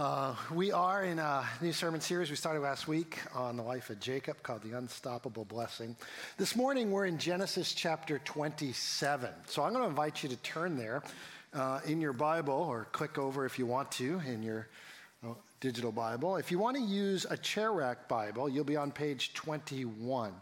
Uh, 0.00 0.34
we 0.54 0.72
are 0.72 1.04
in 1.04 1.18
a 1.18 1.44
new 1.60 1.74
sermon 1.74 2.00
series 2.00 2.30
we 2.30 2.36
started 2.36 2.60
last 2.60 2.88
week 2.88 3.18
on 3.34 3.58
the 3.58 3.62
life 3.62 3.90
of 3.90 4.00
Jacob 4.00 4.42
called 4.42 4.62
The 4.62 4.72
Unstoppable 4.78 5.44
Blessing. 5.44 5.94
This 6.38 6.56
morning 6.56 6.90
we're 6.90 7.04
in 7.04 7.18
Genesis 7.18 7.74
chapter 7.74 8.18
27. 8.20 9.28
So 9.44 9.62
I'm 9.62 9.74
going 9.74 9.84
to 9.84 9.90
invite 9.90 10.22
you 10.22 10.30
to 10.30 10.36
turn 10.36 10.78
there 10.78 11.02
uh, 11.52 11.80
in 11.84 12.00
your 12.00 12.14
Bible 12.14 12.54
or 12.54 12.86
click 12.92 13.18
over 13.18 13.44
if 13.44 13.58
you 13.58 13.66
want 13.66 13.92
to 13.92 14.22
in 14.26 14.42
your 14.42 14.68
uh, 15.22 15.34
digital 15.60 15.92
Bible. 15.92 16.36
If 16.36 16.50
you 16.50 16.58
want 16.58 16.78
to 16.78 16.82
use 16.82 17.26
a 17.28 17.36
chair 17.36 17.70
rack 17.70 18.08
Bible, 18.08 18.48
you'll 18.48 18.64
be 18.64 18.78
on 18.78 18.92
page 18.92 19.34
21. 19.34 20.32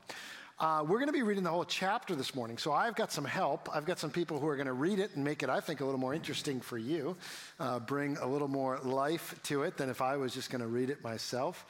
Uh, 0.60 0.82
we're 0.82 0.98
going 0.98 1.06
to 1.06 1.12
be 1.12 1.22
reading 1.22 1.44
the 1.44 1.50
whole 1.50 1.64
chapter 1.64 2.16
this 2.16 2.34
morning, 2.34 2.58
so 2.58 2.72
I've 2.72 2.96
got 2.96 3.12
some 3.12 3.24
help. 3.24 3.68
I've 3.72 3.84
got 3.84 4.00
some 4.00 4.10
people 4.10 4.40
who 4.40 4.48
are 4.48 4.56
going 4.56 4.66
to 4.66 4.72
read 4.72 4.98
it 4.98 5.14
and 5.14 5.22
make 5.22 5.44
it, 5.44 5.48
I 5.48 5.60
think, 5.60 5.80
a 5.80 5.84
little 5.84 6.00
more 6.00 6.14
interesting 6.14 6.60
for 6.60 6.76
you, 6.76 7.16
uh, 7.60 7.78
bring 7.78 8.16
a 8.16 8.26
little 8.26 8.48
more 8.48 8.80
life 8.80 9.38
to 9.44 9.62
it 9.62 9.76
than 9.76 9.88
if 9.88 10.02
I 10.02 10.16
was 10.16 10.34
just 10.34 10.50
going 10.50 10.60
to 10.60 10.66
read 10.66 10.90
it 10.90 11.00
myself. 11.04 11.64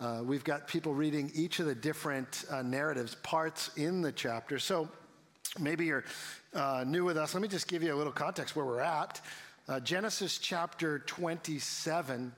Uh, 0.00 0.22
we've 0.24 0.42
got 0.42 0.66
people 0.66 0.94
reading 0.94 1.30
each 1.34 1.60
of 1.60 1.66
the 1.66 1.74
different 1.74 2.46
uh, 2.50 2.62
narratives, 2.62 3.14
parts 3.16 3.72
in 3.76 4.00
the 4.00 4.10
chapter. 4.10 4.58
So 4.58 4.88
maybe 5.58 5.84
you're 5.84 6.04
uh, 6.54 6.82
new 6.86 7.04
with 7.04 7.18
us. 7.18 7.34
Let 7.34 7.42
me 7.42 7.48
just 7.48 7.68
give 7.68 7.82
you 7.82 7.94
a 7.94 7.98
little 7.98 8.10
context 8.10 8.56
where 8.56 8.64
we're 8.64 8.80
at. 8.80 9.20
Uh, 9.68 9.80
Genesis 9.80 10.38
chapter 10.38 11.00
27, 11.00 12.32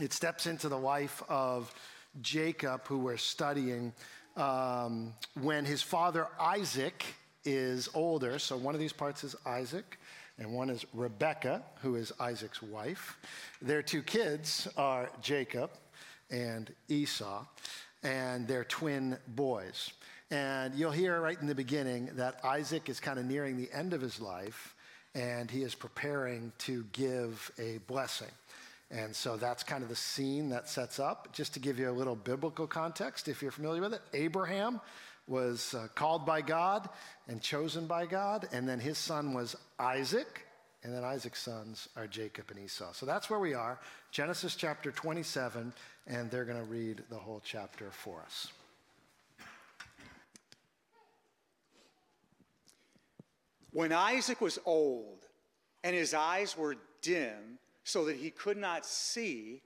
it 0.00 0.12
steps 0.12 0.48
into 0.48 0.68
the 0.68 0.78
life 0.78 1.22
of 1.28 1.72
Jacob, 2.20 2.88
who 2.88 2.98
we're 2.98 3.16
studying 3.16 3.92
um, 4.36 5.14
when 5.40 5.64
his 5.64 5.82
father 5.82 6.28
Isaac 6.38 7.04
is 7.44 7.88
older. 7.94 8.38
So 8.38 8.56
one 8.56 8.74
of 8.74 8.80
these 8.80 8.92
parts 8.92 9.24
is 9.24 9.34
Isaac, 9.44 9.98
and 10.38 10.52
one 10.52 10.70
is 10.70 10.84
Rebecca, 10.92 11.62
who 11.82 11.96
is 11.96 12.12
Isaac's 12.20 12.62
wife. 12.62 13.18
Their 13.60 13.82
two 13.82 14.02
kids 14.02 14.68
are 14.76 15.10
Jacob 15.20 15.70
and 16.30 16.72
Esau, 16.88 17.44
and 18.02 18.48
they're 18.48 18.64
twin 18.64 19.18
boys. 19.28 19.92
And 20.30 20.74
you'll 20.74 20.92
hear 20.92 21.20
right 21.20 21.38
in 21.40 21.46
the 21.46 21.54
beginning 21.54 22.08
that 22.14 22.42
Isaac 22.42 22.88
is 22.88 23.00
kind 23.00 23.18
of 23.18 23.26
nearing 23.26 23.56
the 23.56 23.70
end 23.72 23.92
of 23.92 24.00
his 24.00 24.18
life, 24.18 24.74
and 25.14 25.50
he 25.50 25.62
is 25.62 25.74
preparing 25.74 26.52
to 26.58 26.84
give 26.92 27.50
a 27.58 27.78
blessing. 27.86 28.30
And 28.92 29.16
so 29.16 29.38
that's 29.38 29.62
kind 29.62 29.82
of 29.82 29.88
the 29.88 29.96
scene 29.96 30.50
that 30.50 30.68
sets 30.68 31.00
up. 31.00 31.32
Just 31.32 31.54
to 31.54 31.60
give 31.60 31.78
you 31.78 31.88
a 31.88 31.92
little 31.92 32.14
biblical 32.14 32.66
context, 32.66 33.26
if 33.26 33.40
you're 33.40 33.50
familiar 33.50 33.80
with 33.80 33.94
it, 33.94 34.02
Abraham 34.12 34.82
was 35.26 35.74
uh, 35.74 35.88
called 35.94 36.26
by 36.26 36.42
God 36.42 36.90
and 37.26 37.40
chosen 37.40 37.86
by 37.86 38.04
God, 38.04 38.48
and 38.52 38.68
then 38.68 38.78
his 38.78 38.98
son 38.98 39.32
was 39.32 39.56
Isaac, 39.78 40.46
and 40.84 40.92
then 40.92 41.04
Isaac's 41.04 41.40
sons 41.40 41.88
are 41.96 42.06
Jacob 42.06 42.50
and 42.50 42.58
Esau. 42.58 42.92
So 42.92 43.06
that's 43.06 43.30
where 43.30 43.38
we 43.38 43.54
are, 43.54 43.80
Genesis 44.10 44.56
chapter 44.56 44.90
27, 44.90 45.72
and 46.06 46.30
they're 46.30 46.44
going 46.44 46.58
to 46.58 46.70
read 46.70 47.02
the 47.08 47.16
whole 47.16 47.40
chapter 47.42 47.90
for 47.90 48.20
us. 48.20 48.48
When 53.70 53.90
Isaac 53.90 54.42
was 54.42 54.58
old 54.66 55.20
and 55.82 55.96
his 55.96 56.12
eyes 56.12 56.58
were 56.58 56.76
dim, 57.00 57.58
so 57.84 58.04
that 58.04 58.16
he 58.16 58.30
could 58.30 58.56
not 58.56 58.86
see, 58.86 59.62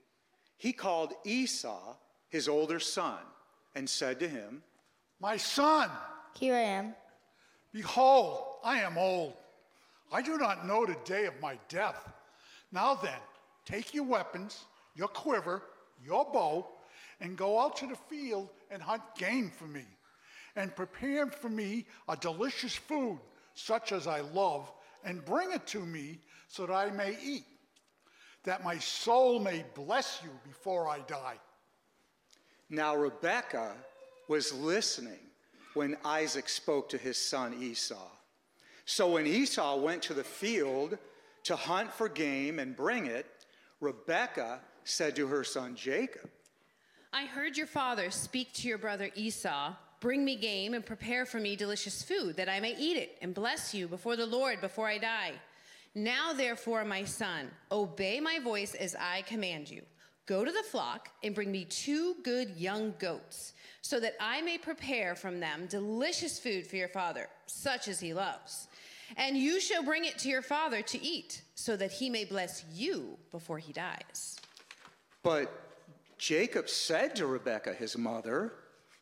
he 0.57 0.73
called 0.73 1.13
Esau, 1.25 1.97
his 2.29 2.49
older 2.49 2.81
son, 2.81 3.19
and 3.75 3.89
said 3.89 4.19
to 4.21 4.29
him, 4.29 4.63
My 5.21 5.37
son, 5.37 5.91
here 6.39 6.55
I 6.55 6.61
am. 6.61 6.95
Behold, 7.73 8.45
I 8.65 8.81
am 8.81 8.97
old. 8.97 9.35
I 10.11 10.23
do 10.23 10.39
not 10.39 10.67
know 10.67 10.87
the 10.87 10.97
day 11.05 11.27
of 11.27 11.41
my 11.41 11.59
death. 11.69 12.11
Now 12.73 12.95
then, 12.95 13.19
take 13.65 13.93
your 13.93 14.05
weapons, 14.05 14.65
your 14.95 15.09
quiver, 15.09 15.63
your 16.05 16.25
bow, 16.25 16.67
and 17.21 17.37
go 17.37 17.61
out 17.61 17.77
to 17.79 17.87
the 17.87 17.97
field 18.09 18.49
and 18.71 18.83
hunt 18.83 19.03
game 19.17 19.51
for 19.51 19.67
me, 19.67 19.85
and 20.55 20.75
prepare 20.75 21.27
for 21.27 21.49
me 21.49 21.87
a 22.09 22.17
delicious 22.17 22.75
food, 22.75 23.19
such 23.55 23.93
as 23.93 24.07
I 24.07 24.21
love, 24.21 24.73
and 25.05 25.25
bring 25.25 25.53
it 25.53 25.67
to 25.69 25.81
me 25.81 26.19
so 26.49 26.67
that 26.67 26.73
I 26.73 26.91
may 26.91 27.17
eat 27.23 27.45
that 28.47 28.65
my 28.65 28.79
soul 28.79 29.39
may 29.41 29.65
bless 29.75 30.21
you 30.25 30.31
before 30.45 30.89
I 30.89 31.01
die. 31.01 31.37
Now, 32.71 32.97
Rebekah 32.97 33.75
was 34.29 34.55
listening 34.55 35.19
when 35.75 35.97
Isaac 36.05 36.49
spoke 36.49 36.89
to 36.89 36.99
his 36.99 37.19
son 37.19 37.55
Esau. 37.61 38.09
So 38.87 39.11
when 39.11 39.27
Esau 39.27 39.77
went 39.77 40.01
to 40.05 40.15
the 40.15 40.25
field 40.25 40.97
to 41.43 41.57
hunt 41.57 41.93
for 41.93 42.09
game 42.09 42.61
and 42.61 42.75
bring 42.75 43.07
it, 43.07 43.27
Rebekah 43.81 44.61
said 44.85 45.17
to 45.17 45.27
her 45.27 45.45
son 45.45 45.75
Jacob, 45.75 46.31
I 47.13 47.27
heard 47.27 47.57
your 47.57 47.67
father 47.67 48.11
speak 48.11 48.53
to 48.55 48.69
your 48.69 48.79
brother 48.79 49.11
Esau. 49.15 49.75
Bring 50.01 50.25
me 50.25 50.37
game 50.37 50.75
and 50.75 50.87
prepare 50.87 51.27
for 51.27 51.41
me 51.41 51.57
delicious 51.57 52.03
food, 52.03 52.37
that 52.37 52.49
I 52.49 52.61
may 52.61 52.77
eat 52.77 52.97
it 52.97 53.19
and 53.23 53.35
bless 53.35 53.75
you 53.75 53.89
before 53.89 54.15
the 54.15 54.27
Lord 54.27 54.61
before 54.61 54.87
I 54.87 54.99
die. 54.99 55.33
Now, 55.97 56.35
therefore, 56.35 56.85
my 56.85 57.05
son, 57.05 57.51
obey 57.73 58.21
my 58.21 58.39
voice 58.39 58.75
as 58.75 58.95
I 59.01 59.23
command 59.23 59.71
you. 59.71 59.81
Go 60.27 60.45
to 60.45 60.53
the 60.53 60.63
flock 60.63 61.09
and 61.25 61.35
bring 61.35 61.51
me 61.51 61.65
two 61.65 62.17
good 62.23 62.51
young 62.51 62.93
goats, 62.99 63.55
so 63.81 63.99
that 64.01 64.15
I 64.21 64.43
may 64.43 64.59
prepare 64.59 65.15
from 65.15 65.41
them 65.41 65.65
delicious 65.71 66.39
food 66.39 66.67
for 66.67 66.77
your 66.77 66.89
father, 66.89 67.29
such 67.47 67.89
as 67.89 67.99
he 67.99 68.13
loves. 68.13 68.69
And 69.17 69.39
you 69.39 69.59
shall 69.59 69.83
bring 69.83 70.05
it 70.05 70.19
to 70.19 70.29
your 70.29 70.43
father 70.43 70.83
to 70.83 71.03
eat, 71.03 71.41
so 71.55 71.79
that 71.79 71.93
he 71.93 72.11
may 72.11 72.27
bless 72.27 72.67
you 72.71 73.17
before 73.31 73.59
he 73.59 73.73
dies. 73.73 74.37
But 75.23 75.51
Jacob 76.19 76.69
said 76.69 77.17
to 77.17 77.27
Rebekah, 77.27 77.73
his 77.73 77.97
mother, 77.97 78.53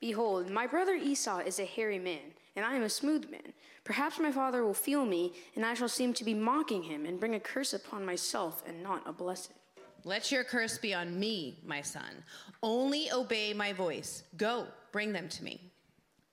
Behold, 0.00 0.48
my 0.48 0.68
brother 0.68 0.94
Esau 0.94 1.38
is 1.38 1.58
a 1.58 1.64
hairy 1.64 1.98
man, 1.98 2.34
and 2.56 2.64
I 2.64 2.74
am 2.74 2.82
a 2.82 2.88
smooth 2.88 3.30
man. 3.30 3.52
Perhaps 3.84 4.18
my 4.18 4.32
father 4.32 4.64
will 4.64 4.74
feel 4.74 5.04
me, 5.04 5.32
and 5.56 5.64
I 5.64 5.74
shall 5.74 5.88
seem 5.88 6.14
to 6.14 6.24
be 6.24 6.34
mocking 6.34 6.82
him 6.82 7.04
and 7.04 7.20
bring 7.20 7.34
a 7.34 7.40
curse 7.40 7.74
upon 7.74 8.06
myself 8.06 8.62
and 8.66 8.82
not 8.82 9.02
a 9.06 9.12
blessing. 9.12 9.56
Let 10.04 10.30
your 10.30 10.44
curse 10.44 10.78
be 10.78 10.94
on 10.94 11.18
me, 11.18 11.60
my 11.64 11.80
son. 11.80 12.24
Only 12.62 13.10
obey 13.10 13.54
my 13.54 13.72
voice. 13.72 14.24
Go, 14.36 14.66
bring 14.92 15.12
them 15.12 15.28
to 15.30 15.44
me. 15.44 15.72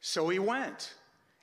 So 0.01 0.27
he 0.29 0.39
went, 0.39 0.93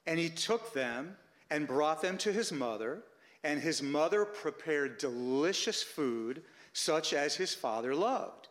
and 0.07 0.19
he 0.19 0.29
took 0.29 0.73
them 0.73 1.17
and 1.51 1.67
brought 1.67 2.03
them 2.03 2.19
to 2.19 2.33
his 2.33 2.53
mother, 2.53 3.03
and 3.45 3.61
his 3.61 3.83
mother 3.83 4.25
prepared 4.25 4.99
delicious 4.99 5.83
food, 5.83 6.43
such 6.73 7.13
as 7.13 7.35
his 7.35 7.55
father 7.55 7.95
loved. 7.95 8.49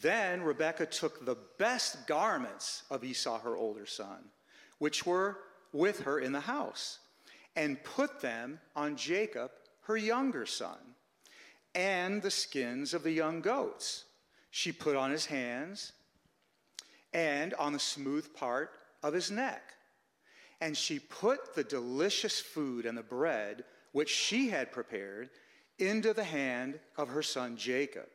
Then 0.00 0.42
Rebekah 0.42 0.86
took 0.86 1.24
the 1.24 1.36
best 1.58 2.06
garments 2.06 2.84
of 2.90 3.02
Esau, 3.02 3.40
her 3.40 3.56
older 3.56 3.86
son, 3.86 4.24
which 4.78 5.04
were 5.04 5.38
with 5.72 6.00
her 6.00 6.18
in 6.18 6.32
the 6.32 6.40
house 6.40 6.98
and 7.56 7.82
put 7.82 8.20
them 8.20 8.60
on 8.76 8.96
Jacob, 8.96 9.50
her 9.82 9.96
younger 9.96 10.46
son, 10.46 10.78
and 11.74 12.22
the 12.22 12.30
skins 12.30 12.94
of 12.94 13.02
the 13.02 13.12
young 13.12 13.40
goats. 13.40 14.04
She 14.50 14.72
put 14.72 14.96
on 14.96 15.10
his 15.10 15.26
hands 15.26 15.92
and 17.12 17.54
on 17.54 17.72
the 17.72 17.78
smooth 17.78 18.34
part 18.34 18.72
of 19.02 19.14
his 19.14 19.30
neck. 19.30 19.62
And 20.60 20.76
she 20.76 20.98
put 20.98 21.54
the 21.54 21.64
delicious 21.64 22.40
food 22.40 22.86
and 22.86 22.96
the 22.96 23.02
bread 23.02 23.64
which 23.92 24.10
she 24.10 24.48
had 24.48 24.72
prepared 24.72 25.30
into 25.78 26.12
the 26.12 26.24
hand 26.24 26.78
of 26.96 27.08
her 27.08 27.22
son 27.22 27.56
Jacob. 27.56 28.06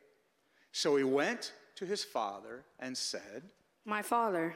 So 0.72 0.96
he 0.96 1.04
went 1.04 1.52
to 1.76 1.84
his 1.84 2.04
father 2.04 2.64
and 2.78 2.96
said, 2.96 3.42
My 3.84 4.02
father. 4.02 4.54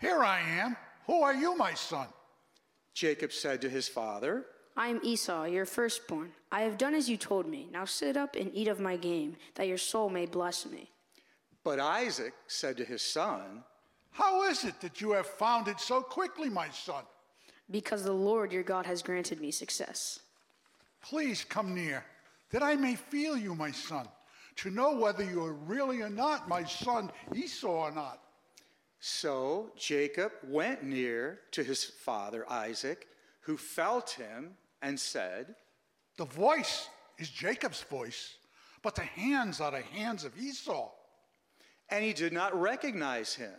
Here 0.00 0.22
I 0.22 0.40
am. 0.40 0.76
Who 1.06 1.22
are 1.22 1.34
you, 1.34 1.56
my 1.56 1.74
son? 1.74 2.08
Jacob 2.94 3.32
said 3.32 3.60
to 3.62 3.68
his 3.68 3.88
father, 3.88 4.46
I 4.76 4.88
am 4.88 5.00
Esau, 5.02 5.44
your 5.44 5.66
firstborn. 5.66 6.32
I 6.50 6.62
have 6.62 6.78
done 6.78 6.94
as 6.94 7.08
you 7.08 7.16
told 7.16 7.46
me. 7.46 7.68
Now 7.70 7.84
sit 7.84 8.16
up 8.16 8.36
and 8.36 8.50
eat 8.54 8.68
of 8.68 8.80
my 8.80 8.96
game, 8.96 9.36
that 9.54 9.68
your 9.68 9.78
soul 9.78 10.08
may 10.08 10.26
bless 10.26 10.66
me. 10.66 10.90
But 11.64 11.78
Isaac 11.78 12.34
said 12.46 12.76
to 12.78 12.84
his 12.84 13.02
son, 13.02 13.62
How 14.10 14.44
is 14.44 14.64
it 14.64 14.80
that 14.80 15.00
you 15.00 15.12
have 15.12 15.26
found 15.26 15.68
it 15.68 15.78
so 15.78 16.00
quickly, 16.00 16.48
my 16.48 16.70
son? 16.70 17.04
Because 17.70 18.02
the 18.02 18.12
Lord 18.12 18.52
your 18.52 18.62
God 18.62 18.86
has 18.86 19.02
granted 19.02 19.40
me 19.40 19.50
success. 19.50 20.20
Please 21.02 21.44
come 21.44 21.74
near, 21.74 22.04
that 22.50 22.62
I 22.62 22.74
may 22.76 22.96
feel 22.96 23.36
you, 23.36 23.54
my 23.54 23.70
son, 23.70 24.08
to 24.56 24.70
know 24.70 24.96
whether 24.96 25.24
you 25.24 25.44
are 25.44 25.54
really 25.54 26.00
or 26.00 26.10
not 26.10 26.48
my 26.48 26.64
son 26.64 27.10
Esau 27.34 27.68
or 27.68 27.90
not. 27.90 28.21
So 29.04 29.72
Jacob 29.76 30.30
went 30.46 30.84
near 30.84 31.40
to 31.50 31.64
his 31.64 31.82
father 31.82 32.48
Isaac, 32.48 33.08
who 33.40 33.56
felt 33.56 34.10
him 34.10 34.52
and 34.80 34.98
said, 34.98 35.56
The 36.18 36.24
voice 36.24 36.88
is 37.18 37.28
Jacob's 37.28 37.82
voice, 37.82 38.36
but 38.80 38.94
the 38.94 39.02
hands 39.02 39.60
are 39.60 39.72
the 39.72 39.82
hands 39.82 40.22
of 40.24 40.38
Esau. 40.38 40.88
And 41.88 42.04
he 42.04 42.12
did 42.12 42.32
not 42.32 42.54
recognize 42.54 43.34
him, 43.34 43.52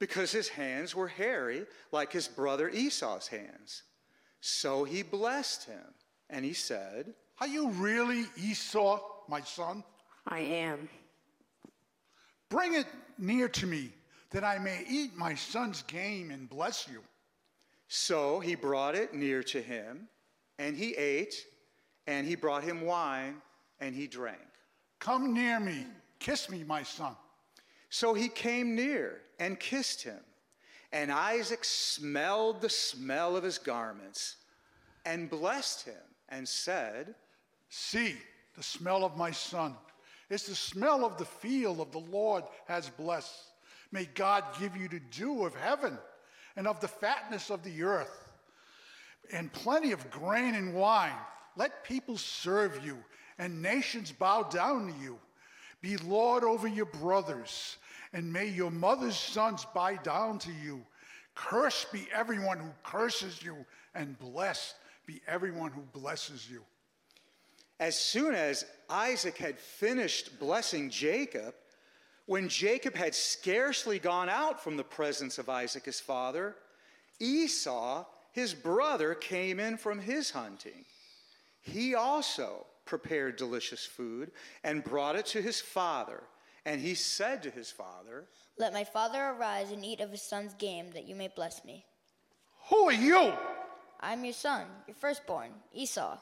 because 0.00 0.32
his 0.32 0.48
hands 0.48 0.96
were 0.96 1.06
hairy 1.06 1.64
like 1.92 2.12
his 2.12 2.26
brother 2.26 2.68
Esau's 2.68 3.28
hands. 3.28 3.84
So 4.40 4.82
he 4.82 5.04
blessed 5.04 5.62
him, 5.66 5.94
and 6.28 6.44
he 6.44 6.54
said, 6.54 7.14
Are 7.40 7.46
you 7.46 7.68
really 7.70 8.24
Esau, 8.36 8.98
my 9.28 9.42
son? 9.42 9.84
I 10.26 10.40
am. 10.40 10.88
Bring 12.48 12.74
it 12.74 12.86
near 13.16 13.48
to 13.48 13.66
me, 13.68 13.92
that 14.32 14.44
I 14.44 14.58
may 14.58 14.84
eat 14.88 15.16
my 15.16 15.34
son's 15.34 15.82
game 15.82 16.30
and 16.30 16.48
bless 16.48 16.88
you. 16.88 17.00
So 17.88 18.40
he 18.40 18.54
brought 18.54 18.94
it 18.94 19.14
near 19.14 19.42
to 19.44 19.60
him, 19.60 20.08
and 20.58 20.76
he 20.76 20.94
ate, 20.94 21.34
and 22.06 22.26
he 22.26 22.34
brought 22.34 22.64
him 22.64 22.82
wine, 22.82 23.36
and 23.80 23.94
he 23.94 24.06
drank. 24.06 24.38
Come 24.98 25.34
near 25.34 25.60
me, 25.60 25.86
kiss 26.18 26.48
me, 26.48 26.64
my 26.64 26.82
son. 26.82 27.14
So 27.90 28.14
he 28.14 28.28
came 28.28 28.74
near 28.74 29.20
and 29.38 29.60
kissed 29.60 30.02
him. 30.02 30.20
And 30.92 31.10
Isaac 31.10 31.64
smelled 31.64 32.60
the 32.60 32.70
smell 32.70 33.36
of 33.36 33.44
his 33.44 33.58
garments 33.58 34.36
and 35.04 35.28
blessed 35.28 35.84
him 35.84 36.02
and 36.28 36.48
said, 36.48 37.14
See, 37.68 38.16
the 38.56 38.62
smell 38.62 39.04
of 39.04 39.16
my 39.16 39.30
son. 39.30 39.74
It's 40.30 40.46
the 40.46 40.54
smell 40.54 41.04
of 41.04 41.18
the 41.18 41.24
field 41.24 41.80
of 41.80 41.92
the 41.92 41.98
Lord 41.98 42.44
has 42.66 42.88
blessed. 42.88 43.51
May 43.92 44.06
God 44.06 44.44
give 44.58 44.76
you 44.76 44.88
the 44.88 45.00
dew 45.10 45.44
of 45.44 45.54
heaven 45.54 45.98
and 46.56 46.66
of 46.66 46.80
the 46.80 46.88
fatness 46.88 47.50
of 47.50 47.62
the 47.62 47.82
earth, 47.82 48.32
and 49.32 49.52
plenty 49.52 49.92
of 49.92 50.10
grain 50.10 50.54
and 50.54 50.74
wine. 50.74 51.12
Let 51.56 51.84
people 51.84 52.16
serve 52.16 52.84
you, 52.84 52.98
and 53.38 53.62
nations 53.62 54.10
bow 54.10 54.44
down 54.44 54.88
to 54.88 54.98
you. 54.98 55.18
Be 55.82 55.96
Lord 55.98 56.44
over 56.44 56.66
your 56.66 56.86
brothers, 56.86 57.76
and 58.12 58.32
may 58.32 58.46
your 58.48 58.70
mother's 58.70 59.16
sons 59.16 59.66
bow 59.74 59.96
down 60.02 60.38
to 60.40 60.52
you. 60.52 60.82
Cursed 61.34 61.92
be 61.92 62.08
everyone 62.14 62.58
who 62.58 62.70
curses 62.82 63.42
you, 63.42 63.56
and 63.94 64.18
blessed 64.18 64.74
be 65.06 65.20
everyone 65.26 65.72
who 65.72 65.82
blesses 65.98 66.48
you. 66.50 66.62
As 67.80 67.98
soon 67.98 68.34
as 68.34 68.64
Isaac 68.88 69.36
had 69.38 69.58
finished 69.58 70.38
blessing 70.38 70.88
Jacob, 70.88 71.54
when 72.26 72.48
Jacob 72.48 72.94
had 72.94 73.14
scarcely 73.14 73.98
gone 73.98 74.28
out 74.28 74.62
from 74.62 74.76
the 74.76 74.84
presence 74.84 75.38
of 75.38 75.48
Isaac 75.48 75.84
his 75.84 76.00
father, 76.00 76.56
Esau, 77.18 78.04
his 78.32 78.54
brother, 78.54 79.14
came 79.14 79.60
in 79.60 79.76
from 79.76 79.98
his 79.98 80.30
hunting. 80.30 80.84
He 81.60 81.94
also 81.94 82.66
prepared 82.84 83.36
delicious 83.36 83.84
food 83.84 84.32
and 84.64 84.84
brought 84.84 85.16
it 85.16 85.26
to 85.26 85.42
his 85.42 85.60
father. 85.60 86.22
And 86.64 86.80
he 86.80 86.94
said 86.94 87.42
to 87.42 87.50
his 87.50 87.70
father, 87.70 88.26
Let 88.58 88.72
my 88.72 88.84
father 88.84 89.22
arise 89.22 89.70
and 89.70 89.84
eat 89.84 90.00
of 90.00 90.10
his 90.10 90.22
son's 90.22 90.54
game, 90.54 90.90
that 90.92 91.06
you 91.06 91.14
may 91.14 91.28
bless 91.28 91.64
me. 91.64 91.84
Who 92.68 92.88
are 92.88 92.92
you? 92.92 93.32
I 94.00 94.12
am 94.12 94.24
your 94.24 94.34
son, 94.34 94.66
your 94.86 94.94
firstborn, 94.94 95.50
Esau. 95.72 96.18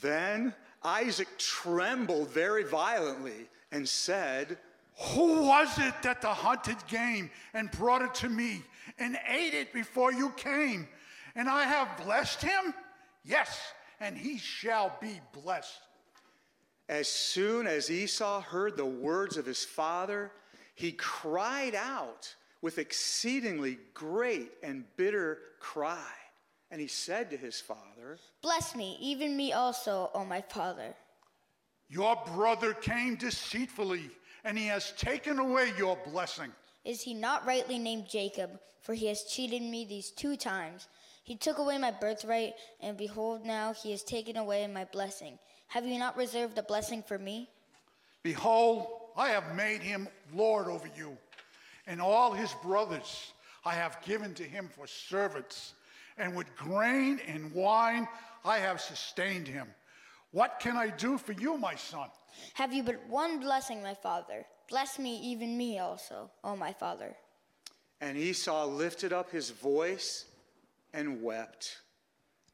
Then 0.00 0.54
Isaac 0.82 1.28
trembled 1.38 2.30
very 2.30 2.64
violently 2.64 3.48
and 3.70 3.88
said, 3.88 4.58
Who 4.96 5.42
was 5.42 5.78
it 5.78 5.94
that 6.02 6.20
the 6.20 6.28
hunted 6.28 6.76
game 6.86 7.30
and 7.54 7.70
brought 7.70 8.02
it 8.02 8.14
to 8.16 8.28
me 8.28 8.62
and 8.98 9.18
ate 9.28 9.54
it 9.54 9.72
before 9.72 10.12
you 10.12 10.30
came? 10.30 10.86
And 11.34 11.48
I 11.48 11.64
have 11.64 12.04
blessed 12.04 12.42
him? 12.42 12.74
Yes, 13.24 13.58
and 14.00 14.16
he 14.16 14.38
shall 14.38 14.96
be 15.00 15.20
blessed. 15.32 15.80
As 16.88 17.08
soon 17.08 17.66
as 17.66 17.90
Esau 17.90 18.40
heard 18.40 18.76
the 18.76 18.84
words 18.84 19.36
of 19.36 19.46
his 19.46 19.64
father, 19.64 20.30
he 20.74 20.92
cried 20.92 21.74
out 21.74 22.34
with 22.60 22.78
exceedingly 22.78 23.78
great 23.94 24.50
and 24.62 24.84
bitter 24.96 25.38
cry. 25.58 26.12
And 26.70 26.80
he 26.80 26.86
said 26.86 27.30
to 27.30 27.36
his 27.36 27.60
father, 27.60 28.18
Bless 28.40 28.74
me, 28.74 28.96
even 29.00 29.36
me 29.36 29.52
also, 29.52 30.10
O 30.14 30.24
my 30.24 30.40
father. 30.40 30.94
Your 31.88 32.16
brother 32.34 32.72
came 32.72 33.16
deceitfully, 33.16 34.10
and 34.44 34.58
he 34.58 34.66
has 34.66 34.92
taken 34.92 35.38
away 35.38 35.72
your 35.76 35.96
blessing. 36.06 36.52
Is 36.84 37.02
he 37.02 37.14
not 37.14 37.46
rightly 37.46 37.78
named 37.78 38.08
Jacob? 38.08 38.58
For 38.82 38.94
he 38.94 39.06
has 39.06 39.22
cheated 39.24 39.62
me 39.62 39.84
these 39.84 40.10
two 40.10 40.36
times. 40.36 40.88
He 41.22 41.36
took 41.36 41.58
away 41.58 41.78
my 41.78 41.92
birthright, 41.92 42.54
and 42.80 42.96
behold, 42.96 43.46
now 43.46 43.72
he 43.72 43.92
has 43.92 44.02
taken 44.02 44.36
away 44.36 44.66
my 44.66 44.84
blessing. 44.86 45.38
Have 45.68 45.86
you 45.86 45.98
not 45.98 46.16
reserved 46.16 46.58
a 46.58 46.62
blessing 46.64 47.02
for 47.02 47.16
me? 47.16 47.48
Behold, 48.24 48.88
I 49.16 49.28
have 49.28 49.54
made 49.54 49.82
him 49.82 50.08
Lord 50.34 50.66
over 50.66 50.88
you, 50.96 51.16
and 51.86 52.00
all 52.00 52.32
his 52.32 52.52
brothers 52.62 53.32
I 53.64 53.74
have 53.74 54.02
given 54.04 54.34
to 54.34 54.42
him 54.42 54.68
for 54.68 54.88
servants, 54.88 55.74
and 56.18 56.34
with 56.34 56.54
grain 56.56 57.20
and 57.28 57.52
wine 57.52 58.08
I 58.44 58.58
have 58.58 58.80
sustained 58.80 59.46
him. 59.46 59.68
What 60.32 60.58
can 60.60 60.76
I 60.76 60.88
do 60.88 61.18
for 61.18 61.32
you, 61.32 61.56
my 61.56 61.76
son? 61.76 62.08
Have 62.54 62.72
you 62.72 62.82
but 62.82 63.06
one 63.08 63.40
blessing, 63.40 63.82
my 63.82 63.94
father? 63.94 64.46
Bless 64.68 64.98
me, 64.98 65.18
even 65.18 65.56
me 65.56 65.78
also, 65.78 66.30
O 66.42 66.56
my 66.56 66.72
father. 66.72 67.16
And 68.00 68.16
Esau 68.16 68.66
lifted 68.66 69.12
up 69.12 69.30
his 69.30 69.50
voice 69.50 70.26
and 70.92 71.22
wept. 71.22 71.78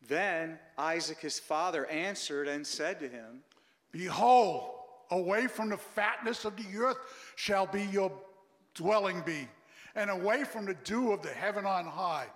Then 0.07 0.59
Isaac 0.77 1.19
his 1.21 1.39
father 1.39 1.87
answered 1.87 2.49
and 2.49 2.67
said 2.67 3.01
to 3.01 3.09
him, 3.09 3.41
Behold, 3.91 4.71
away 5.11 5.47
from 5.47 5.71
the 5.71 5.77
fatness 5.77 6.45
of 6.45 6.57
the 6.57 6.79
earth 6.79 6.99
shall 7.37 7.67
be 7.67 7.85
your 7.85 8.13
dwelling 8.75 9.23
be, 9.25 9.49
and 9.95 10.11
away 10.11 10.45
from 10.45 10.67
the 10.67 10.75
dew 10.85 11.13
of 11.13 11.23
the 11.23 11.29
heaven 11.29 11.67
on 11.67 11.85
high. 11.85 12.27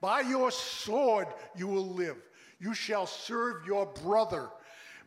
By 0.00 0.20
your 0.20 0.50
sword 0.50 1.28
you 1.56 1.66
will 1.66 1.88
live. 1.88 2.16
You 2.60 2.74
shall 2.74 3.06
serve 3.06 3.66
your 3.66 3.86
brother. 3.86 4.50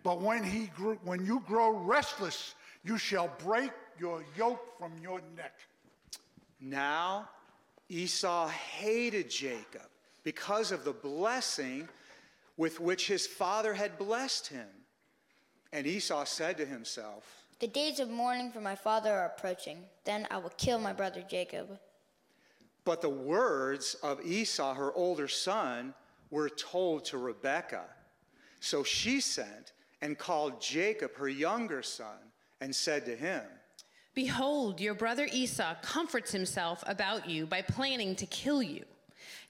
But 0.03 0.21
when, 0.21 0.43
he 0.43 0.67
grew, 0.67 0.97
when 1.03 1.25
you 1.25 1.41
grow 1.45 1.71
restless, 1.71 2.55
you 2.83 2.97
shall 2.97 3.29
break 3.43 3.71
your 3.99 4.23
yoke 4.37 4.77
from 4.77 4.93
your 5.01 5.21
neck. 5.35 5.53
Now 6.61 7.29
Esau 7.89 8.47
hated 8.47 9.29
Jacob 9.29 9.89
because 10.23 10.71
of 10.71 10.83
the 10.83 10.93
blessing 10.93 11.89
with 12.57 12.79
which 12.79 13.07
his 13.07 13.25
father 13.25 13.73
had 13.73 13.97
blessed 13.97 14.47
him. 14.47 14.67
And 15.71 15.85
Esau 15.85 16.23
said 16.25 16.57
to 16.57 16.65
himself, 16.65 17.45
The 17.59 17.67
days 17.67 17.99
of 17.99 18.09
mourning 18.09 18.51
for 18.51 18.61
my 18.61 18.75
father 18.75 19.13
are 19.13 19.25
approaching. 19.25 19.83
Then 20.03 20.27
I 20.29 20.37
will 20.37 20.51
kill 20.57 20.79
my 20.79 20.93
brother 20.93 21.23
Jacob. 21.27 21.79
But 22.85 23.01
the 23.01 23.09
words 23.09 23.95
of 24.01 24.25
Esau, 24.25 24.73
her 24.73 24.93
older 24.93 25.27
son, 25.27 25.93
were 26.31 26.49
told 26.49 27.05
to 27.05 27.17
Rebekah. 27.17 27.85
So 28.59 28.83
she 28.83 29.21
sent 29.21 29.73
and 30.01 30.17
called 30.17 30.61
Jacob, 30.61 31.15
her 31.15 31.29
younger 31.29 31.81
son, 31.81 32.17
and 32.61 32.75
said 32.75 33.05
to 33.05 33.15
him, 33.15 33.41
Behold, 34.15 34.81
your 34.81 34.93
brother 34.93 35.27
Esau 35.31 35.75
comforts 35.81 36.31
himself 36.31 36.83
about 36.87 37.29
you 37.29 37.45
by 37.45 37.61
planning 37.61 38.15
to 38.15 38.25
kill 38.25 38.61
you. 38.61 38.83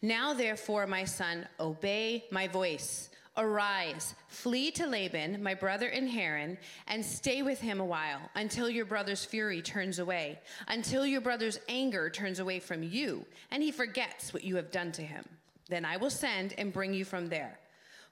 Now, 0.01 0.33
therefore, 0.33 0.85
my 0.87 1.05
son, 1.05 1.47
obey 1.59 2.25
my 2.31 2.47
voice. 2.47 3.09
Arise, 3.37 4.15
flee 4.27 4.69
to 4.71 4.85
Laban, 4.85 5.41
my 5.41 5.53
brother 5.53 5.87
in 5.87 6.07
Haran, 6.07 6.57
and 6.87 7.05
stay 7.05 7.41
with 7.41 7.61
him 7.61 7.79
a 7.79 7.85
while 7.85 8.19
until 8.35 8.69
your 8.69 8.85
brother's 8.85 9.23
fury 9.23 9.61
turns 9.61 9.99
away, 9.99 10.39
until 10.67 11.05
your 11.05 11.21
brother's 11.21 11.59
anger 11.69 12.09
turns 12.09 12.39
away 12.39 12.59
from 12.59 12.83
you, 12.83 13.25
and 13.51 13.63
he 13.63 13.71
forgets 13.71 14.33
what 14.33 14.43
you 14.43 14.57
have 14.57 14.71
done 14.71 14.91
to 14.91 15.01
him. 15.01 15.23
Then 15.69 15.85
I 15.85 15.95
will 15.95 16.09
send 16.09 16.53
and 16.57 16.73
bring 16.73 16.93
you 16.93 17.05
from 17.05 17.27
there. 17.29 17.59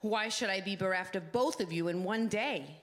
Why 0.02 0.30
should 0.30 0.50
I 0.50 0.62
be 0.62 0.76
bereft 0.76 1.16
of 1.16 1.32
both 1.32 1.60
of 1.60 1.72
you 1.72 1.88
in 1.88 2.04
one 2.04 2.28
day? 2.28 2.78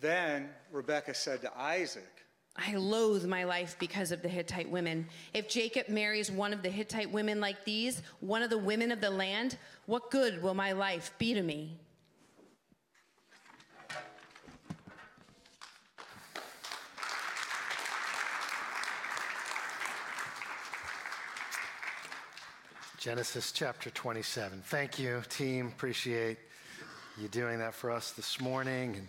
Then 0.00 0.50
Rebekah 0.72 1.14
said 1.14 1.42
to 1.42 1.58
Isaac, 1.58 2.08
I 2.56 2.76
loathe 2.76 3.24
my 3.24 3.44
life 3.44 3.76
because 3.78 4.12
of 4.12 4.22
the 4.22 4.28
Hittite 4.28 4.70
women. 4.70 5.06
If 5.32 5.48
Jacob 5.48 5.88
marries 5.88 6.30
one 6.30 6.52
of 6.52 6.62
the 6.62 6.68
Hittite 6.68 7.10
women 7.10 7.40
like 7.40 7.64
these, 7.64 8.02
one 8.20 8.42
of 8.42 8.50
the 8.50 8.58
women 8.58 8.92
of 8.92 9.00
the 9.00 9.10
land, 9.10 9.56
what 9.86 10.10
good 10.10 10.42
will 10.42 10.54
my 10.54 10.72
life 10.72 11.12
be 11.18 11.32
to 11.32 11.42
me? 11.42 11.78
Genesis 23.00 23.50
chapter 23.50 23.88
27. 23.88 24.60
Thank 24.66 24.98
you, 24.98 25.22
team. 25.30 25.68
Appreciate 25.68 26.36
you 27.18 27.28
doing 27.28 27.58
that 27.60 27.72
for 27.72 27.90
us 27.90 28.10
this 28.10 28.38
morning 28.38 28.94
and 28.94 29.08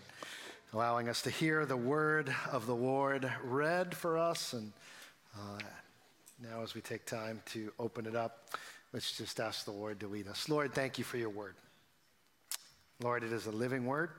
allowing 0.72 1.10
us 1.10 1.22
to 1.24 1.30
hear 1.30 1.66
the 1.66 1.76
word 1.76 2.34
of 2.54 2.68
the 2.68 2.74
Lord 2.74 3.30
read 3.44 3.94
for 3.94 4.18
us. 4.18 4.54
And 4.54 4.72
uh, 5.38 5.60
now, 6.42 6.64
as 6.64 6.74
we 6.74 6.80
take 6.80 7.06
time 7.06 7.42
to 7.48 7.74
open 7.80 8.06
it 8.06 8.16
up, 8.16 8.56
let's 8.94 9.18
just 9.18 9.42
ask 9.42 9.66
the 9.66 9.72
Lord 9.72 10.00
to 10.00 10.08
lead 10.08 10.30
us. 10.30 10.48
Lord, 10.48 10.74
thank 10.74 10.98
you 10.98 11.04
for 11.04 11.18
your 11.18 11.30
word. 11.30 11.56
Lord, 13.02 13.26
it 13.26 13.34
is 13.34 13.46
a 13.48 13.52
living 13.52 13.86
word, 13.86 14.12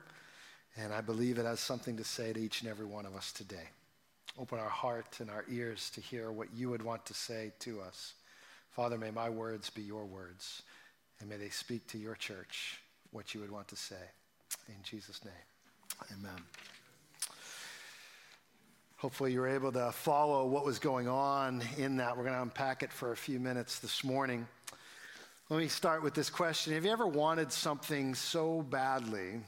and 0.77 0.93
I 0.93 1.01
believe 1.01 1.39
it 1.39 1.45
has 1.45 1.59
something 1.59 1.97
to 1.97 2.03
say 2.03 2.31
to 2.31 2.39
each 2.39 2.61
and 2.61 2.69
every 2.69 2.85
one 2.85 3.07
of 3.07 3.15
us 3.15 3.31
today. 3.31 3.69
Open 4.39 4.59
our 4.59 4.69
heart 4.69 5.17
and 5.19 5.31
our 5.31 5.45
ears 5.49 5.89
to 5.95 6.01
hear 6.01 6.31
what 6.31 6.49
you 6.53 6.69
would 6.69 6.83
want 6.83 7.07
to 7.07 7.15
say 7.15 7.53
to 7.61 7.81
us. 7.81 8.13
Father, 8.73 8.97
may 8.97 9.11
my 9.11 9.29
words 9.29 9.69
be 9.69 9.83
your 9.83 10.03
words, 10.03 10.63
and 11.19 11.29
may 11.29 11.37
they 11.37 11.49
speak 11.49 11.85
to 11.89 11.99
your 11.99 12.15
church 12.15 12.81
what 13.11 13.35
you 13.35 13.41
would 13.41 13.51
want 13.51 13.67
to 13.67 13.75
say. 13.75 13.95
In 14.67 14.81
Jesus' 14.81 15.23
name, 15.23 16.11
amen. 16.11 16.41
Hopefully, 18.97 19.31
you 19.31 19.41
were 19.41 19.47
able 19.47 19.71
to 19.71 19.91
follow 19.91 20.47
what 20.47 20.65
was 20.65 20.79
going 20.79 21.07
on 21.07 21.61
in 21.77 21.97
that. 21.97 22.17
We're 22.17 22.23
going 22.23 22.35
to 22.35 22.41
unpack 22.41 22.81
it 22.81 22.91
for 22.91 23.11
a 23.11 23.17
few 23.17 23.39
minutes 23.39 23.77
this 23.77 24.03
morning. 24.03 24.47
Let 25.49 25.59
me 25.59 25.67
start 25.67 26.01
with 26.01 26.15
this 26.15 26.31
question 26.31 26.73
Have 26.73 26.83
you 26.83 26.91
ever 26.91 27.05
wanted 27.05 27.51
something 27.51 28.15
so 28.15 28.63
badly 28.63 29.41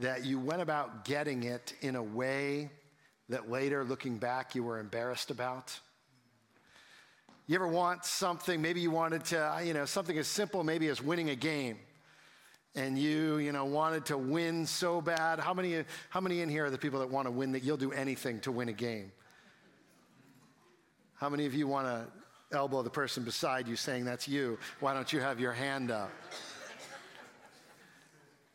that 0.00 0.26
you 0.26 0.38
went 0.38 0.60
about 0.60 1.06
getting 1.06 1.44
it 1.44 1.72
in 1.80 1.96
a 1.96 2.02
way 2.02 2.68
that 3.30 3.50
later, 3.50 3.84
looking 3.84 4.18
back, 4.18 4.54
you 4.54 4.64
were 4.64 4.78
embarrassed 4.78 5.30
about? 5.30 5.78
You 7.48 7.54
ever 7.54 7.66
want 7.66 8.04
something, 8.04 8.60
maybe 8.60 8.80
you 8.82 8.90
wanted 8.90 9.24
to, 9.26 9.38
uh, 9.42 9.60
you 9.60 9.72
know, 9.72 9.86
something 9.86 10.18
as 10.18 10.28
simple 10.28 10.62
maybe 10.62 10.88
as 10.88 11.02
winning 11.02 11.30
a 11.30 11.34
game 11.34 11.78
and 12.74 12.98
you, 12.98 13.38
you 13.38 13.52
know, 13.52 13.64
wanted 13.64 14.04
to 14.06 14.18
win 14.18 14.66
so 14.66 15.00
bad. 15.00 15.40
How 15.40 15.54
many, 15.54 15.82
how 16.10 16.20
many 16.20 16.42
in 16.42 16.50
here 16.50 16.66
are 16.66 16.70
the 16.70 16.76
people 16.76 17.00
that 17.00 17.08
want 17.08 17.26
to 17.26 17.30
win 17.30 17.52
that 17.52 17.64
you'll 17.64 17.78
do 17.78 17.90
anything 17.90 18.38
to 18.40 18.52
win 18.52 18.68
a 18.68 18.74
game? 18.74 19.10
How 21.14 21.30
many 21.30 21.46
of 21.46 21.54
you 21.54 21.66
want 21.66 21.86
to 21.86 22.06
elbow 22.54 22.82
the 22.82 22.90
person 22.90 23.24
beside 23.24 23.66
you 23.66 23.76
saying 23.76 24.04
that's 24.04 24.28
you? 24.28 24.58
Why 24.80 24.92
don't 24.92 25.10
you 25.10 25.20
have 25.20 25.40
your 25.40 25.52
hand 25.52 25.90
up? 25.90 26.10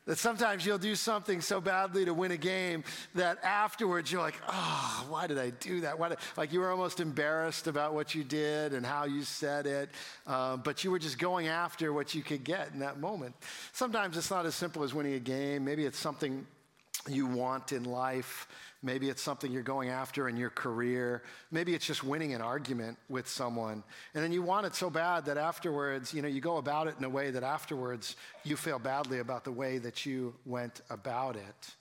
That 0.06 0.18
sometimes 0.18 0.66
you'll 0.66 0.78
do 0.78 0.96
something 0.96 1.40
so 1.40 1.62
badly 1.62 2.04
to 2.04 2.14
win 2.14 2.32
a 2.32 2.38
game 2.38 2.84
that 3.16 3.42
afterwards 3.42 4.12
you're 4.12 4.22
like, 4.22 4.36
oh, 4.50 5.06
why 5.08 5.28
did 5.28 5.40
I 5.40 5.52
do 5.52 5.80
that? 5.82 5.98
Why 5.98 6.10
did, 6.10 6.18
like 6.36 6.52
you 6.52 6.60
were 6.60 6.72
almost 6.72 7.00
embarrassed 7.00 7.68
about 7.68 7.94
what 7.94 8.14
you 8.14 8.26
did 8.26 8.74
and 8.74 8.86
how 8.86 9.06
you 9.06 9.24
said 9.24 9.66
it, 9.66 9.90
um, 10.28 10.62
but 10.62 10.84
you 10.84 10.92
were 10.92 11.00
just 11.00 11.20
going 11.20 11.48
after 11.48 11.94
what 11.94 12.14
you 12.14 12.22
could 12.22 12.44
get 12.44 12.72
in 12.74 12.80
that 12.80 13.00
moment. 13.00 13.34
Sometimes 13.72 14.18
it's 14.18 14.30
not 14.30 14.46
as 14.46 14.56
simple 14.56 14.84
as 14.84 14.94
winning 14.94 15.14
a 15.14 15.20
game. 15.20 15.64
Maybe 15.64 15.86
it's 15.86 16.00
something 16.00 16.46
you 17.08 17.26
want 17.26 17.72
in 17.72 17.86
life. 17.86 18.48
Maybe 18.84 19.10
it's 19.10 19.22
something 19.22 19.50
you're 19.50 19.64
going 19.64 19.90
after 19.90 20.28
in 20.28 20.36
your 20.36 20.50
career. 20.50 21.24
Maybe 21.52 21.74
it's 21.74 21.86
just 21.86 22.04
winning 22.04 22.34
an 22.34 22.42
argument 22.42 22.98
with 23.08 23.30
someone. 23.30 23.82
And 24.14 24.22
then 24.22 24.34
you 24.34 24.42
want 24.42 24.66
it 24.66 24.76
so 24.76 24.90
bad 24.90 25.26
that 25.26 25.38
afterwards, 25.38 26.14
you 26.14 26.22
know, 26.22 26.28
you 26.28 26.42
go 26.42 26.58
about 26.58 26.88
it 26.88 26.96
in 27.00 27.04
a 27.06 27.10
way 27.10 27.32
that 27.32 27.44
afterwards 27.44 28.18
you 28.44 28.58
feel 28.58 28.80
badly 28.80 29.20
about 29.20 29.46
the 29.46 29.54
way 29.54 29.78
that 29.78 30.06
you 30.06 30.36
went 30.46 30.82
about 30.90 31.38
it. 31.38 31.76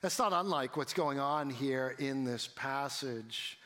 That's 0.00 0.18
not 0.18 0.32
unlike 0.32 0.78
what's 0.78 0.94
going 0.94 1.20
on 1.20 1.50
here 1.50 1.94
in 1.98 2.24
this 2.24 2.48
passage. 2.48 3.58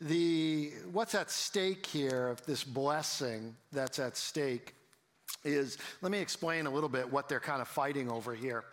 The 0.00 0.72
what's 0.92 1.14
at 1.14 1.30
stake 1.30 1.84
here, 1.84 2.36
this 2.46 2.64
blessing 2.64 3.54
that's 3.72 3.98
at 3.98 4.16
stake, 4.16 4.74
is 5.44 5.76
let 6.00 6.12
me 6.12 6.18
explain 6.18 6.66
a 6.66 6.70
little 6.70 6.88
bit 6.88 7.10
what 7.12 7.28
they're 7.28 7.40
kind 7.40 7.60
of 7.60 7.68
fighting 7.68 8.10
over 8.10 8.34
here. 8.34 8.64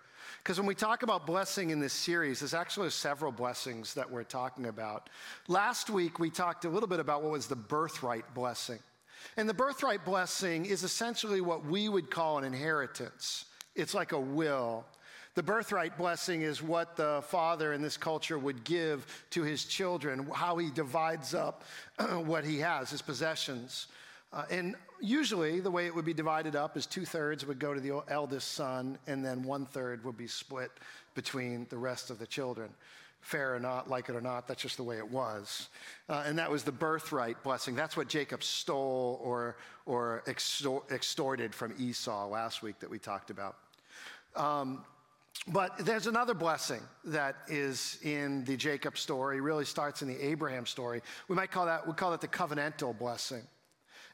Because 0.45 0.59
when 0.59 0.67
we 0.67 0.75
talk 0.75 1.01
about 1.01 1.25
blessing 1.25 1.71
in 1.71 1.79
this 1.79 1.91
series, 1.91 2.41
there's 2.41 2.53
actually 2.53 2.91
several 2.91 3.31
blessings 3.31 3.95
that 3.95 4.11
we're 4.11 4.23
talking 4.23 4.67
about. 4.67 5.09
Last 5.47 5.89
week, 5.89 6.19
we 6.19 6.29
talked 6.29 6.65
a 6.65 6.69
little 6.69 6.87
bit 6.87 6.99
about 6.99 7.23
what 7.23 7.31
was 7.31 7.47
the 7.47 7.55
birthright 7.55 8.31
blessing. 8.35 8.77
And 9.37 9.49
the 9.49 9.55
birthright 9.55 10.05
blessing 10.05 10.67
is 10.67 10.83
essentially 10.83 11.41
what 11.41 11.65
we 11.65 11.89
would 11.89 12.11
call 12.11 12.37
an 12.37 12.43
inheritance, 12.43 13.45
it's 13.73 13.95
like 13.95 14.11
a 14.11 14.19
will. 14.19 14.85
The 15.33 15.41
birthright 15.41 15.97
blessing 15.97 16.43
is 16.43 16.61
what 16.61 16.95
the 16.95 17.23
father 17.27 17.73
in 17.73 17.81
this 17.81 17.97
culture 17.97 18.37
would 18.37 18.63
give 18.63 19.25
to 19.31 19.41
his 19.41 19.65
children, 19.65 20.29
how 20.31 20.57
he 20.57 20.69
divides 20.69 21.33
up 21.33 21.63
what 22.23 22.45
he 22.45 22.59
has, 22.59 22.91
his 22.91 23.01
possessions. 23.01 23.87
Uh, 24.35 24.43
and 24.51 24.75
usually, 24.99 25.61
the 25.61 25.71
way 25.71 25.85
it 25.85 25.95
would 25.95 26.03
be 26.03 26.13
divided 26.13 26.57
up 26.57 26.75
is 26.75 26.85
two 26.85 27.05
thirds 27.05 27.45
would 27.45 27.57
go 27.57 27.73
to 27.73 27.79
the 27.79 28.03
eldest 28.09 28.51
son, 28.51 28.97
and 29.07 29.23
then 29.23 29.41
one 29.41 29.65
third 29.65 30.03
would 30.03 30.17
be 30.17 30.27
split 30.27 30.71
between 31.15 31.65
the 31.69 31.77
rest 31.77 32.09
of 32.09 32.19
the 32.19 32.27
children. 32.27 32.69
Fair 33.21 33.55
or 33.55 33.59
not, 33.59 33.89
like 33.89 34.09
it 34.09 34.15
or 34.15 34.21
not, 34.21 34.45
that's 34.45 34.61
just 34.61 34.75
the 34.75 34.83
way 34.83 34.97
it 34.97 35.09
was. 35.09 35.69
Uh, 36.09 36.23
and 36.27 36.37
that 36.37 36.51
was 36.51 36.63
the 36.63 36.71
birthright 36.71 37.41
blessing. 37.43 37.75
That's 37.75 37.95
what 37.95 38.09
Jacob 38.09 38.43
stole 38.43 39.19
or, 39.23 39.55
or 39.85 40.21
extor- 40.27 40.83
extorted 40.91 41.55
from 41.55 41.73
Esau 41.79 42.27
last 42.27 42.61
week 42.61 42.79
that 42.81 42.89
we 42.89 42.99
talked 42.99 43.29
about. 43.29 43.55
Um, 44.35 44.83
but 45.47 45.77
there's 45.79 46.07
another 46.07 46.33
blessing 46.33 46.81
that 47.05 47.35
is 47.47 47.99
in 48.03 48.43
the 48.43 48.57
Jacob 48.57 48.97
story, 48.97 49.39
really 49.41 49.65
starts 49.65 50.01
in 50.01 50.07
the 50.07 50.21
Abraham 50.23 50.65
story. 50.65 51.01
We 51.27 51.35
might 51.35 51.51
call 51.51 51.65
that, 51.67 51.87
we 51.87 51.93
call 51.93 52.13
it 52.13 52.21
the 52.21 52.27
covenantal 52.27 52.97
blessing. 52.97 53.41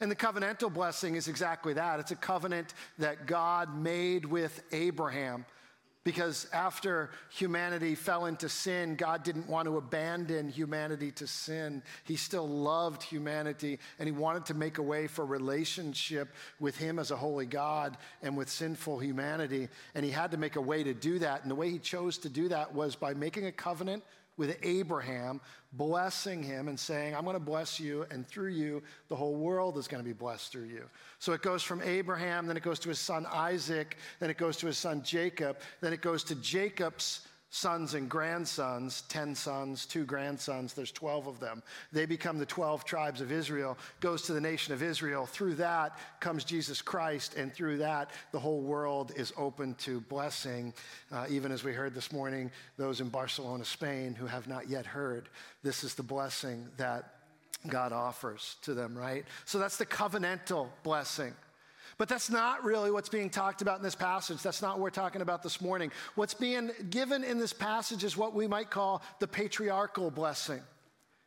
And 0.01 0.09
the 0.09 0.15
covenantal 0.15 0.73
blessing 0.73 1.15
is 1.15 1.27
exactly 1.27 1.73
that 1.73 1.99
it's 1.99 2.09
a 2.09 2.15
covenant 2.15 2.73
that 2.97 3.27
God 3.27 3.77
made 3.77 4.25
with 4.25 4.63
Abraham. 4.71 5.45
Because 6.03 6.47
after 6.51 7.11
humanity 7.29 7.93
fell 7.93 8.25
into 8.25 8.49
sin, 8.49 8.95
God 8.95 9.21
didn't 9.21 9.47
want 9.47 9.67
to 9.67 9.77
abandon 9.77 10.49
humanity 10.49 11.11
to 11.11 11.27
sin. 11.27 11.83
He 12.05 12.15
still 12.15 12.47
loved 12.47 13.03
humanity 13.03 13.77
and 13.99 14.07
He 14.07 14.11
wanted 14.11 14.47
to 14.47 14.55
make 14.55 14.79
a 14.79 14.81
way 14.81 15.05
for 15.05 15.23
relationship 15.23 16.33
with 16.59 16.75
Him 16.75 16.97
as 16.97 17.11
a 17.11 17.15
holy 17.15 17.45
God 17.45 17.97
and 18.23 18.35
with 18.35 18.49
sinful 18.49 18.97
humanity. 18.97 19.69
And 19.93 20.03
He 20.03 20.09
had 20.09 20.31
to 20.31 20.37
make 20.37 20.55
a 20.55 20.61
way 20.61 20.81
to 20.83 20.95
do 20.95 21.19
that. 21.19 21.43
And 21.43 21.51
the 21.51 21.55
way 21.55 21.69
He 21.69 21.77
chose 21.77 22.17
to 22.19 22.29
do 22.29 22.47
that 22.47 22.73
was 22.73 22.95
by 22.95 23.13
making 23.13 23.45
a 23.45 23.51
covenant 23.51 24.03
with 24.37 24.57
Abraham, 24.63 25.41
blessing 25.73 26.41
him 26.41 26.67
and 26.67 26.79
saying, 26.79 27.15
I'm 27.15 27.23
going 27.23 27.35
to 27.35 27.39
bless 27.39 27.79
you, 27.79 28.05
and 28.11 28.27
through 28.27 28.49
you, 28.49 28.81
the 29.07 29.15
whole 29.15 29.35
world 29.35 29.77
is 29.77 29.87
going 29.87 30.03
to 30.03 30.07
be 30.07 30.13
blessed 30.13 30.51
through 30.51 30.65
you. 30.65 30.85
So 31.19 31.33
it 31.33 31.41
goes 31.41 31.63
from 31.63 31.81
Abraham, 31.81 32.47
then 32.47 32.57
it 32.57 32.63
goes 32.63 32.79
to 32.79 32.89
his 32.89 32.99
son 32.99 33.25
Isaac, 33.31 33.97
then 34.19 34.29
it 34.29 34.37
goes 34.37 34.57
to 34.57 34.67
his 34.67 34.77
son 34.77 35.03
Jacob, 35.03 35.57
then 35.81 35.93
it 35.93 36.01
goes 36.01 36.23
to 36.25 36.35
Jacob's 36.35 37.27
sons 37.51 37.93
and 37.95 38.09
grandsons 38.09 39.03
10 39.09 39.35
sons, 39.35 39.85
two 39.85 40.05
grandsons, 40.05 40.73
there's 40.73 40.91
12 40.91 41.27
of 41.27 41.39
them. 41.39 41.61
They 41.91 42.05
become 42.05 42.39
the 42.39 42.45
12 42.45 42.85
tribes 42.85 43.19
of 43.19 43.31
Israel, 43.31 43.77
goes 43.99 44.23
to 44.23 44.33
the 44.33 44.41
nation 44.41 44.73
of 44.73 44.81
Israel. 44.81 45.25
Through 45.25 45.55
that 45.55 45.97
comes 46.21 46.45
Jesus 46.45 46.81
Christ, 46.81 47.35
and 47.35 47.53
through 47.53 47.77
that, 47.79 48.09
the 48.31 48.39
whole 48.39 48.61
world 48.61 49.11
is 49.17 49.33
open 49.37 49.75
to 49.75 49.99
blessing. 50.01 50.73
Uh, 51.11 51.25
even 51.29 51.51
as 51.51 51.63
we 51.63 51.73
heard 51.73 51.93
this 51.93 52.11
morning, 52.11 52.49
those 52.77 53.01
in 53.01 53.09
Barcelona, 53.09 53.65
Spain, 53.65 54.15
who 54.15 54.25
have 54.25 54.47
not 54.47 54.69
yet 54.69 54.85
heard, 54.85 55.27
this 55.61 55.83
is 55.83 55.93
the 55.93 56.03
blessing 56.03 56.67
that 56.77 57.15
God 57.67 57.91
offers 57.91 58.55
to 58.63 58.73
them, 58.73 58.97
right? 58.97 59.25
So 59.43 59.59
that's 59.59 59.77
the 59.77 59.85
covenantal 59.85 60.69
blessing. 60.83 61.33
But 62.01 62.09
that's 62.09 62.31
not 62.31 62.63
really 62.63 62.89
what's 62.89 63.09
being 63.09 63.29
talked 63.29 63.61
about 63.61 63.77
in 63.77 63.83
this 63.83 63.93
passage. 63.93 64.41
That's 64.41 64.63
not 64.63 64.71
what 64.71 64.81
we're 64.81 64.89
talking 64.89 65.21
about 65.21 65.43
this 65.43 65.61
morning. 65.61 65.91
What's 66.15 66.33
being 66.33 66.71
given 66.89 67.23
in 67.23 67.37
this 67.37 67.53
passage 67.53 68.03
is 68.03 68.17
what 68.17 68.33
we 68.33 68.47
might 68.47 68.71
call 68.71 69.03
the 69.19 69.27
patriarchal 69.27 70.09
blessing. 70.09 70.61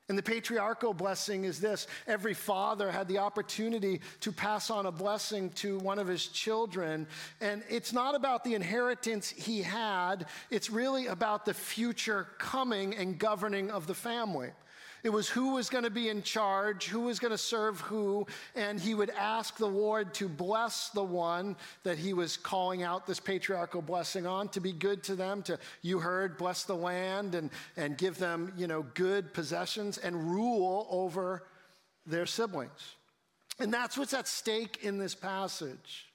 And 0.08 0.18
the 0.18 0.22
patriarchal 0.24 0.92
blessing 0.92 1.44
is 1.44 1.60
this 1.60 1.86
every 2.08 2.34
father 2.34 2.90
had 2.90 3.06
the 3.06 3.18
opportunity 3.18 4.00
to 4.18 4.32
pass 4.32 4.68
on 4.68 4.86
a 4.86 4.90
blessing 4.90 5.50
to 5.50 5.78
one 5.78 6.00
of 6.00 6.08
his 6.08 6.26
children. 6.26 7.06
And 7.40 7.62
it's 7.70 7.92
not 7.92 8.16
about 8.16 8.42
the 8.42 8.54
inheritance 8.54 9.30
he 9.30 9.62
had, 9.62 10.26
it's 10.50 10.70
really 10.70 11.06
about 11.06 11.44
the 11.44 11.54
future 11.54 12.26
coming 12.38 12.96
and 12.96 13.16
governing 13.16 13.70
of 13.70 13.86
the 13.86 13.94
family. 13.94 14.50
It 15.04 15.12
was 15.12 15.28
who 15.28 15.52
was 15.52 15.68
going 15.68 15.84
to 15.84 15.90
be 15.90 16.08
in 16.08 16.22
charge, 16.22 16.86
who 16.86 17.00
was 17.00 17.18
going 17.18 17.30
to 17.30 17.38
serve 17.38 17.78
who, 17.82 18.26
and 18.56 18.80
he 18.80 18.94
would 18.94 19.10
ask 19.10 19.58
the 19.58 19.66
Lord 19.66 20.14
to 20.14 20.30
bless 20.30 20.88
the 20.88 21.04
one 21.04 21.56
that 21.82 21.98
he 21.98 22.14
was 22.14 22.38
calling 22.38 22.82
out 22.82 23.06
this 23.06 23.20
patriarchal 23.20 23.82
blessing 23.82 24.26
on, 24.26 24.48
to 24.48 24.60
be 24.60 24.72
good 24.72 25.02
to 25.04 25.14
them, 25.14 25.42
to, 25.42 25.58
you 25.82 25.98
heard, 25.98 26.38
bless 26.38 26.64
the 26.64 26.74
land 26.74 27.34
and, 27.34 27.50
and 27.76 27.98
give 27.98 28.16
them, 28.16 28.50
you 28.56 28.66
know, 28.66 28.86
good 28.94 29.34
possessions 29.34 29.98
and 29.98 30.32
rule 30.32 30.86
over 30.88 31.44
their 32.06 32.24
siblings. 32.24 32.96
And 33.58 33.72
that's 33.72 33.98
what's 33.98 34.14
at 34.14 34.26
stake 34.26 34.78
in 34.82 34.96
this 34.96 35.14
passage. 35.14 36.06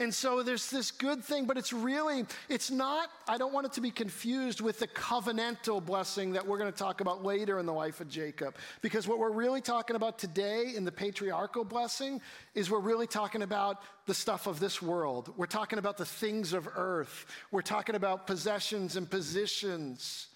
And 0.00 0.14
so 0.14 0.44
there's 0.44 0.70
this 0.70 0.92
good 0.92 1.24
thing, 1.24 1.46
but 1.46 1.58
it's 1.58 1.72
really, 1.72 2.24
it's 2.48 2.70
not, 2.70 3.10
I 3.26 3.36
don't 3.36 3.52
want 3.52 3.66
it 3.66 3.72
to 3.72 3.80
be 3.80 3.90
confused 3.90 4.60
with 4.60 4.78
the 4.78 4.86
covenantal 4.86 5.84
blessing 5.84 6.34
that 6.34 6.46
we're 6.46 6.58
going 6.58 6.70
to 6.70 6.78
talk 6.78 7.00
about 7.00 7.24
later 7.24 7.58
in 7.58 7.66
the 7.66 7.72
life 7.72 8.00
of 8.00 8.08
Jacob. 8.08 8.54
Because 8.80 9.08
what 9.08 9.18
we're 9.18 9.32
really 9.32 9.60
talking 9.60 9.96
about 9.96 10.16
today 10.16 10.72
in 10.76 10.84
the 10.84 10.92
patriarchal 10.92 11.64
blessing 11.64 12.20
is 12.54 12.70
we're 12.70 12.78
really 12.78 13.08
talking 13.08 13.42
about 13.42 13.82
the 14.06 14.14
stuff 14.14 14.46
of 14.46 14.60
this 14.60 14.80
world. 14.80 15.32
We're 15.36 15.46
talking 15.46 15.80
about 15.80 15.96
the 15.96 16.06
things 16.06 16.52
of 16.52 16.68
earth. 16.76 17.26
We're 17.50 17.62
talking 17.62 17.96
about 17.96 18.24
possessions 18.24 18.94
and 18.94 19.10
positions. 19.10 20.28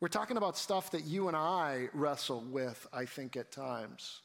We're 0.00 0.08
talking 0.08 0.36
about 0.36 0.58
stuff 0.58 0.90
that 0.90 1.04
you 1.04 1.28
and 1.28 1.36
I 1.36 1.88
wrestle 1.94 2.42
with, 2.50 2.84
I 2.92 3.04
think, 3.04 3.36
at 3.36 3.52
times. 3.52 4.22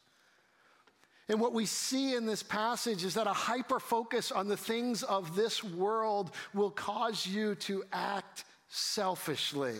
And 1.30 1.40
what 1.40 1.52
we 1.52 1.64
see 1.64 2.16
in 2.16 2.26
this 2.26 2.42
passage 2.42 3.04
is 3.04 3.14
that 3.14 3.28
a 3.28 3.32
hyper 3.32 3.78
focus 3.78 4.32
on 4.32 4.48
the 4.48 4.56
things 4.56 5.04
of 5.04 5.36
this 5.36 5.62
world 5.62 6.32
will 6.52 6.72
cause 6.72 7.24
you 7.24 7.54
to 7.54 7.84
act 7.92 8.44
selfishly. 8.68 9.76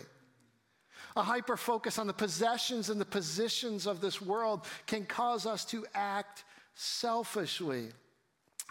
A 1.17 1.21
hyper 1.21 1.57
focus 1.57 1.99
on 1.99 2.07
the 2.07 2.13
possessions 2.13 2.89
and 2.89 3.01
the 3.01 3.05
positions 3.05 3.85
of 3.85 3.99
this 3.99 4.21
world 4.21 4.65
can 4.87 5.03
cause 5.03 5.45
us 5.45 5.65
to 5.65 5.85
act 5.93 6.45
selfishly. 6.73 7.89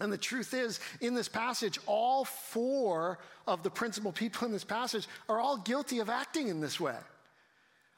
And 0.00 0.10
the 0.10 0.16
truth 0.16 0.54
is, 0.54 0.80
in 1.02 1.12
this 1.12 1.28
passage, 1.28 1.78
all 1.84 2.24
four 2.24 3.18
of 3.46 3.62
the 3.62 3.68
principal 3.68 4.10
people 4.10 4.46
in 4.46 4.52
this 4.54 4.64
passage 4.64 5.06
are 5.28 5.38
all 5.38 5.58
guilty 5.58 5.98
of 5.98 6.08
acting 6.08 6.48
in 6.48 6.62
this 6.62 6.80
way. 6.80 6.96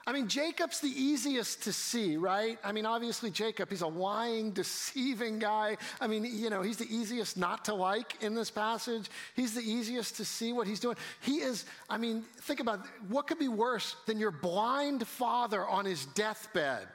I 0.05 0.13
mean, 0.13 0.27
Jacob's 0.27 0.81
the 0.81 0.89
easiest 0.89 1.63
to 1.63 1.73
see, 1.73 2.17
right? 2.17 2.59
I 2.65 2.73
mean, 2.73 2.87
obviously, 2.87 3.31
Jacob, 3.31 3.71
he's 3.71 3.83
a 3.83 3.87
lying, 3.87 4.51
deceiving 4.63 5.39
guy. 5.39 5.77
I 6.01 6.09
mean, 6.09 6.25
you 6.25 6.51
know, 6.51 6.63
he's 6.63 6.77
the 6.77 6.93
easiest 6.93 7.37
not 7.37 7.65
to 7.67 7.75
like 7.75 8.21
in 8.21 8.35
this 8.35 8.51
passage. 8.51 9.09
He's 9.37 9.55
the 9.55 9.61
easiest 9.61 10.17
to 10.17 10.25
see 10.25 10.53
what 10.53 10.67
he's 10.67 10.81
doing. 10.81 10.97
He 11.21 11.37
is, 11.37 11.67
I 11.89 11.99
mean, 11.99 12.23
think 12.41 12.59
about 12.59 12.81
it. 12.81 12.87
what 13.09 13.29
could 13.29 13.39
be 13.39 13.49
worse 13.49 13.95
than 14.07 14.19
your 14.19 14.33
blind 14.33 15.07
father 15.07 15.65
on 15.65 15.85
his 15.85 16.05
deathbed, 16.07 16.89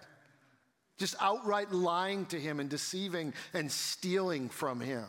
just 0.98 1.16
outright 1.22 1.72
lying 1.72 2.26
to 2.28 2.40
him 2.40 2.60
and 2.60 2.70
deceiving 2.70 3.34
and 3.54 3.72
stealing 3.72 4.50
from 4.50 4.82
him. 4.82 5.06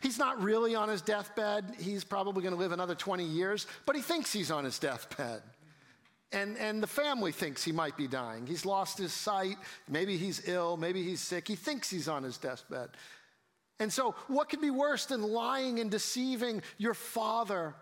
He's 0.00 0.18
not 0.18 0.40
really 0.40 0.76
on 0.76 0.88
his 0.88 1.02
deathbed. 1.02 1.74
He's 1.80 2.04
probably 2.04 2.42
going 2.42 2.54
to 2.54 2.60
live 2.60 2.70
another 2.70 2.94
20 2.94 3.24
years, 3.24 3.66
but 3.86 3.96
he 3.96 4.02
thinks 4.02 4.32
he's 4.32 4.52
on 4.52 4.64
his 4.64 4.78
deathbed. 4.78 5.42
And, 6.32 6.56
and 6.56 6.82
the 6.82 6.86
family 6.86 7.30
thinks 7.30 7.62
he 7.62 7.72
might 7.72 7.96
be 7.96 8.06
dying. 8.06 8.46
He's 8.46 8.64
lost 8.64 8.96
his 8.96 9.12
sight. 9.12 9.56
Maybe 9.88 10.16
he's 10.16 10.48
ill. 10.48 10.76
Maybe 10.76 11.02
he's 11.02 11.20
sick. 11.20 11.46
He 11.46 11.56
thinks 11.56 11.90
he's 11.90 12.08
on 12.08 12.22
his 12.22 12.38
deathbed. 12.38 12.90
And 13.78 13.92
so, 13.92 14.14
what 14.28 14.48
could 14.48 14.60
be 14.60 14.70
worse 14.70 15.06
than 15.06 15.22
lying 15.22 15.80
and 15.80 15.90
deceiving 15.90 16.62
your 16.78 16.94
father 16.94 17.74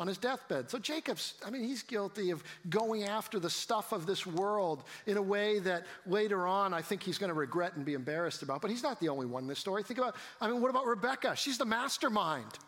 on 0.00 0.06
his 0.06 0.16
deathbed? 0.18 0.70
So, 0.70 0.78
Jacob's, 0.78 1.34
I 1.44 1.50
mean, 1.50 1.62
he's 1.62 1.82
guilty 1.82 2.30
of 2.30 2.42
going 2.70 3.04
after 3.04 3.38
the 3.38 3.50
stuff 3.50 3.92
of 3.92 4.06
this 4.06 4.26
world 4.26 4.84
in 5.06 5.16
a 5.16 5.22
way 5.22 5.58
that 5.60 5.84
later 6.06 6.46
on 6.46 6.72
I 6.72 6.80
think 6.80 7.02
he's 7.02 7.18
going 7.18 7.28
to 7.28 7.34
regret 7.34 7.76
and 7.76 7.84
be 7.84 7.94
embarrassed 7.94 8.42
about. 8.42 8.62
But 8.62 8.70
he's 8.70 8.82
not 8.82 8.98
the 8.98 9.10
only 9.10 9.26
one 9.26 9.42
in 9.42 9.48
this 9.48 9.58
story. 9.58 9.82
Think 9.82 9.98
about, 9.98 10.16
I 10.40 10.48
mean, 10.48 10.60
what 10.60 10.70
about 10.70 10.86
Rebecca? 10.86 11.36
She's 11.36 11.58
the 11.58 11.66
mastermind. 11.66 12.58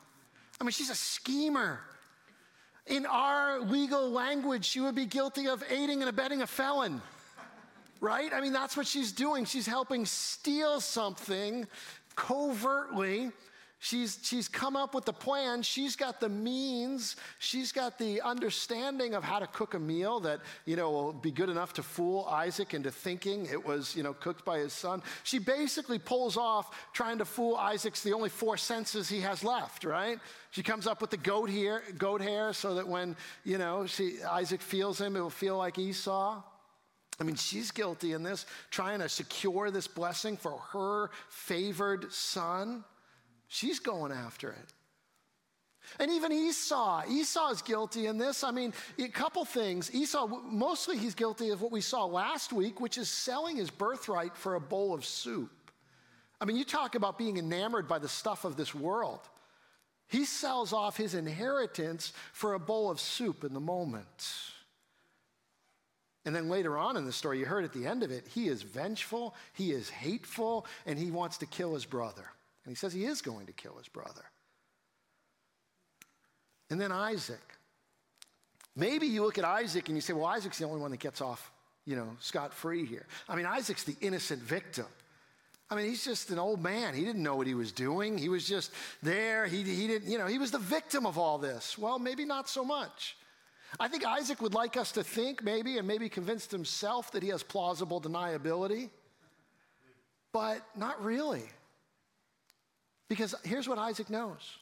I 0.60 0.64
mean, 0.64 0.72
she's 0.72 0.90
a 0.90 0.94
schemer. 0.94 1.80
In 2.86 3.06
our 3.06 3.60
legal 3.60 4.10
language, 4.10 4.64
she 4.66 4.80
would 4.80 4.94
be 4.94 5.06
guilty 5.06 5.48
of 5.48 5.64
aiding 5.70 6.00
and 6.02 6.08
abetting 6.08 6.42
a 6.42 6.46
felon, 6.46 7.00
right? 8.00 8.32
I 8.32 8.40
mean, 8.40 8.52
that's 8.52 8.76
what 8.76 8.86
she's 8.86 9.10
doing. 9.10 9.46
She's 9.46 9.66
helping 9.66 10.04
steal 10.04 10.80
something 10.80 11.66
covertly. 12.14 13.32
She's, 13.84 14.18
she's 14.22 14.48
come 14.48 14.76
up 14.76 14.94
with 14.94 15.04
the 15.04 15.12
plan. 15.12 15.60
She's 15.60 15.94
got 15.94 16.18
the 16.18 16.30
means. 16.30 17.16
She's 17.38 17.70
got 17.70 17.98
the 17.98 18.22
understanding 18.22 19.12
of 19.12 19.22
how 19.22 19.38
to 19.38 19.46
cook 19.46 19.74
a 19.74 19.78
meal 19.78 20.20
that, 20.20 20.40
you 20.64 20.74
know, 20.74 20.90
will 20.90 21.12
be 21.12 21.30
good 21.30 21.50
enough 21.50 21.74
to 21.74 21.82
fool 21.82 22.24
Isaac 22.24 22.72
into 22.72 22.90
thinking 22.90 23.44
it 23.44 23.62
was, 23.62 23.94
you 23.94 24.02
know, 24.02 24.14
cooked 24.14 24.42
by 24.42 24.56
his 24.56 24.72
son. 24.72 25.02
She 25.22 25.38
basically 25.38 25.98
pulls 25.98 26.38
off 26.38 26.74
trying 26.94 27.18
to 27.18 27.26
fool 27.26 27.56
Isaac's 27.56 28.02
the 28.02 28.14
only 28.14 28.30
four 28.30 28.56
senses 28.56 29.06
he 29.10 29.20
has 29.20 29.44
left, 29.44 29.84
right? 29.84 30.18
She 30.52 30.62
comes 30.62 30.86
up 30.86 31.02
with 31.02 31.10
the 31.10 31.18
goat 31.18 31.50
hair, 31.50 31.82
goat 31.98 32.22
hair 32.22 32.54
so 32.54 32.76
that 32.76 32.88
when, 32.88 33.14
you 33.44 33.58
know, 33.58 33.84
she, 33.84 34.22
Isaac 34.22 34.62
feels 34.62 34.98
him, 34.98 35.14
it 35.14 35.20
will 35.20 35.28
feel 35.28 35.58
like 35.58 35.78
Esau. 35.78 36.42
I 37.20 37.22
mean, 37.22 37.36
she's 37.36 37.70
guilty 37.70 38.14
in 38.14 38.22
this, 38.22 38.46
trying 38.70 39.00
to 39.00 39.10
secure 39.10 39.70
this 39.70 39.88
blessing 39.88 40.38
for 40.38 40.56
her 40.72 41.10
favored 41.28 42.10
son. 42.14 42.82
She's 43.48 43.78
going 43.78 44.12
after 44.12 44.50
it. 44.50 44.72
And 46.00 46.10
even 46.10 46.32
Esau, 46.32 47.02
Esau 47.08 47.50
is 47.50 47.62
guilty 47.62 48.06
in 48.06 48.18
this. 48.18 48.42
I 48.42 48.50
mean, 48.50 48.72
a 48.98 49.08
couple 49.08 49.44
things. 49.44 49.94
Esau, 49.94 50.26
mostly 50.26 50.96
he's 50.96 51.14
guilty 51.14 51.50
of 51.50 51.60
what 51.60 51.72
we 51.72 51.80
saw 51.80 52.04
last 52.04 52.52
week, 52.52 52.80
which 52.80 52.98
is 52.98 53.08
selling 53.08 53.56
his 53.56 53.70
birthright 53.70 54.36
for 54.36 54.54
a 54.54 54.60
bowl 54.60 54.94
of 54.94 55.04
soup. 55.04 55.50
I 56.40 56.46
mean, 56.46 56.56
you 56.56 56.64
talk 56.64 56.94
about 56.94 57.18
being 57.18 57.36
enamored 57.36 57.86
by 57.86 57.98
the 57.98 58.08
stuff 58.08 58.44
of 58.44 58.56
this 58.56 58.74
world. 58.74 59.20
He 60.08 60.24
sells 60.24 60.72
off 60.72 60.96
his 60.96 61.14
inheritance 61.14 62.12
for 62.32 62.54
a 62.54 62.58
bowl 62.58 62.90
of 62.90 63.00
soup 63.00 63.44
in 63.44 63.54
the 63.54 63.60
moment. 63.60 64.28
And 66.26 66.34
then 66.34 66.48
later 66.48 66.78
on 66.78 66.96
in 66.96 67.04
the 67.04 67.12
story, 67.12 67.38
you 67.38 67.46
heard 67.46 67.64
at 67.64 67.72
the 67.72 67.86
end 67.86 68.02
of 68.02 68.10
it, 68.10 68.26
he 68.26 68.48
is 68.48 68.62
vengeful, 68.62 69.34
he 69.52 69.72
is 69.72 69.90
hateful, 69.90 70.66
and 70.86 70.98
he 70.98 71.10
wants 71.10 71.38
to 71.38 71.46
kill 71.46 71.74
his 71.74 71.84
brother. 71.84 72.24
And 72.64 72.72
he 72.72 72.76
says 72.76 72.92
he 72.92 73.04
is 73.04 73.20
going 73.20 73.46
to 73.46 73.52
kill 73.52 73.76
his 73.76 73.88
brother. 73.88 74.24
And 76.70 76.80
then 76.80 76.92
Isaac. 76.92 77.40
Maybe 78.76 79.06
you 79.06 79.22
look 79.22 79.38
at 79.38 79.44
Isaac 79.44 79.88
and 79.88 79.96
you 79.96 80.00
say, 80.00 80.12
well, 80.12 80.26
Isaac's 80.26 80.58
the 80.58 80.64
only 80.64 80.80
one 80.80 80.90
that 80.90 81.00
gets 81.00 81.20
off, 81.20 81.52
you 81.84 81.94
know, 81.94 82.16
scot 82.20 82.52
free 82.52 82.84
here. 82.84 83.06
I 83.28 83.36
mean, 83.36 83.46
Isaac's 83.46 83.84
the 83.84 83.96
innocent 84.00 84.42
victim. 84.42 84.86
I 85.70 85.76
mean, 85.76 85.86
he's 85.86 86.04
just 86.04 86.30
an 86.30 86.38
old 86.38 86.62
man. 86.62 86.94
He 86.94 87.04
didn't 87.04 87.22
know 87.22 87.36
what 87.36 87.46
he 87.46 87.54
was 87.54 87.72
doing. 87.72 88.18
He 88.18 88.28
was 88.28 88.46
just 88.46 88.70
there. 89.02 89.46
He, 89.46 89.62
he 89.62 89.86
didn't, 89.86 90.10
you 90.10 90.18
know, 90.18 90.26
he 90.26 90.38
was 90.38 90.50
the 90.50 90.58
victim 90.58 91.06
of 91.06 91.18
all 91.18 91.38
this. 91.38 91.78
Well, 91.78 91.98
maybe 91.98 92.24
not 92.24 92.48
so 92.48 92.64
much. 92.64 93.16
I 93.80 93.88
think 93.88 94.04
Isaac 94.04 94.40
would 94.40 94.54
like 94.54 94.76
us 94.76 94.92
to 94.92 95.02
think, 95.02 95.42
maybe, 95.42 95.78
and 95.78 95.86
maybe 95.88 96.08
convinced 96.08 96.50
himself 96.50 97.10
that 97.12 97.22
he 97.22 97.30
has 97.30 97.42
plausible 97.42 98.00
deniability, 98.00 98.90
but 100.32 100.60
not 100.76 101.02
really. 101.02 101.44
Because 103.08 103.34
here's 103.44 103.68
what 103.68 103.78
Isaac 103.78 104.10
knows 104.10 104.58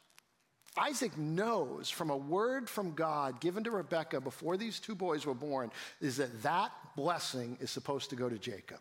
Isaac 0.77 1.17
knows 1.19 1.91
from 1.91 2.11
a 2.11 2.17
word 2.17 2.69
from 2.69 2.95
God 2.95 3.41
given 3.41 3.65
to 3.65 3.71
Rebekah 3.71 4.21
before 4.21 4.57
these 4.57 4.81
two 4.81 4.95
boys 4.95 5.27
were 5.27 5.35
born 5.35 5.71
is 6.01 6.17
that 6.17 6.43
that 6.43 6.73
blessing 6.97 7.59
is 7.61 7.71
supposed 7.71 8.11
to 8.11 8.17
go 8.17 8.29
to 8.29 8.39
Jacob. 8.39 8.79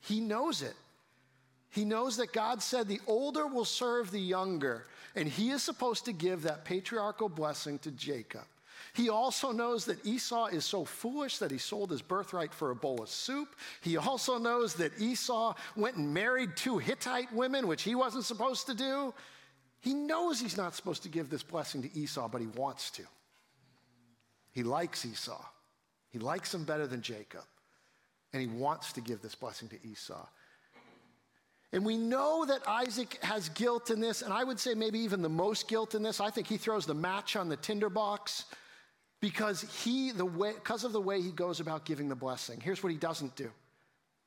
He 0.00 0.20
knows 0.20 0.62
it. 0.62 0.74
He 1.70 1.84
knows 1.84 2.16
that 2.16 2.32
God 2.32 2.62
said 2.62 2.88
the 2.88 3.00
older 3.06 3.46
will 3.46 3.64
serve 3.64 4.10
the 4.10 4.20
younger, 4.20 4.86
and 5.14 5.28
he 5.28 5.50
is 5.50 5.62
supposed 5.62 6.06
to 6.06 6.12
give 6.12 6.42
that 6.42 6.64
patriarchal 6.64 7.28
blessing 7.28 7.78
to 7.80 7.90
Jacob. 7.90 8.44
He 8.98 9.10
also 9.10 9.52
knows 9.52 9.84
that 9.84 10.04
Esau 10.04 10.46
is 10.46 10.64
so 10.64 10.84
foolish 10.84 11.38
that 11.38 11.52
he 11.52 11.58
sold 11.58 11.92
his 11.92 12.02
birthright 12.02 12.52
for 12.52 12.72
a 12.72 12.74
bowl 12.74 13.00
of 13.00 13.08
soup. 13.08 13.54
He 13.80 13.96
also 13.96 14.38
knows 14.38 14.74
that 14.74 15.00
Esau 15.00 15.54
went 15.76 15.94
and 15.94 16.12
married 16.12 16.56
two 16.56 16.78
Hittite 16.78 17.32
women, 17.32 17.68
which 17.68 17.82
he 17.82 17.94
wasn't 17.94 18.24
supposed 18.24 18.66
to 18.66 18.74
do. 18.74 19.14
He 19.82 19.94
knows 19.94 20.40
he's 20.40 20.56
not 20.56 20.74
supposed 20.74 21.04
to 21.04 21.08
give 21.08 21.30
this 21.30 21.44
blessing 21.44 21.80
to 21.82 21.96
Esau, 21.96 22.26
but 22.26 22.40
he 22.40 22.48
wants 22.48 22.90
to. 22.90 23.04
He 24.50 24.64
likes 24.64 25.06
Esau. 25.06 25.44
He 26.10 26.18
likes 26.18 26.52
him 26.52 26.64
better 26.64 26.88
than 26.88 27.00
Jacob. 27.00 27.44
And 28.32 28.42
he 28.42 28.48
wants 28.48 28.92
to 28.94 29.00
give 29.00 29.22
this 29.22 29.36
blessing 29.36 29.68
to 29.68 29.76
Esau. 29.88 30.26
And 31.72 31.86
we 31.86 31.96
know 31.96 32.44
that 32.46 32.66
Isaac 32.66 33.16
has 33.22 33.48
guilt 33.50 33.90
in 33.90 34.00
this, 34.00 34.22
and 34.22 34.32
I 34.32 34.42
would 34.42 34.58
say 34.58 34.74
maybe 34.74 34.98
even 34.98 35.22
the 35.22 35.28
most 35.28 35.68
guilt 35.68 35.94
in 35.94 36.02
this. 36.02 36.20
I 36.20 36.30
think 36.30 36.48
he 36.48 36.56
throws 36.56 36.84
the 36.84 36.94
match 36.94 37.36
on 37.36 37.48
the 37.48 37.56
tinderbox 37.56 38.44
because 39.20 39.62
he 39.82 40.12
the 40.12 40.24
way 40.24 40.52
because 40.52 40.84
of 40.84 40.92
the 40.92 41.00
way 41.00 41.20
he 41.20 41.30
goes 41.30 41.60
about 41.60 41.84
giving 41.84 42.08
the 42.08 42.14
blessing. 42.14 42.60
Here's 42.60 42.82
what 42.82 42.92
he 42.92 42.98
doesn't 42.98 43.34
do. 43.36 43.50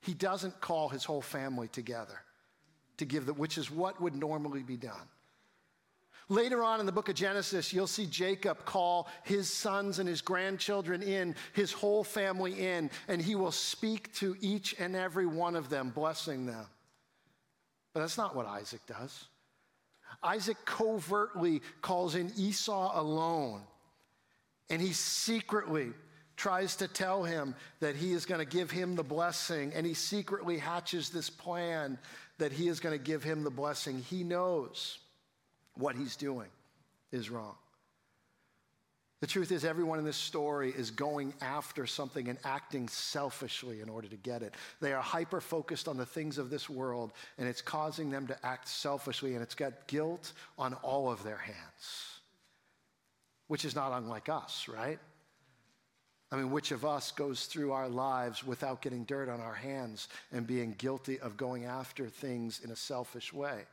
He 0.00 0.14
doesn't 0.14 0.60
call 0.60 0.88
his 0.88 1.04
whole 1.04 1.22
family 1.22 1.68
together 1.68 2.20
to 2.98 3.04
give 3.04 3.26
the 3.26 3.32
which 3.32 3.56
is 3.56 3.70
what 3.70 4.00
would 4.00 4.14
normally 4.14 4.62
be 4.62 4.76
done. 4.76 5.08
Later 6.28 6.62
on 6.62 6.80
in 6.80 6.86
the 6.86 6.92
book 6.92 7.08
of 7.08 7.14
Genesis, 7.14 7.72
you'll 7.72 7.86
see 7.86 8.06
Jacob 8.06 8.64
call 8.64 9.08
his 9.22 9.50
sons 9.50 9.98
and 9.98 10.08
his 10.08 10.22
grandchildren 10.22 11.02
in, 11.02 11.34
his 11.52 11.72
whole 11.72 12.04
family 12.04 12.52
in, 12.58 12.90
and 13.08 13.20
he 13.20 13.34
will 13.34 13.52
speak 13.52 14.12
to 14.14 14.36
each 14.40 14.74
and 14.78 14.96
every 14.96 15.26
one 15.26 15.56
of 15.56 15.68
them, 15.68 15.90
blessing 15.90 16.46
them. 16.46 16.64
But 17.92 18.00
that's 18.00 18.16
not 18.16 18.34
what 18.34 18.46
Isaac 18.46 18.80
does. 18.86 19.26
Isaac 20.22 20.56
covertly 20.64 21.60
calls 21.82 22.14
in 22.14 22.32
Esau 22.36 22.98
alone 22.98 23.62
and 24.72 24.80
he 24.80 24.94
secretly 24.94 25.92
tries 26.34 26.76
to 26.76 26.88
tell 26.88 27.22
him 27.22 27.54
that 27.80 27.94
he 27.94 28.12
is 28.12 28.24
going 28.24 28.40
to 28.40 28.50
give 28.50 28.70
him 28.70 28.96
the 28.96 29.02
blessing, 29.02 29.70
and 29.74 29.86
he 29.86 29.92
secretly 29.92 30.56
hatches 30.56 31.10
this 31.10 31.28
plan 31.28 31.98
that 32.38 32.52
he 32.52 32.68
is 32.68 32.80
going 32.80 32.98
to 32.98 33.04
give 33.04 33.22
him 33.22 33.44
the 33.44 33.50
blessing. 33.50 34.02
He 34.08 34.24
knows 34.24 34.98
what 35.74 35.94
he's 35.94 36.16
doing 36.16 36.48
is 37.12 37.28
wrong. 37.28 37.54
The 39.20 39.26
truth 39.26 39.52
is, 39.52 39.62
everyone 39.62 39.98
in 39.98 40.06
this 40.06 40.16
story 40.16 40.72
is 40.76 40.90
going 40.90 41.34
after 41.42 41.86
something 41.86 42.28
and 42.28 42.38
acting 42.42 42.88
selfishly 42.88 43.82
in 43.82 43.90
order 43.90 44.08
to 44.08 44.16
get 44.16 44.42
it. 44.42 44.54
They 44.80 44.94
are 44.94 45.02
hyper 45.02 45.42
focused 45.42 45.86
on 45.86 45.98
the 45.98 46.06
things 46.06 46.38
of 46.38 46.48
this 46.48 46.68
world, 46.68 47.12
and 47.36 47.46
it's 47.46 47.62
causing 47.62 48.10
them 48.10 48.26
to 48.26 48.36
act 48.44 48.68
selfishly, 48.68 49.34
and 49.34 49.42
it's 49.42 49.54
got 49.54 49.86
guilt 49.86 50.32
on 50.58 50.72
all 50.74 51.10
of 51.10 51.22
their 51.22 51.36
hands 51.36 52.11
which 53.52 53.66
is 53.66 53.76
not 53.76 53.92
unlike 53.92 54.30
us, 54.30 54.66
right? 54.66 54.98
I 56.30 56.36
mean, 56.36 56.50
which 56.50 56.70
of 56.70 56.86
us 56.86 57.12
goes 57.12 57.44
through 57.44 57.72
our 57.72 57.86
lives 57.86 58.42
without 58.42 58.80
getting 58.80 59.04
dirt 59.04 59.28
on 59.28 59.42
our 59.42 59.52
hands 59.52 60.08
and 60.32 60.46
being 60.46 60.74
guilty 60.78 61.20
of 61.20 61.36
going 61.36 61.66
after 61.66 62.08
things 62.08 62.62
in 62.64 62.70
a 62.70 62.76
selfish 62.76 63.30
way? 63.30 63.66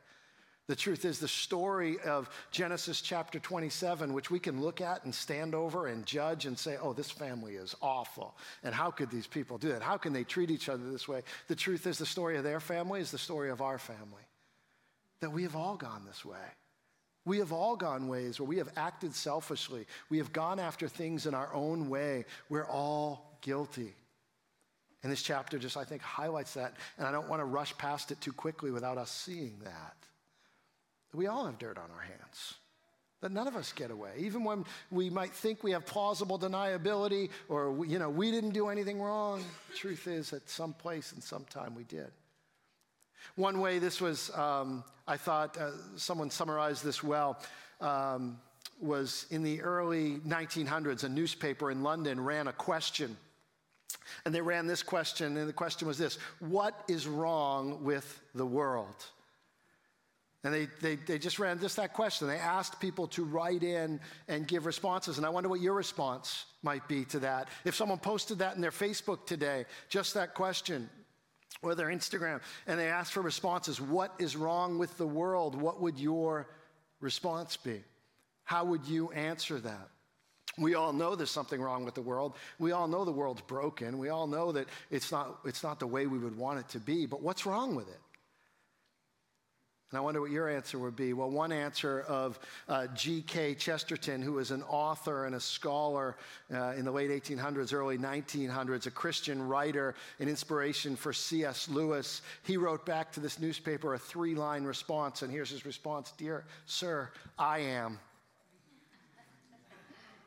The 0.66 0.76
truth 0.76 1.06
is, 1.06 1.18
the 1.18 1.26
story 1.26 1.98
of 2.00 2.28
Genesis 2.50 3.00
chapter 3.00 3.38
27, 3.38 4.12
which 4.12 4.30
we 4.30 4.38
can 4.38 4.60
look 4.60 4.82
at 4.82 5.02
and 5.06 5.14
stand 5.14 5.54
over 5.54 5.86
and 5.86 6.04
judge 6.04 6.44
and 6.44 6.58
say, 6.58 6.76
oh, 6.82 6.92
this 6.92 7.10
family 7.10 7.54
is 7.54 7.74
awful. 7.80 8.36
And 8.62 8.74
how 8.74 8.90
could 8.90 9.10
these 9.10 9.26
people 9.26 9.56
do 9.56 9.68
that? 9.68 9.80
How 9.80 9.96
can 9.96 10.12
they 10.12 10.24
treat 10.24 10.50
each 10.50 10.68
other 10.68 10.90
this 10.90 11.08
way? 11.08 11.22
The 11.48 11.56
truth 11.56 11.86
is, 11.86 11.96
the 11.96 12.04
story 12.04 12.36
of 12.36 12.44
their 12.44 12.60
family 12.60 13.00
is 13.00 13.12
the 13.12 13.16
story 13.16 13.48
of 13.48 13.62
our 13.62 13.78
family. 13.78 14.26
That 15.22 15.32
we 15.32 15.44
have 15.44 15.56
all 15.56 15.76
gone 15.76 16.04
this 16.06 16.22
way. 16.22 16.36
We 17.24 17.38
have 17.38 17.52
all 17.52 17.76
gone 17.76 18.08
ways 18.08 18.40
where 18.40 18.48
we 18.48 18.58
have 18.58 18.70
acted 18.76 19.14
selfishly. 19.14 19.86
We 20.08 20.18
have 20.18 20.32
gone 20.32 20.58
after 20.58 20.88
things 20.88 21.26
in 21.26 21.34
our 21.34 21.52
own 21.52 21.90
way. 21.90 22.24
We're 22.48 22.66
all 22.66 23.36
guilty. 23.42 23.94
And 25.02 25.10
this 25.10 25.22
chapter 25.22 25.58
just, 25.58 25.76
I 25.76 25.84
think, 25.84 26.02
highlights 26.02 26.54
that. 26.54 26.74
And 26.98 27.06
I 27.06 27.12
don't 27.12 27.28
want 27.28 27.40
to 27.40 27.44
rush 27.44 27.76
past 27.78 28.10
it 28.10 28.20
too 28.20 28.32
quickly 28.32 28.70
without 28.70 28.98
us 28.98 29.10
seeing 29.10 29.58
that. 29.64 29.96
We 31.14 31.26
all 31.26 31.46
have 31.46 31.58
dirt 31.58 31.78
on 31.78 31.90
our 31.94 32.02
hands. 32.02 32.54
That 33.20 33.32
none 33.32 33.46
of 33.46 33.56
us 33.56 33.72
get 33.72 33.90
away. 33.90 34.12
Even 34.18 34.44
when 34.44 34.64
we 34.90 35.10
might 35.10 35.32
think 35.32 35.62
we 35.62 35.72
have 35.72 35.84
plausible 35.84 36.38
deniability 36.38 37.28
or, 37.48 37.84
you 37.84 37.98
know, 37.98 38.08
we 38.08 38.30
didn't 38.30 38.50
do 38.50 38.68
anything 38.68 39.00
wrong, 39.00 39.44
the 39.70 39.76
truth 39.76 40.06
is, 40.06 40.32
at 40.32 40.48
some 40.48 40.72
place 40.72 41.12
and 41.12 41.22
some 41.22 41.44
time 41.44 41.74
we 41.74 41.84
did. 41.84 42.10
One 43.36 43.60
way 43.60 43.78
this 43.78 44.00
was, 44.00 44.30
um, 44.36 44.84
I 45.06 45.16
thought 45.16 45.56
uh, 45.56 45.70
someone 45.96 46.30
summarized 46.30 46.84
this 46.84 47.02
well, 47.02 47.40
um, 47.80 48.38
was 48.80 49.26
in 49.30 49.42
the 49.42 49.60
early 49.62 50.18
1900s, 50.26 51.04
a 51.04 51.08
newspaper 51.08 51.70
in 51.70 51.82
London 51.82 52.22
ran 52.22 52.48
a 52.48 52.52
question. 52.52 53.16
And 54.24 54.34
they 54.34 54.40
ran 54.40 54.66
this 54.66 54.82
question, 54.82 55.36
and 55.36 55.48
the 55.48 55.52
question 55.52 55.86
was 55.86 55.98
this 55.98 56.18
What 56.40 56.82
is 56.88 57.06
wrong 57.06 57.84
with 57.84 58.20
the 58.34 58.46
world? 58.46 59.04
And 60.42 60.54
they, 60.54 60.68
they, 60.80 60.96
they 60.96 61.18
just 61.18 61.38
ran 61.38 61.60
just 61.60 61.76
that 61.76 61.92
question. 61.92 62.26
They 62.26 62.38
asked 62.38 62.80
people 62.80 63.06
to 63.08 63.24
write 63.24 63.62
in 63.62 64.00
and 64.26 64.48
give 64.48 64.64
responses. 64.64 65.18
And 65.18 65.26
I 65.26 65.28
wonder 65.28 65.50
what 65.50 65.60
your 65.60 65.74
response 65.74 66.46
might 66.62 66.88
be 66.88 67.04
to 67.06 67.18
that. 67.18 67.48
If 67.66 67.74
someone 67.74 67.98
posted 67.98 68.38
that 68.38 68.54
in 68.54 68.62
their 68.62 68.70
Facebook 68.70 69.26
today, 69.26 69.66
just 69.90 70.14
that 70.14 70.32
question, 70.32 70.88
or 71.62 71.74
their 71.74 71.88
Instagram, 71.88 72.40
and 72.66 72.78
they 72.78 72.88
ask 72.88 73.12
for 73.12 73.22
responses, 73.22 73.80
what 73.80 74.14
is 74.18 74.36
wrong 74.36 74.78
with 74.78 74.96
the 74.96 75.06
world? 75.06 75.60
What 75.60 75.80
would 75.80 75.98
your 75.98 76.48
response 77.00 77.56
be? 77.56 77.82
How 78.44 78.64
would 78.64 78.86
you 78.86 79.10
answer 79.12 79.58
that? 79.60 79.88
We 80.58 80.74
all 80.74 80.92
know 80.92 81.14
there's 81.14 81.30
something 81.30 81.60
wrong 81.60 81.84
with 81.84 81.94
the 81.94 82.02
world. 82.02 82.34
We 82.58 82.72
all 82.72 82.88
know 82.88 83.04
the 83.04 83.12
world's 83.12 83.40
broken. 83.42 83.98
We 83.98 84.08
all 84.08 84.26
know 84.26 84.52
that 84.52 84.66
it's 84.90 85.12
not, 85.12 85.38
it's 85.44 85.62
not 85.62 85.78
the 85.78 85.86
way 85.86 86.06
we 86.06 86.18
would 86.18 86.36
want 86.36 86.58
it 86.58 86.68
to 86.70 86.80
be. 86.80 87.06
But 87.06 87.22
what's 87.22 87.46
wrong 87.46 87.74
with 87.74 87.88
it? 87.88 88.00
And 89.90 89.98
I 89.98 90.00
wonder 90.02 90.20
what 90.20 90.30
your 90.30 90.48
answer 90.48 90.78
would 90.78 90.94
be. 90.94 91.12
Well, 91.12 91.30
one 91.30 91.50
answer 91.50 92.02
of 92.02 92.38
uh, 92.68 92.86
G.K. 92.94 93.56
Chesterton, 93.56 94.22
who 94.22 94.34
was 94.34 94.52
an 94.52 94.62
author 94.62 95.26
and 95.26 95.34
a 95.34 95.40
scholar 95.40 96.16
uh, 96.54 96.74
in 96.76 96.84
the 96.84 96.92
late 96.92 97.10
1800s, 97.10 97.74
early 97.74 97.98
1900s, 97.98 98.86
a 98.86 98.90
Christian 98.92 99.42
writer, 99.48 99.96
an 100.20 100.28
inspiration 100.28 100.94
for 100.94 101.12
C.S. 101.12 101.68
Lewis, 101.68 102.22
he 102.44 102.56
wrote 102.56 102.86
back 102.86 103.10
to 103.12 103.20
this 103.20 103.40
newspaper 103.40 103.94
a 103.94 103.98
three 103.98 104.36
line 104.36 104.62
response. 104.62 105.22
And 105.22 105.32
here's 105.32 105.50
his 105.50 105.66
response 105.66 106.12
Dear 106.16 106.44
Sir, 106.66 107.10
I 107.36 107.58
am. 107.58 107.98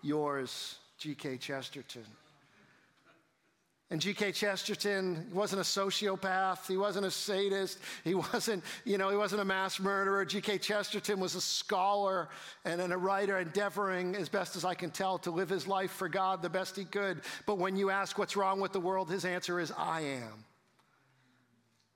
Yours, 0.01 0.77
G.K. 0.97 1.37
Chesterton. 1.37 2.03
And 3.93 4.01
G.K. 4.01 4.31
Chesterton 4.31 5.27
wasn't 5.31 5.61
a 5.61 5.63
sociopath. 5.63 6.65
He 6.67 6.77
wasn't 6.77 7.05
a 7.05 7.11
sadist. 7.11 7.77
He 8.03 8.15
wasn't, 8.15 8.63
you 8.85 8.97
know, 8.97 9.11
he 9.11 9.15
wasn't 9.15 9.43
a 9.43 9.45
mass 9.45 9.79
murderer. 9.79 10.25
G.K. 10.25 10.57
Chesterton 10.57 11.19
was 11.19 11.35
a 11.35 11.41
scholar 11.41 12.27
and 12.65 12.81
a 12.81 12.97
writer 12.97 13.37
endeavoring, 13.37 14.15
as 14.15 14.29
best 14.29 14.55
as 14.55 14.65
I 14.65 14.73
can 14.73 14.89
tell, 14.89 15.19
to 15.19 15.29
live 15.29 15.47
his 15.47 15.67
life 15.67 15.91
for 15.91 16.09
God 16.09 16.41
the 16.41 16.49
best 16.49 16.75
he 16.75 16.85
could. 16.85 17.21
But 17.45 17.59
when 17.59 17.75
you 17.75 17.91
ask 17.91 18.17
what's 18.17 18.35
wrong 18.35 18.59
with 18.59 18.71
the 18.71 18.79
world, 18.79 19.11
his 19.11 19.25
answer 19.25 19.59
is, 19.59 19.71
I 19.77 20.01
am. 20.01 20.43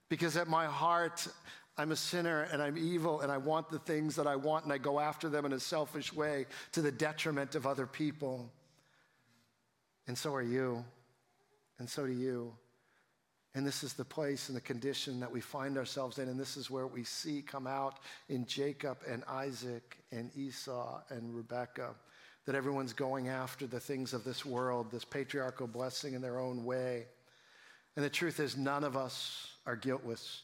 Because 0.08 0.38
at 0.38 0.48
my 0.48 0.68
heart, 0.68 1.28
I'm 1.80 1.92
a 1.92 1.96
sinner 1.96 2.44
and 2.52 2.62
I'm 2.62 2.78
evil 2.78 3.22
and 3.22 3.32
I 3.32 3.38
want 3.38 3.72
the 3.72 3.80
things 3.80 4.16
that 4.18 4.28
I 4.28 4.36
want 4.36 4.66
and 4.66 4.72
I 4.72 4.78
go 4.78 5.00
after 5.00 5.30
them 5.30 5.46
in 5.46 5.54
a 5.54 5.60
selfish 5.60 6.14
way 6.14 6.46
to 6.74 6.84
the 6.84 6.92
detriment 6.92 7.56
of 7.56 7.66
other 7.66 7.88
people. 7.88 8.52
And 10.06 10.16
so 10.16 10.36
are 10.36 10.44
you 10.44 10.86
and 11.80 11.90
so 11.90 12.06
do 12.06 12.14
you. 12.14 12.54
And 13.56 13.66
this 13.66 13.84
is 13.84 13.94
the 13.94 14.06
place 14.06 14.50
and 14.50 14.56
the 14.56 14.62
condition 14.62 15.20
that 15.20 15.32
we 15.32 15.42
find 15.42 15.78
ourselves 15.78 16.20
in. 16.20 16.30
And 16.30 16.40
this 16.40 16.58
is 16.58 16.70
where 16.70 16.86
we 16.86 17.04
see 17.04 17.42
come 17.42 17.66
out 17.66 18.00
in 18.30 18.46
Jacob 18.46 19.00
and 19.08 19.24
Isaac 19.28 19.98
and 20.12 20.30
Esau 20.36 21.02
and 21.10 21.36
Rebekah 21.36 21.96
that 22.46 22.56
everyone's 22.56 22.94
going 22.94 23.30
after 23.30 23.66
the 23.66 23.80
things 23.80 24.14
of 24.14 24.24
this 24.24 24.46
world, 24.46 24.92
this 24.92 25.04
patriarchal 25.04 25.68
blessing 25.68 26.14
in 26.14 26.22
their 26.22 26.40
own 26.40 26.64
way. 26.64 27.06
And 27.96 28.06
the 28.06 28.10
truth 28.10 28.40
is, 28.40 28.56
none 28.56 28.84
of 28.84 28.96
us 28.96 29.52
are 29.66 29.76
guiltless. 29.76 30.44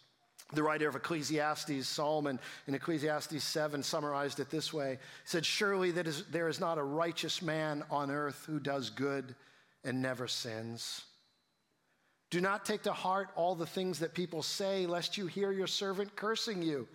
The 0.52 0.64
writer 0.64 0.90
of 0.90 0.96
Ecclesiastes, 0.96 1.88
Solomon, 1.88 2.40
in 2.68 2.76
Ecclesiastes 2.76 3.44
7, 3.44 3.84
summarized 3.84 4.40
it 4.40 4.50
this 4.50 4.74
way. 4.74 4.98
Said, 5.24 5.46
Surely 5.46 5.92
there 5.92 6.50
is 6.50 6.60
not 6.60 6.78
a 6.78 6.84
righteous 6.84 7.42
man 7.42 7.84
on 7.90 8.12
earth 8.12 8.44
who 8.48 8.60
does 8.60 8.90
good 8.90 9.36
and 9.84 10.02
never 10.02 10.28
sins. 10.28 11.06
Do 12.34 12.42
not 12.42 12.66
take 12.66 12.82
to 12.82 12.94
heart 12.94 13.30
all 13.36 13.54
the 13.54 13.68
things 13.68 14.00
that 14.00 14.16
people 14.16 14.42
say, 14.42 14.88
lest 14.88 15.20
you 15.20 15.28
hear 15.28 15.52
your 15.52 15.68
servant 15.68 16.16
cursing 16.16 16.64
you. 16.64 16.88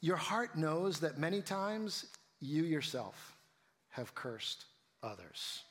Your 0.00 0.16
heart 0.16 0.56
knows 0.56 1.00
that 1.00 1.18
many 1.18 1.42
times 1.42 2.06
you 2.40 2.62
yourself 2.62 3.36
have 3.90 4.14
cursed 4.14 4.64
others. 5.02 5.64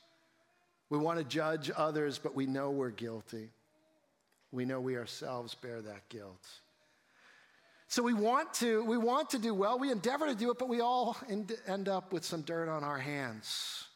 We 0.90 0.98
want 0.98 1.18
to 1.18 1.24
judge 1.24 1.72
others, 1.76 2.20
but 2.20 2.36
we 2.36 2.46
know 2.46 2.70
we're 2.70 2.90
guilty. 2.90 3.48
We 4.52 4.64
know 4.64 4.80
we 4.80 4.96
ourselves 4.96 5.56
bear 5.56 5.82
that 5.82 6.08
guilt. 6.08 6.46
So 7.88 8.04
we 8.04 8.14
want 8.14 8.54
to, 8.54 8.84
we 8.84 8.96
want 8.96 9.30
to 9.30 9.40
do 9.40 9.54
well. 9.54 9.76
We 9.80 9.90
endeavor 9.90 10.26
to 10.26 10.36
do 10.36 10.52
it, 10.52 10.58
but 10.60 10.68
we 10.68 10.80
all 10.82 11.16
end 11.28 11.88
up 11.88 12.12
with 12.12 12.24
some 12.24 12.42
dirt 12.42 12.68
on 12.68 12.84
our 12.84 12.98
hands. 12.98 13.88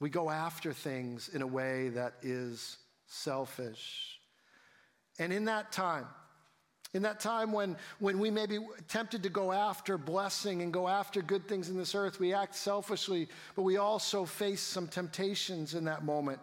We 0.00 0.08
go 0.08 0.30
after 0.30 0.72
things 0.72 1.28
in 1.28 1.42
a 1.42 1.46
way 1.46 1.90
that 1.90 2.14
is 2.22 2.78
selfish. 3.14 4.18
And 5.18 5.32
in 5.32 5.44
that 5.46 5.72
time, 5.72 6.06
in 6.92 7.02
that 7.02 7.20
time 7.20 7.52
when, 7.52 7.76
when 7.98 8.18
we 8.18 8.30
may 8.30 8.46
be 8.46 8.58
tempted 8.88 9.22
to 9.24 9.28
go 9.28 9.52
after 9.52 9.98
blessing 9.98 10.62
and 10.62 10.72
go 10.72 10.88
after 10.88 11.22
good 11.22 11.48
things 11.48 11.68
in 11.68 11.76
this 11.76 11.94
earth, 11.94 12.20
we 12.20 12.32
act 12.32 12.54
selfishly, 12.54 13.28
but 13.56 13.62
we 13.62 13.76
also 13.76 14.24
face 14.24 14.60
some 14.60 14.86
temptations 14.86 15.74
in 15.74 15.84
that 15.84 16.04
moment. 16.04 16.40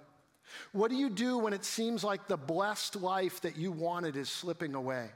What 0.74 0.92
do 0.92 0.98
you 0.98 1.10
do 1.10 1.38
when 1.38 1.54
it 1.54 1.64
seems 1.64 2.04
like 2.04 2.28
the 2.28 2.38
blessed 2.38 2.98
life 2.98 3.40
that 3.42 3.58
you 3.58 3.72
wanted 3.72 4.18
is 4.18 4.30
slipping 4.30 4.76
away? 4.76 5.10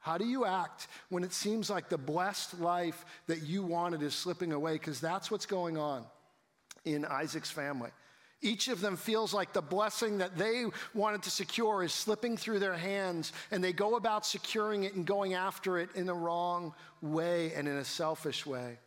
How 0.00 0.18
do 0.18 0.26
you 0.26 0.44
act 0.44 0.88
when 1.08 1.24
it 1.24 1.32
seems 1.32 1.70
like 1.70 1.88
the 1.88 1.96
blessed 1.96 2.60
life 2.60 3.06
that 3.26 3.42
you 3.42 3.62
wanted 3.62 4.02
is 4.02 4.14
slipping 4.14 4.52
away? 4.52 4.74
Because 4.74 5.00
that's 5.00 5.30
what's 5.30 5.46
going 5.46 5.78
on 5.78 6.04
in 6.84 7.06
Isaac's 7.06 7.50
family. 7.50 7.88
Each 8.42 8.68
of 8.68 8.80
them 8.80 8.96
feels 8.96 9.32
like 9.32 9.52
the 9.52 9.62
blessing 9.62 10.18
that 10.18 10.36
they 10.36 10.66
wanted 10.92 11.22
to 11.22 11.30
secure 11.30 11.82
is 11.82 11.92
slipping 11.92 12.36
through 12.36 12.58
their 12.58 12.74
hands, 12.74 13.32
and 13.50 13.64
they 13.64 13.72
go 13.72 13.96
about 13.96 14.26
securing 14.26 14.84
it 14.84 14.94
and 14.94 15.06
going 15.06 15.34
after 15.34 15.78
it 15.78 15.88
in 15.94 16.06
the 16.06 16.14
wrong 16.14 16.74
way 17.00 17.52
and 17.54 17.66
in 17.66 17.76
a 17.76 17.84
selfish 17.84 18.44
way. 18.44 18.78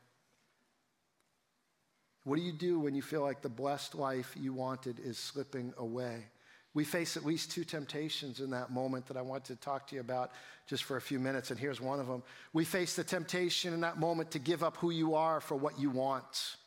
What 2.24 2.36
do 2.36 2.42
you 2.42 2.52
do 2.52 2.80
when 2.80 2.94
you 2.94 3.02
feel 3.02 3.22
like 3.22 3.42
the 3.42 3.50
blessed 3.50 3.96
life 3.96 4.36
you 4.38 4.54
wanted 4.54 5.00
is 5.00 5.18
slipping 5.18 5.74
away? 5.78 6.26
We 6.74 6.84
face 6.84 7.18
at 7.18 7.26
least 7.26 7.52
two 7.52 7.64
temptations 7.64 8.40
in 8.40 8.52
that 8.52 8.70
moment 8.70 9.08
that 9.08 9.18
I 9.18 9.22
want 9.22 9.46
to 9.46 9.56
talk 9.56 9.88
to 9.88 9.96
you 9.96 10.02
about 10.02 10.32
just 10.68 10.84
for 10.84 10.98
a 10.98 11.02
few 11.02 11.18
minutes, 11.18 11.50
and 11.50 11.60
here's 11.60 11.82
one 11.82 12.00
of 12.00 12.06
them. 12.06 12.22
We 12.54 12.66
face 12.66 12.96
the 12.96 13.04
temptation 13.04 13.74
in 13.74 13.82
that 13.82 13.98
moment 13.98 14.30
to 14.32 14.40
give 14.40 14.62
up 14.62 14.78
who 14.78 14.92
you 14.92 15.16
are 15.16 15.40
for 15.40 15.56
what 15.56 15.80
you 15.80 15.90
want 15.90 16.58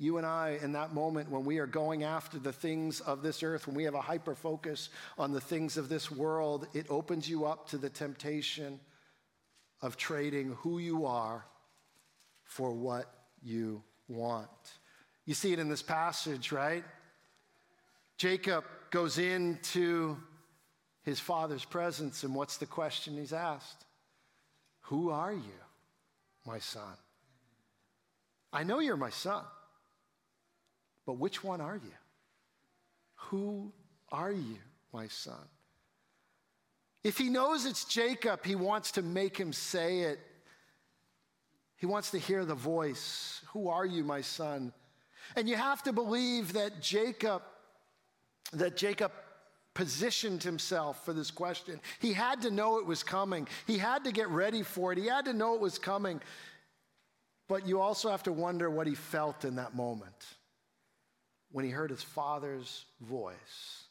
you 0.00 0.16
and 0.16 0.26
I, 0.26 0.58
in 0.62 0.72
that 0.72 0.94
moment 0.94 1.30
when 1.30 1.44
we 1.44 1.58
are 1.58 1.66
going 1.66 2.04
after 2.04 2.38
the 2.38 2.54
things 2.54 3.00
of 3.00 3.22
this 3.22 3.42
earth, 3.42 3.66
when 3.66 3.76
we 3.76 3.84
have 3.84 3.94
a 3.94 4.00
hyper 4.00 4.34
focus 4.34 4.88
on 5.18 5.30
the 5.30 5.42
things 5.42 5.76
of 5.76 5.90
this 5.90 6.10
world, 6.10 6.66
it 6.72 6.86
opens 6.88 7.28
you 7.28 7.44
up 7.44 7.68
to 7.68 7.76
the 7.76 7.90
temptation 7.90 8.80
of 9.82 9.98
trading 9.98 10.56
who 10.60 10.78
you 10.78 11.04
are 11.04 11.44
for 12.44 12.72
what 12.72 13.12
you 13.42 13.82
want. 14.08 14.48
You 15.26 15.34
see 15.34 15.52
it 15.52 15.58
in 15.58 15.68
this 15.68 15.82
passage, 15.82 16.50
right? 16.50 16.82
Jacob 18.16 18.64
goes 18.90 19.18
into 19.18 20.16
his 21.02 21.20
father's 21.20 21.66
presence, 21.66 22.24
and 22.24 22.34
what's 22.34 22.56
the 22.56 22.64
question 22.64 23.18
he's 23.18 23.34
asked? 23.34 23.84
Who 24.84 25.10
are 25.10 25.32
you, 25.32 25.60
my 26.46 26.58
son? 26.58 26.94
I 28.50 28.64
know 28.64 28.78
you're 28.78 28.96
my 28.96 29.10
son. 29.10 29.44
But 31.10 31.18
which 31.18 31.42
one 31.42 31.60
are 31.60 31.74
you? 31.74 31.92
Who 33.16 33.72
are 34.12 34.30
you, 34.30 34.58
my 34.92 35.08
son? 35.08 35.42
If 37.02 37.18
he 37.18 37.28
knows 37.28 37.66
it's 37.66 37.84
Jacob, 37.84 38.46
he 38.46 38.54
wants 38.54 38.92
to 38.92 39.02
make 39.02 39.36
him 39.36 39.52
say 39.52 40.02
it. 40.02 40.20
He 41.78 41.86
wants 41.86 42.12
to 42.12 42.18
hear 42.18 42.44
the 42.44 42.54
voice. 42.54 43.40
Who 43.48 43.66
are 43.66 43.84
you, 43.84 44.04
my 44.04 44.20
son? 44.20 44.72
And 45.34 45.48
you 45.48 45.56
have 45.56 45.82
to 45.82 45.92
believe 45.92 46.52
that 46.52 46.80
Jacob, 46.80 47.42
that 48.52 48.76
Jacob 48.76 49.10
positioned 49.74 50.44
himself 50.44 51.04
for 51.04 51.12
this 51.12 51.32
question. 51.32 51.80
He 51.98 52.12
had 52.12 52.42
to 52.42 52.52
know 52.52 52.78
it 52.78 52.86
was 52.86 53.02
coming. 53.02 53.48
He 53.66 53.78
had 53.78 54.04
to 54.04 54.12
get 54.12 54.28
ready 54.28 54.62
for 54.62 54.92
it. 54.92 54.98
He 54.98 55.08
had 55.08 55.24
to 55.24 55.32
know 55.32 55.56
it 55.56 55.60
was 55.60 55.76
coming. 55.76 56.20
But 57.48 57.66
you 57.66 57.80
also 57.80 58.10
have 58.10 58.22
to 58.22 58.32
wonder 58.32 58.70
what 58.70 58.86
he 58.86 58.94
felt 58.94 59.44
in 59.44 59.56
that 59.56 59.74
moment. 59.74 60.36
When 61.52 61.64
he 61.64 61.70
heard 61.70 61.90
his 61.90 62.02
father's 62.02 62.84
voice 63.00 63.84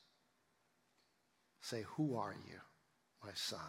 say, 1.62 1.84
Who 1.96 2.16
are 2.16 2.36
you, 2.48 2.60
my 3.24 3.32
son? 3.34 3.60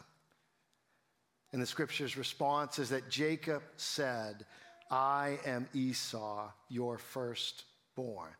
And 1.52 1.60
the 1.60 1.66
scripture's 1.66 2.16
response 2.16 2.78
is 2.78 2.90
that 2.90 3.10
Jacob 3.10 3.62
said, 3.76 4.46
I 4.90 5.38
am 5.44 5.68
Esau, 5.74 6.48
your 6.68 6.98
firstborn. 6.98 8.30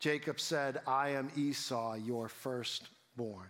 Jacob 0.00 0.40
said, 0.40 0.80
I 0.86 1.10
am 1.10 1.30
Esau, 1.36 1.94
your 1.94 2.28
firstborn. 2.28 3.48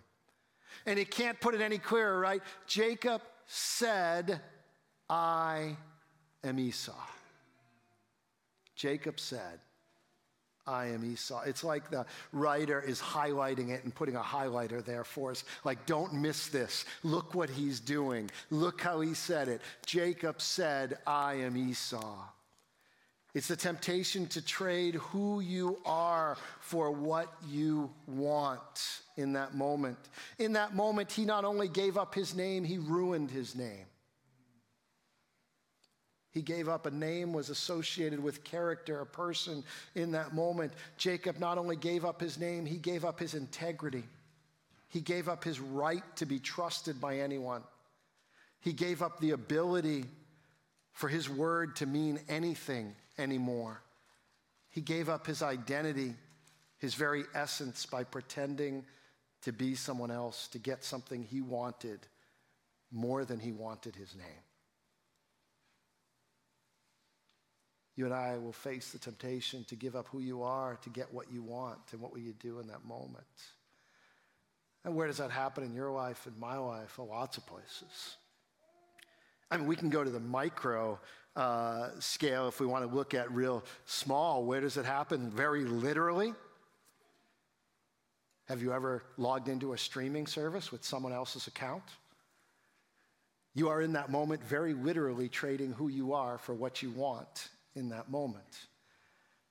And 0.85 0.99
he 0.99 1.05
can't 1.05 1.39
put 1.39 1.55
it 1.55 1.61
any 1.61 1.77
clearer, 1.77 2.19
right? 2.19 2.41
Jacob 2.67 3.21
said, 3.47 4.41
I 5.09 5.75
am 6.43 6.59
Esau. 6.59 6.93
Jacob 8.75 9.19
said, 9.19 9.59
I 10.67 10.87
am 10.87 11.03
Esau. 11.03 11.41
It's 11.41 11.63
like 11.63 11.89
the 11.89 12.05
writer 12.31 12.81
is 12.81 12.99
highlighting 12.99 13.69
it 13.69 13.83
and 13.83 13.93
putting 13.93 14.15
a 14.15 14.21
highlighter 14.21 14.83
there 14.83 15.03
for 15.03 15.31
us. 15.31 15.43
Like, 15.63 15.85
don't 15.85 16.13
miss 16.13 16.47
this. 16.47 16.85
Look 17.03 17.33
what 17.33 17.49
he's 17.49 17.79
doing. 17.79 18.29
Look 18.49 18.81
how 18.81 19.01
he 19.01 19.13
said 19.13 19.47
it. 19.47 19.61
Jacob 19.85 20.41
said, 20.41 20.99
I 21.07 21.35
am 21.35 21.57
Esau. 21.57 22.17
It's 23.33 23.47
the 23.47 23.55
temptation 23.55 24.27
to 24.27 24.41
trade 24.41 24.95
who 24.95 25.39
you 25.39 25.77
are 25.85 26.37
for 26.59 26.91
what 26.91 27.33
you 27.47 27.89
want 28.05 29.01
in 29.15 29.33
that 29.33 29.55
moment. 29.55 29.97
In 30.37 30.53
that 30.53 30.75
moment, 30.75 31.11
he 31.11 31.23
not 31.23 31.45
only 31.45 31.69
gave 31.69 31.97
up 31.97 32.13
his 32.13 32.35
name, 32.35 32.65
he 32.65 32.77
ruined 32.77 33.31
his 33.31 33.55
name. 33.55 33.85
He 36.31 36.41
gave 36.41 36.69
up 36.69 36.85
a 36.85 36.91
name, 36.91 37.33
was 37.33 37.49
associated 37.49 38.21
with 38.21 38.43
character, 38.43 39.01
a 39.01 39.05
person 39.05 39.63
in 39.95 40.11
that 40.11 40.33
moment. 40.33 40.71
Jacob 40.97 41.39
not 41.39 41.57
only 41.57 41.75
gave 41.75 42.05
up 42.05 42.21
his 42.21 42.39
name, 42.39 42.65
he 42.65 42.77
gave 42.77 43.03
up 43.03 43.19
his 43.19 43.33
integrity. 43.33 44.03
He 44.87 45.01
gave 45.01 45.27
up 45.27 45.43
his 45.43 45.59
right 45.59 46.03
to 46.15 46.25
be 46.25 46.39
trusted 46.39 47.01
by 47.01 47.19
anyone. 47.19 47.63
He 48.61 48.71
gave 48.71 49.01
up 49.01 49.19
the 49.19 49.31
ability 49.31 50.05
for 50.93 51.09
his 51.09 51.29
word 51.29 51.75
to 51.77 51.85
mean 51.85 52.19
anything 52.29 52.95
anymore. 53.17 53.81
He 54.69 54.81
gave 54.81 55.09
up 55.09 55.27
his 55.27 55.41
identity, 55.41 56.13
his 56.77 56.93
very 56.93 57.23
essence, 57.33 57.85
by 57.85 58.05
pretending 58.05 58.85
to 59.41 59.51
be 59.51 59.75
someone 59.75 60.11
else, 60.11 60.47
to 60.49 60.59
get 60.59 60.83
something 60.83 61.23
he 61.23 61.41
wanted 61.41 61.99
more 62.91 63.25
than 63.25 63.39
he 63.39 63.51
wanted 63.51 63.95
his 63.95 64.15
name. 64.15 64.43
You 68.01 68.07
and 68.07 68.15
I 68.15 68.35
will 68.39 68.51
face 68.51 68.93
the 68.93 68.97
temptation 68.97 69.63
to 69.65 69.75
give 69.75 69.95
up 69.95 70.07
who 70.07 70.21
you 70.21 70.41
are 70.41 70.75
to 70.81 70.89
get 70.89 71.13
what 71.13 71.31
you 71.31 71.43
want. 71.43 71.77
And 71.91 72.01
what 72.01 72.11
will 72.11 72.19
you 72.19 72.33
do 72.39 72.59
in 72.59 72.65
that 72.65 72.83
moment? 72.83 73.27
And 74.83 74.95
where 74.95 75.05
does 75.05 75.17
that 75.17 75.29
happen 75.29 75.63
in 75.63 75.75
your 75.75 75.91
life 75.91 76.25
and 76.25 76.35
my 76.39 76.57
life? 76.57 76.97
Oh, 76.97 77.03
lots 77.03 77.37
of 77.37 77.45
places. 77.45 78.15
I 79.51 79.57
mean, 79.57 79.67
we 79.67 79.75
can 79.75 79.91
go 79.91 80.03
to 80.03 80.09
the 80.09 80.19
micro 80.19 80.99
uh, 81.35 81.89
scale 81.99 82.47
if 82.47 82.59
we 82.59 82.65
want 82.65 82.89
to 82.89 82.95
look 82.95 83.13
at 83.13 83.31
real 83.31 83.63
small. 83.85 84.45
Where 84.45 84.61
does 84.61 84.77
it 84.77 84.85
happen? 84.85 85.29
Very 85.29 85.63
literally. 85.63 86.33
Have 88.47 88.63
you 88.63 88.73
ever 88.73 89.03
logged 89.17 89.47
into 89.47 89.73
a 89.73 89.77
streaming 89.77 90.25
service 90.25 90.71
with 90.71 90.83
someone 90.83 91.13
else's 91.13 91.45
account? 91.45 91.83
You 93.53 93.69
are 93.69 93.79
in 93.79 93.93
that 93.93 94.09
moment 94.09 94.43
very 94.43 94.73
literally 94.73 95.29
trading 95.29 95.73
who 95.73 95.89
you 95.89 96.13
are 96.13 96.39
for 96.39 96.55
what 96.55 96.81
you 96.81 96.89
want 96.89 97.49
in 97.75 97.89
that 97.89 98.09
moment. 98.09 98.67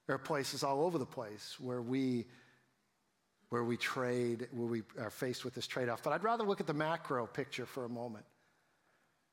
There 0.07 0.15
are 0.15 0.19
places 0.19 0.63
all 0.63 0.83
over 0.83 0.99
the 0.99 1.07
place 1.07 1.57
where 1.61 1.83
we 1.83 2.27
where 3.51 3.65
we 3.65 3.77
trade, 3.77 4.47
where 4.53 4.69
we 4.69 4.83
are 4.99 5.11
faced 5.11 5.45
with 5.45 5.55
this 5.55 5.67
trade-off. 5.67 6.05
But 6.05 6.13
I'd 6.13 6.23
rather 6.23 6.45
look 6.45 6.61
at 6.61 6.69
the 6.69 6.75
macro 6.75 7.27
picture 7.27 7.67
for 7.67 7.85
a 7.85 7.89
moment. 7.89 8.25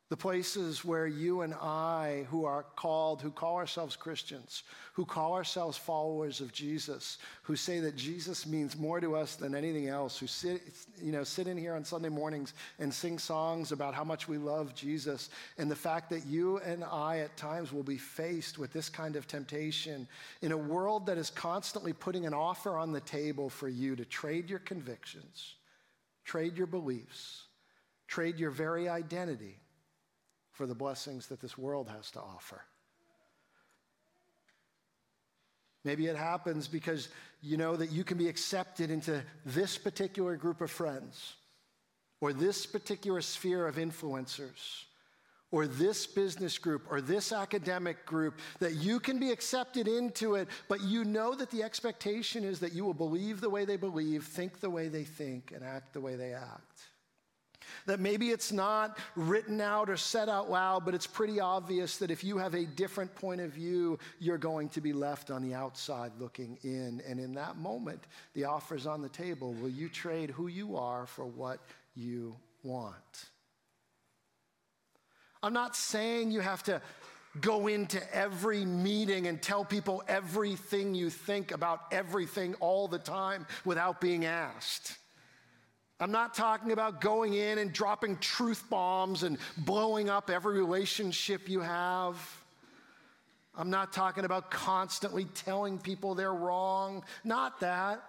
The 0.10 0.16
places 0.16 0.86
where 0.86 1.06
you 1.06 1.42
and 1.42 1.54
I, 1.54 2.26
who 2.30 2.46
are 2.46 2.64
called, 2.78 3.22
who 3.22 3.30
call 3.30 3.58
ourselves 3.58 3.98
Christians, 3.98 4.64
who 4.94 5.04
call 5.04 5.34
ourselves 5.34 5.78
followers 5.78 6.40
of 6.40 6.54
Jesus, 6.54 7.18
who 7.44 7.58
say 7.58 7.82
that 7.82 7.98
Jesus 7.98 8.48
means 8.48 8.78
more 8.78 9.02
to 9.02 9.18
us 9.18 9.36
than 9.36 9.54
anything 9.54 9.90
else, 9.90 10.18
who 10.18 10.26
sit, 10.26 10.62
you 11.02 11.12
know, 11.12 11.26
sit 11.26 11.48
in 11.48 11.58
here 11.58 11.76
on 11.76 11.84
Sunday 11.84 12.08
mornings 12.08 12.54
and 12.80 12.94
sing 12.94 13.20
songs 13.20 13.74
about 13.74 13.94
how 13.94 14.06
much 14.06 14.30
we 14.30 14.38
love 14.38 14.74
Jesus, 14.74 15.30
and 15.58 15.70
the 15.70 15.76
fact 15.76 16.10
that 16.12 16.26
you 16.26 16.60
and 16.60 16.86
I 16.86 17.20
at 17.20 17.36
times 17.36 17.74
will 17.74 17.84
be 17.84 17.98
faced 17.98 18.58
with 18.58 18.72
this 18.72 18.88
kind 18.88 19.18
of 19.18 19.28
temptation 19.28 20.08
in 20.42 20.54
a 20.54 20.58
world 20.58 21.06
that 21.08 21.18
is 21.18 21.30
constantly 21.30 21.92
putting 21.92 22.26
an 22.26 22.34
offer 22.34 22.78
on 22.78 22.94
the 22.94 23.02
table 23.02 23.50
for 23.50 23.68
you 23.68 23.98
to 23.98 24.06
trade 24.06 24.50
your 24.50 24.60
convictions, 24.60 25.56
trade 26.24 26.56
your 26.56 26.68
beliefs, 26.68 27.44
trade 28.08 28.40
your 28.40 28.52
very 28.52 28.88
identity 28.88 29.58
for 30.58 30.66
the 30.66 30.74
blessings 30.74 31.28
that 31.28 31.40
this 31.40 31.56
world 31.56 31.88
has 31.88 32.10
to 32.10 32.20
offer. 32.20 32.64
Maybe 35.84 36.08
it 36.08 36.18
happens 36.18 36.68
because 36.68 37.10
you 37.44 37.58
know 37.58 37.76
that 37.76 37.92
you 37.92 38.04
can 38.04 38.18
be 38.18 38.28
accepted 38.28 38.90
into 38.90 39.22
this 39.46 39.78
particular 39.78 40.36
group 40.36 40.60
of 40.60 40.72
friends, 40.72 41.36
or 42.22 42.34
this 42.34 42.66
particular 42.66 43.22
sphere 43.22 43.68
of 43.68 43.76
influencers, 43.76 44.86
or 45.52 45.68
this 45.68 46.08
business 46.08 46.58
group, 46.58 46.88
or 46.90 47.02
this 47.02 47.32
academic 47.32 48.04
group, 48.08 48.40
that 48.60 48.74
you 48.74 49.00
can 49.00 49.20
be 49.20 49.30
accepted 49.30 49.88
into 49.88 50.34
it, 50.34 50.48
but 50.68 50.82
you 50.82 51.06
know 51.06 51.36
that 51.36 51.52
the 51.52 51.62
expectation 51.62 52.44
is 52.44 52.60
that 52.60 52.74
you 52.74 52.84
will 52.84 52.96
believe 52.96 53.42
the 53.42 53.50
way 53.50 53.64
they 53.64 53.78
believe, 53.78 54.26
think 54.26 54.60
the 54.60 54.72
way 54.72 54.88
they 54.88 55.04
think, 55.04 55.54
and 55.56 55.64
act 55.64 55.94
the 55.94 56.02
way 56.02 56.16
they 56.16 56.34
act. 56.34 56.82
That 57.86 58.00
maybe 58.00 58.30
it's 58.30 58.52
not 58.52 58.98
written 59.16 59.62
out 59.62 59.90
or 59.90 59.98
said 59.98 60.30
out 60.30 60.50
loud, 60.50 60.86
but 60.86 60.94
it's 60.94 61.08
pretty 61.08 61.40
obvious 61.40 61.98
that 61.98 62.12
if 62.12 62.24
you 62.24 62.38
have 62.38 62.54
a 62.54 62.66
different 62.66 63.14
point 63.16 63.42
of 63.42 63.52
view, 63.52 64.00
you're 64.20 64.38
going 64.38 64.70
to 64.70 64.82
be 64.82 64.94
left 64.94 65.32
on 65.32 65.42
the 65.42 65.54
outside 65.54 66.12
looking 66.20 66.58
in. 66.64 67.02
And 67.08 67.20
in 67.20 67.34
that 67.36 67.58
moment, 67.58 68.04
the 68.34 68.46
offer's 68.46 68.86
on 68.86 69.02
the 69.02 69.10
table. 69.10 69.54
Will 69.54 69.70
you 69.70 69.90
trade 69.90 70.30
who 70.32 70.48
you 70.48 70.78
are 70.78 71.06
for 71.06 71.26
what 71.26 71.60
you 71.96 72.36
want? 72.64 73.26
I'm 75.44 75.54
not 75.54 75.76
saying 75.76 76.32
you 76.32 76.42
have 76.42 76.64
to 76.64 76.82
go 77.42 77.68
into 77.68 78.02
every 78.16 78.66
meeting 78.66 79.28
and 79.28 79.42
tell 79.42 79.64
people 79.64 80.04
everything 80.08 80.96
you 80.96 81.10
think 81.10 81.52
about 81.52 81.82
everything 81.92 82.56
all 82.56 82.88
the 82.88 83.00
time 83.00 83.46
without 83.64 84.02
being 84.02 84.26
asked. 84.26 84.98
I'm 86.00 86.12
not 86.12 86.36
talking 86.36 86.72
about 86.72 87.02
going 87.02 87.34
in 87.34 87.58
and 87.58 87.74
dropping 87.74 88.18
truth 88.18 88.64
bombs 88.70 89.24
and 89.24 89.38
blowing 89.58 90.10
up 90.10 90.30
every 90.30 90.60
relationship 90.60 91.50
you 91.50 91.60
have. 91.62 92.16
I'm 93.56 93.72
not 93.72 93.92
talking 93.92 94.24
about 94.24 94.52
constantly 94.52 95.26
telling 95.26 95.80
people 95.80 96.14
they're 96.14 96.34
wrong. 96.34 97.04
Not 97.24 97.60
that. 97.62 98.04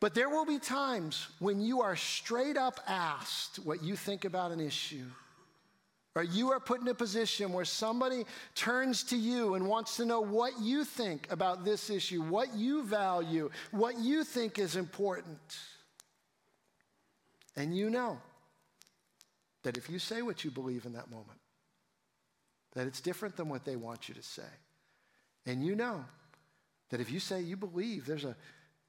But 0.00 0.14
there 0.14 0.30
will 0.30 0.46
be 0.46 0.58
times 0.58 1.28
when 1.38 1.60
you 1.60 1.82
are 1.82 1.94
straight 1.94 2.56
up 2.56 2.80
asked 2.88 3.56
what 3.56 3.82
you 3.82 3.94
think 3.94 4.24
about 4.24 4.50
an 4.50 4.58
issue. 4.58 5.04
Or 6.14 6.22
you 6.22 6.50
are 6.52 6.60
put 6.60 6.80
in 6.80 6.88
a 6.88 6.94
position 6.94 7.52
where 7.52 7.64
somebody 7.64 8.24
turns 8.54 9.02
to 9.04 9.16
you 9.16 9.54
and 9.54 9.66
wants 9.66 9.96
to 9.98 10.04
know 10.04 10.20
what 10.20 10.60
you 10.60 10.84
think 10.84 11.30
about 11.30 11.64
this 11.64 11.88
issue, 11.88 12.22
what 12.22 12.54
you 12.54 12.82
value, 12.82 13.50
what 13.70 13.98
you 13.98 14.24
think 14.24 14.58
is 14.58 14.76
important. 14.76 15.38
And 17.56 17.76
you 17.76 17.90
know 17.90 18.18
that 19.62 19.76
if 19.76 19.90
you 19.90 19.98
say 19.98 20.22
what 20.22 20.44
you 20.44 20.50
believe 20.50 20.86
in 20.86 20.92
that 20.94 21.10
moment, 21.10 21.38
that 22.74 22.86
it's 22.86 23.00
different 23.00 23.36
than 23.36 23.48
what 23.48 23.64
they 23.64 23.76
want 23.76 24.08
you 24.08 24.14
to 24.14 24.22
say. 24.22 24.42
And 25.46 25.64
you 25.64 25.74
know 25.74 26.04
that 26.90 27.00
if 27.00 27.10
you 27.10 27.20
say 27.20 27.40
you 27.40 27.56
believe 27.56 28.06
there's 28.06 28.24
a, 28.24 28.34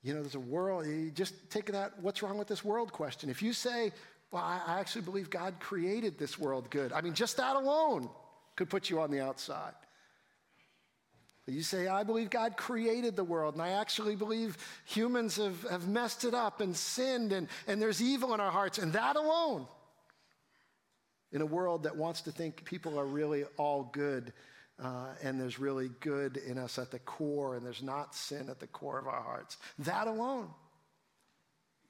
you 0.01 0.13
know, 0.13 0.21
there's 0.21 0.35
a 0.35 0.39
world, 0.39 0.85
you 0.85 1.11
just 1.11 1.33
take 1.49 1.71
that 1.71 1.99
what's 2.01 2.21
wrong 2.21 2.37
with 2.37 2.47
this 2.47 2.63
world 2.63 2.91
question. 2.91 3.29
If 3.29 3.41
you 3.41 3.53
say, 3.53 3.91
well, 4.31 4.43
I 4.43 4.79
actually 4.79 5.03
believe 5.03 5.29
God 5.29 5.55
created 5.59 6.17
this 6.17 6.39
world 6.39 6.69
good, 6.69 6.91
I 6.91 7.01
mean, 7.01 7.13
just 7.13 7.37
that 7.37 7.55
alone 7.55 8.09
could 8.55 8.69
put 8.69 8.89
you 8.89 8.99
on 8.99 9.11
the 9.11 9.21
outside. 9.21 9.73
You 11.45 11.61
say, 11.61 11.87
I 11.87 12.03
believe 12.03 12.29
God 12.29 12.55
created 12.55 13.17
the 13.17 13.23
world, 13.23 13.55
and 13.55 13.61
I 13.61 13.71
actually 13.71 14.15
believe 14.15 14.57
humans 14.85 15.35
have, 15.35 15.61
have 15.69 15.89
messed 15.89 16.23
it 16.23 16.33
up 16.33 16.61
and 16.61 16.75
sinned, 16.75 17.33
and, 17.33 17.49
and 17.67 17.81
there's 17.81 18.01
evil 18.01 18.33
in 18.33 18.39
our 18.39 18.51
hearts, 18.51 18.77
and 18.77 18.93
that 18.93 19.17
alone, 19.17 19.67
in 21.33 21.41
a 21.41 21.45
world 21.45 21.83
that 21.83 21.97
wants 21.97 22.21
to 22.21 22.31
think 22.31 22.63
people 22.63 22.97
are 22.97 23.05
really 23.05 23.43
all 23.57 23.89
good, 23.91 24.31
uh, 24.81 25.07
and 25.21 25.37
there's 25.37 25.59
really 25.59 25.89
good 25.99 26.37
in 26.37 26.57
us 26.57 26.79
at 26.79 26.91
the 26.91 26.99
core, 26.99 27.55
and 27.55 27.65
there's 27.65 27.83
not 27.83 28.15
sin 28.15 28.49
at 28.49 28.59
the 28.59 28.67
core 28.67 28.97
of 28.97 29.07
our 29.07 29.21
hearts, 29.21 29.57
that 29.79 30.07
alone 30.07 30.47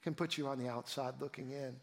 can 0.01 0.15
put 0.15 0.35
you 0.35 0.47
on 0.47 0.57
the 0.57 0.67
outside 0.67 1.13
looking 1.21 1.51
in. 1.51 1.75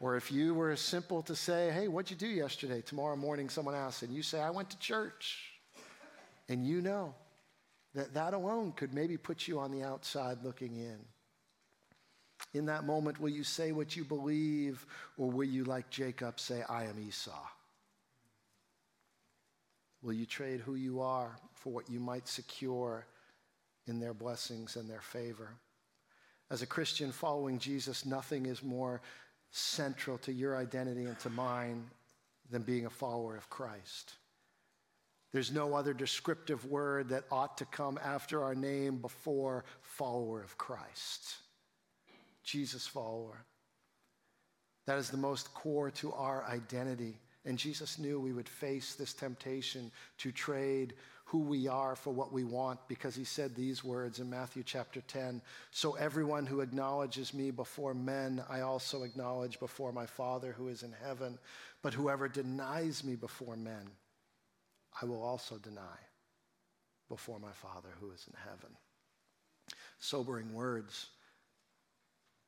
Or 0.00 0.16
if 0.16 0.32
you 0.32 0.52
were 0.52 0.72
as 0.72 0.80
simple 0.80 1.22
to 1.22 1.36
say, 1.36 1.70
hey, 1.70 1.86
what'd 1.86 2.10
you 2.10 2.16
do 2.16 2.26
yesterday? 2.26 2.82
Tomorrow 2.82 3.16
morning, 3.16 3.48
someone 3.48 3.74
asks, 3.74 4.02
and 4.02 4.12
you 4.12 4.22
say, 4.22 4.40
I 4.40 4.50
went 4.50 4.68
to 4.70 4.78
church. 4.78 5.52
And 6.48 6.66
you 6.66 6.80
know 6.80 7.14
that 7.94 8.14
that 8.14 8.34
alone 8.34 8.72
could 8.72 8.94
maybe 8.94 9.16
put 9.16 9.48
you 9.48 9.58
on 9.58 9.72
the 9.72 9.82
outside 9.82 10.38
looking 10.44 10.76
in. 10.76 10.98
In 12.52 12.66
that 12.66 12.84
moment, 12.84 13.20
will 13.20 13.30
you 13.30 13.44
say 13.44 13.72
what 13.72 13.96
you 13.96 14.04
believe, 14.04 14.86
or 15.16 15.30
will 15.30 15.48
you, 15.48 15.64
like 15.64 15.90
Jacob, 15.90 16.38
say, 16.38 16.62
I 16.68 16.84
am 16.84 16.98
Esau? 16.98 17.32
Will 20.02 20.12
you 20.12 20.26
trade 20.26 20.60
who 20.60 20.74
you 20.74 21.00
are 21.00 21.36
for 21.54 21.72
what 21.72 21.90
you 21.90 21.98
might 21.98 22.28
secure 22.28 23.06
in 23.86 23.98
their 23.98 24.14
blessings 24.14 24.76
and 24.76 24.88
their 24.88 25.00
favor? 25.00 25.48
As 26.50 26.62
a 26.62 26.66
Christian 26.66 27.10
following 27.10 27.58
Jesus, 27.58 28.06
nothing 28.06 28.46
is 28.46 28.62
more 28.62 29.00
central 29.50 30.18
to 30.18 30.32
your 30.32 30.56
identity 30.56 31.06
and 31.06 31.18
to 31.20 31.30
mine 31.30 31.84
than 32.50 32.62
being 32.62 32.86
a 32.86 32.90
follower 32.90 33.36
of 33.36 33.50
Christ. 33.50 34.12
There's 35.36 35.52
no 35.52 35.74
other 35.74 35.92
descriptive 35.92 36.64
word 36.64 37.10
that 37.10 37.24
ought 37.30 37.58
to 37.58 37.66
come 37.66 38.00
after 38.02 38.42
our 38.42 38.54
name 38.54 38.96
before 38.96 39.66
follower 39.82 40.42
of 40.42 40.56
Christ. 40.56 41.34
Jesus 42.42 42.86
follower. 42.86 43.44
That 44.86 44.96
is 44.96 45.10
the 45.10 45.18
most 45.18 45.52
core 45.52 45.90
to 45.90 46.10
our 46.14 46.46
identity. 46.46 47.18
And 47.44 47.58
Jesus 47.58 47.98
knew 47.98 48.18
we 48.18 48.32
would 48.32 48.48
face 48.48 48.94
this 48.94 49.12
temptation 49.12 49.92
to 50.16 50.32
trade 50.32 50.94
who 51.26 51.40
we 51.40 51.68
are 51.68 51.96
for 51.96 52.14
what 52.14 52.32
we 52.32 52.44
want 52.44 52.80
because 52.88 53.14
he 53.14 53.24
said 53.24 53.54
these 53.54 53.84
words 53.84 54.20
in 54.20 54.30
Matthew 54.30 54.62
chapter 54.64 55.02
10 55.02 55.42
So 55.70 55.96
everyone 55.96 56.46
who 56.46 56.62
acknowledges 56.62 57.34
me 57.34 57.50
before 57.50 57.92
men, 57.92 58.42
I 58.48 58.62
also 58.62 59.02
acknowledge 59.02 59.60
before 59.60 59.92
my 59.92 60.06
Father 60.06 60.54
who 60.56 60.68
is 60.68 60.82
in 60.82 60.94
heaven. 61.04 61.38
But 61.82 61.92
whoever 61.92 62.26
denies 62.26 63.04
me 63.04 63.16
before 63.16 63.58
men, 63.58 63.90
I 65.00 65.04
will 65.04 65.22
also 65.22 65.58
deny 65.58 65.98
before 67.08 67.38
my 67.38 67.52
Father 67.52 67.90
who 68.00 68.10
is 68.10 68.26
in 68.26 68.34
heaven. 68.44 68.76
Sobering 69.98 70.52
words, 70.54 71.06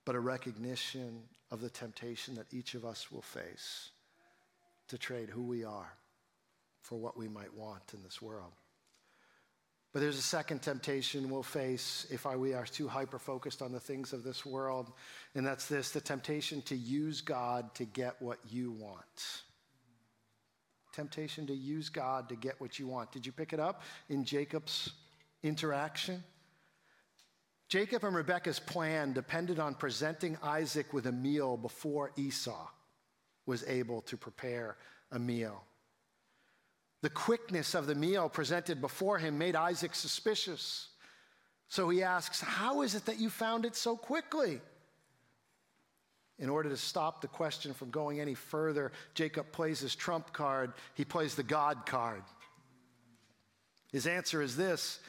but 0.05 0.15
a 0.15 0.21
recognition 0.21 1.23
of 1.51 1.61
the 1.61 1.71
temptation 1.71 2.35
that 2.37 2.53
each 2.53 2.75
of 2.75 2.85
us 2.85 3.11
will 3.11 3.23
face 3.23 3.91
to 4.89 4.99
trade 4.99 5.29
who 5.29 5.43
we 5.43 5.65
are 5.65 5.93
for 6.81 6.97
what 6.97 7.17
we 7.17 7.29
might 7.29 7.53
want 7.55 7.83
in 7.95 8.03
this 8.03 8.23
world. 8.23 8.53
But 9.93 10.01
there's 10.01 10.19
a 10.19 10.23
second 10.23 10.61
temptation 10.61 11.31
we'll 11.31 11.43
face 11.43 12.07
if 12.11 12.27
we 12.27 12.55
are 12.55 12.67
too 12.67 12.89
hyper 12.89 13.19
focused 13.19 13.63
on 13.63 13.73
the 13.73 13.81
things 13.81 14.13
of 14.13 14.23
this 14.23 14.45
world, 14.45 14.93
and 15.35 15.47
that's 15.47 15.67
this 15.67 15.91
the 15.91 16.01
temptation 16.01 16.63
to 16.63 16.77
use 16.77 17.21
God 17.21 17.75
to 17.75 17.85
get 17.85 18.21
what 18.21 18.39
you 18.49 18.71
want. 18.73 19.43
Temptation 20.99 21.47
to 21.47 21.55
use 21.55 21.91
God 21.91 22.29
to 22.29 22.35
get 22.35 22.61
what 22.61 22.81
you 22.81 22.89
want. 22.89 23.13
Did 23.13 23.25
you 23.25 23.31
pick 23.31 23.53
it 23.53 23.61
up 23.61 23.83
in 24.09 24.25
Jacob's 24.25 24.91
interaction? 25.45 26.25
Jacob 27.69 28.03
and 28.03 28.17
Rebekah's 28.17 28.59
plan 28.59 29.13
depended 29.13 29.61
on 29.61 29.77
presenting 29.77 30.37
Isaac 30.43 30.93
with 30.93 31.07
a 31.07 31.13
meal 31.13 31.57
before 31.57 32.11
Esau 32.17 32.67
was 33.47 33.63
able 33.69 34.01
to 34.03 34.17
prepare 34.17 34.77
a 35.13 35.21
meal. 35.21 35.63
The 37.03 37.11
quickness 37.11 37.77
of 37.77 37.87
the 37.87 37.95
meal 37.95 38.29
presented 38.29 38.81
before 38.81 39.19
him 39.19 39.39
made 39.39 39.55
Isaac 39.55 39.95
suspicious. 39.95 40.89
So 41.69 41.89
he 41.91 42.03
asks, 42.03 42.41
How 42.41 42.83
is 42.83 42.97
it 42.97 43.05
that 43.05 43.21
you 43.21 43.31
found 43.31 43.65
it 43.65 43.77
so 43.77 43.97
quickly? 43.97 44.61
In 46.39 46.49
order 46.49 46.69
to 46.69 46.77
stop 46.77 47.21
the 47.21 47.29
question 47.29 47.75
from 47.75 47.91
going 47.91 48.21
any 48.21 48.35
further, 48.35 48.93
Jacob 49.15 49.51
plays 49.51 49.81
his 49.81 49.97
trump 49.97 50.33
card. 50.33 50.73
He 50.95 51.05
plays 51.05 51.35
the 51.35 51.43
God 51.43 51.85
card. 51.85 52.23
His 53.91 54.07
answer 54.07 54.41
is 54.41 54.57
this 54.57 55.01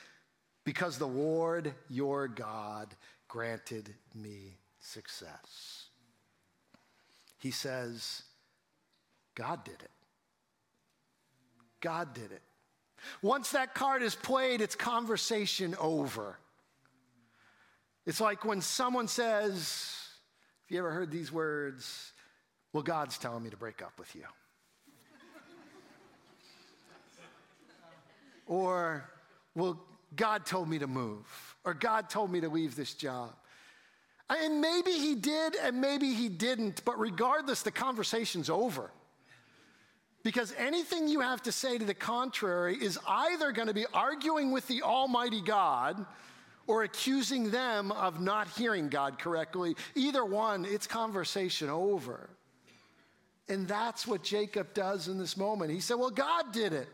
because 0.64 0.98
the 0.98 1.08
Lord 1.08 1.74
your 1.90 2.28
God 2.28 2.96
granted 3.28 3.94
me 4.16 4.58
success. 4.80 5.86
He 7.38 7.52
says, 7.52 8.24
God 9.36 9.64
did 9.64 9.82
it. 9.82 9.92
God 11.80 12.14
did 12.14 12.32
it. 12.32 12.42
Once 13.22 13.52
that 13.52 13.74
card 13.74 14.02
is 14.02 14.16
played, 14.16 14.62
it's 14.62 14.76
conversation 14.76 15.76
over. 15.80 16.38
It's 18.06 18.20
like 18.20 18.44
when 18.44 18.62
someone 18.62 19.08
says, 19.08 19.99
Have 20.70 20.76
you 20.76 20.80
ever 20.82 20.92
heard 20.92 21.10
these 21.10 21.32
words? 21.32 22.14
Well, 22.74 22.84
God's 22.84 23.18
telling 23.18 23.44
me 23.44 23.50
to 23.50 23.58
break 23.58 23.82
up 23.82 23.94
with 23.98 24.14
you. 24.14 24.22
or, 28.46 29.10
Well, 29.56 29.82
God 30.16 30.46
told 30.46 30.70
me 30.70 30.78
to 30.78 30.86
move. 30.86 31.26
Or 31.66 31.74
God 31.74 32.08
told 32.12 32.32
me 32.32 32.42
to 32.42 32.50
leave 32.50 32.76
this 32.76 32.94
job. 32.94 33.34
And 34.30 34.62
maybe 34.62 34.92
he 34.92 35.16
did, 35.16 35.56
and 35.56 35.82
maybe 35.82 36.14
he 36.14 36.30
didn't, 36.30 36.86
but 36.86 37.00
regardless, 37.00 37.64
the 37.64 37.72
conversation's 37.72 38.48
over. 38.48 38.92
Because 40.22 40.54
anything 40.56 41.08
you 41.08 41.22
have 41.22 41.42
to 41.44 41.52
say 41.52 41.80
to 41.80 41.86
the 41.86 41.96
contrary 41.96 42.78
is 42.80 43.00
either 43.08 43.52
going 43.54 43.70
to 43.70 43.74
be 43.74 43.88
arguing 43.92 44.52
with 44.52 44.68
the 44.68 44.84
Almighty 44.84 45.42
God 45.42 46.06
or 46.70 46.84
accusing 46.84 47.50
them 47.50 47.92
of 47.92 48.22
not 48.22 48.48
hearing 48.50 48.90
God 48.90 49.18
correctly. 49.18 49.76
Either 49.96 50.24
one, 50.24 50.66
it's 50.66 50.86
conversation 50.86 51.68
over. 51.68 52.30
And 53.48 53.68
that's 53.68 54.06
what 54.06 54.22
Jacob 54.22 54.76
does 54.76 55.08
in 55.08 55.18
this 55.18 55.36
moment. 55.36 55.72
He 55.72 55.80
said, 55.80 55.96
Well, 55.96 56.12
God 56.12 56.52
did 56.52 56.74
it. 56.74 56.88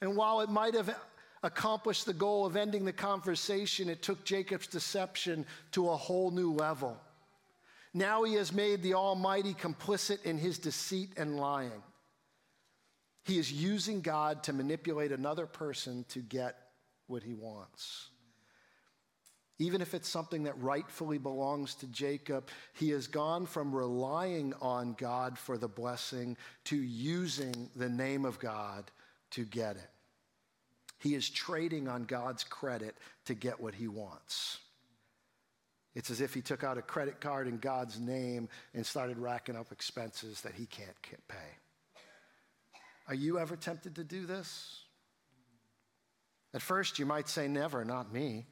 And 0.00 0.16
while 0.16 0.40
it 0.40 0.48
might 0.48 0.72
have 0.72 0.96
accomplished 1.42 2.06
the 2.06 2.14
goal 2.14 2.46
of 2.46 2.56
ending 2.56 2.86
the 2.86 2.94
conversation, 2.94 3.90
it 3.90 4.00
took 4.00 4.24
Jacob's 4.24 4.68
deception 4.68 5.44
to 5.72 5.90
a 5.90 5.96
whole 5.96 6.30
new 6.30 6.50
level. 6.50 6.98
Now 7.92 8.22
he 8.22 8.36
has 8.36 8.54
made 8.54 8.82
the 8.82 8.94
Almighty 8.94 9.52
complicit 9.52 10.22
in 10.22 10.38
his 10.38 10.56
deceit 10.56 11.10
and 11.18 11.36
lying. 11.36 11.82
He 13.24 13.38
is 13.38 13.52
using 13.52 14.00
God 14.00 14.44
to 14.44 14.54
manipulate 14.54 15.12
another 15.12 15.44
person 15.44 16.06
to 16.08 16.20
get 16.20 16.56
what 17.06 17.22
he 17.22 17.34
wants. 17.34 18.08
Even 19.62 19.80
if 19.80 19.94
it's 19.94 20.08
something 20.08 20.42
that 20.42 20.60
rightfully 20.60 21.18
belongs 21.18 21.76
to 21.76 21.86
Jacob, 21.86 22.48
he 22.72 22.90
has 22.90 23.06
gone 23.06 23.46
from 23.46 23.72
relying 23.72 24.52
on 24.60 24.96
God 24.98 25.38
for 25.38 25.56
the 25.56 25.68
blessing 25.68 26.36
to 26.64 26.76
using 26.76 27.70
the 27.76 27.88
name 27.88 28.24
of 28.24 28.40
God 28.40 28.90
to 29.30 29.44
get 29.44 29.76
it. 29.76 29.90
He 30.98 31.14
is 31.14 31.30
trading 31.30 31.86
on 31.86 32.06
God's 32.06 32.42
credit 32.42 32.96
to 33.26 33.34
get 33.34 33.60
what 33.60 33.72
he 33.72 33.86
wants. 33.86 34.58
It's 35.94 36.10
as 36.10 36.20
if 36.20 36.34
he 36.34 36.40
took 36.40 36.64
out 36.64 36.76
a 36.76 36.82
credit 36.82 37.20
card 37.20 37.46
in 37.46 37.58
God's 37.58 38.00
name 38.00 38.48
and 38.74 38.84
started 38.84 39.16
racking 39.16 39.54
up 39.54 39.70
expenses 39.70 40.40
that 40.40 40.54
he 40.54 40.66
can't 40.66 40.96
pay. 41.28 41.36
Are 43.06 43.14
you 43.14 43.38
ever 43.38 43.54
tempted 43.54 43.94
to 43.94 44.02
do 44.02 44.26
this? 44.26 44.82
At 46.52 46.62
first, 46.62 46.98
you 46.98 47.06
might 47.06 47.28
say, 47.28 47.46
Never, 47.46 47.84
not 47.84 48.12
me. 48.12 48.46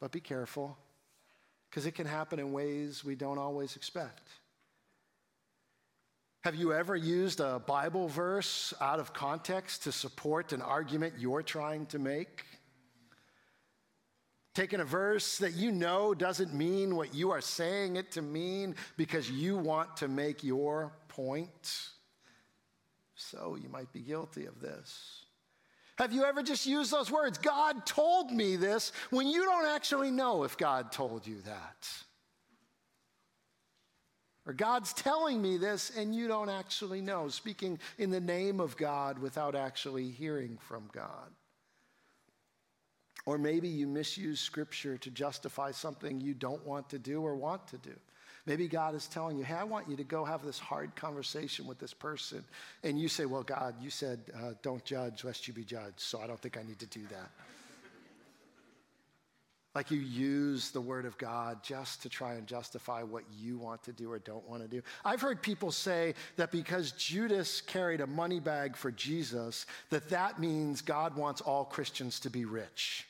But 0.00 0.12
be 0.12 0.20
careful, 0.20 0.78
because 1.68 1.86
it 1.86 1.92
can 1.92 2.06
happen 2.06 2.38
in 2.38 2.52
ways 2.52 3.04
we 3.04 3.14
don't 3.14 3.38
always 3.38 3.76
expect. 3.76 4.22
Have 6.42 6.54
you 6.54 6.72
ever 6.72 6.94
used 6.94 7.40
a 7.40 7.58
Bible 7.58 8.08
verse 8.08 8.72
out 8.80 9.00
of 9.00 9.12
context 9.12 9.82
to 9.82 9.92
support 9.92 10.52
an 10.52 10.62
argument 10.62 11.14
you're 11.18 11.42
trying 11.42 11.86
to 11.86 11.98
make? 11.98 12.44
Taking 14.54 14.80
a 14.80 14.84
verse 14.84 15.38
that 15.38 15.54
you 15.54 15.72
know 15.72 16.14
doesn't 16.14 16.54
mean 16.54 16.96
what 16.96 17.14
you 17.14 17.32
are 17.32 17.40
saying 17.40 17.96
it 17.96 18.12
to 18.12 18.22
mean 18.22 18.76
because 18.96 19.30
you 19.30 19.56
want 19.56 19.96
to 19.98 20.08
make 20.08 20.42
your 20.44 20.92
point? 21.08 21.90
So 23.14 23.58
you 23.60 23.68
might 23.68 23.92
be 23.92 24.00
guilty 24.00 24.46
of 24.46 24.60
this. 24.60 25.24
Have 25.98 26.12
you 26.12 26.24
ever 26.24 26.42
just 26.44 26.64
used 26.64 26.92
those 26.92 27.10
words? 27.10 27.38
God 27.38 27.84
told 27.84 28.30
me 28.30 28.54
this 28.54 28.92
when 29.10 29.26
you 29.26 29.44
don't 29.44 29.66
actually 29.66 30.12
know 30.12 30.44
if 30.44 30.56
God 30.56 30.92
told 30.92 31.26
you 31.26 31.40
that. 31.42 31.88
Or 34.46 34.52
God's 34.52 34.92
telling 34.92 35.42
me 35.42 35.58
this 35.58 35.90
and 35.96 36.14
you 36.14 36.28
don't 36.28 36.48
actually 36.48 37.00
know, 37.00 37.28
speaking 37.28 37.78
in 37.98 38.10
the 38.10 38.20
name 38.20 38.60
of 38.60 38.76
God 38.76 39.18
without 39.18 39.54
actually 39.54 40.08
hearing 40.08 40.56
from 40.56 40.88
God. 40.92 41.32
Or 43.26 43.36
maybe 43.36 43.68
you 43.68 43.86
misuse 43.86 44.40
scripture 44.40 44.96
to 44.98 45.10
justify 45.10 45.72
something 45.72 46.20
you 46.20 46.32
don't 46.32 46.64
want 46.64 46.88
to 46.90 46.98
do 46.98 47.20
or 47.20 47.34
want 47.34 47.66
to 47.68 47.76
do. 47.76 47.94
Maybe 48.48 48.66
God 48.66 48.94
is 48.94 49.06
telling 49.06 49.36
you, 49.36 49.44
hey, 49.44 49.56
I 49.56 49.64
want 49.64 49.90
you 49.90 49.96
to 49.96 50.04
go 50.04 50.24
have 50.24 50.42
this 50.42 50.58
hard 50.58 50.96
conversation 50.96 51.66
with 51.66 51.78
this 51.78 51.92
person. 51.92 52.42
And 52.82 52.98
you 52.98 53.06
say, 53.06 53.26
well, 53.26 53.42
God, 53.42 53.74
you 53.78 53.90
said, 53.90 54.20
uh, 54.34 54.52
don't 54.62 54.82
judge 54.86 55.22
lest 55.22 55.46
you 55.46 55.52
be 55.52 55.64
judged, 55.64 56.00
so 56.00 56.22
I 56.22 56.26
don't 56.26 56.40
think 56.40 56.56
I 56.56 56.62
need 56.62 56.78
to 56.78 56.86
do 56.86 57.02
that. 57.10 57.30
Like 59.74 59.90
you 59.90 60.00
use 60.00 60.70
the 60.70 60.80
word 60.80 61.04
of 61.04 61.18
God 61.18 61.62
just 61.62 62.00
to 62.02 62.08
try 62.08 62.34
and 62.34 62.46
justify 62.46 63.02
what 63.02 63.24
you 63.38 63.58
want 63.58 63.82
to 63.82 63.92
do 63.92 64.10
or 64.10 64.18
don't 64.18 64.48
want 64.48 64.62
to 64.62 64.68
do. 64.68 64.80
I've 65.04 65.20
heard 65.20 65.42
people 65.42 65.70
say 65.70 66.14
that 66.36 66.50
because 66.50 66.92
Judas 66.92 67.60
carried 67.60 68.00
a 68.00 68.06
money 68.06 68.40
bag 68.40 68.76
for 68.76 68.90
Jesus, 68.90 69.66
that 69.90 70.08
that 70.08 70.40
means 70.40 70.80
God 70.80 71.16
wants 71.16 71.42
all 71.42 71.66
Christians 71.66 72.18
to 72.20 72.30
be 72.30 72.46
rich. 72.46 73.07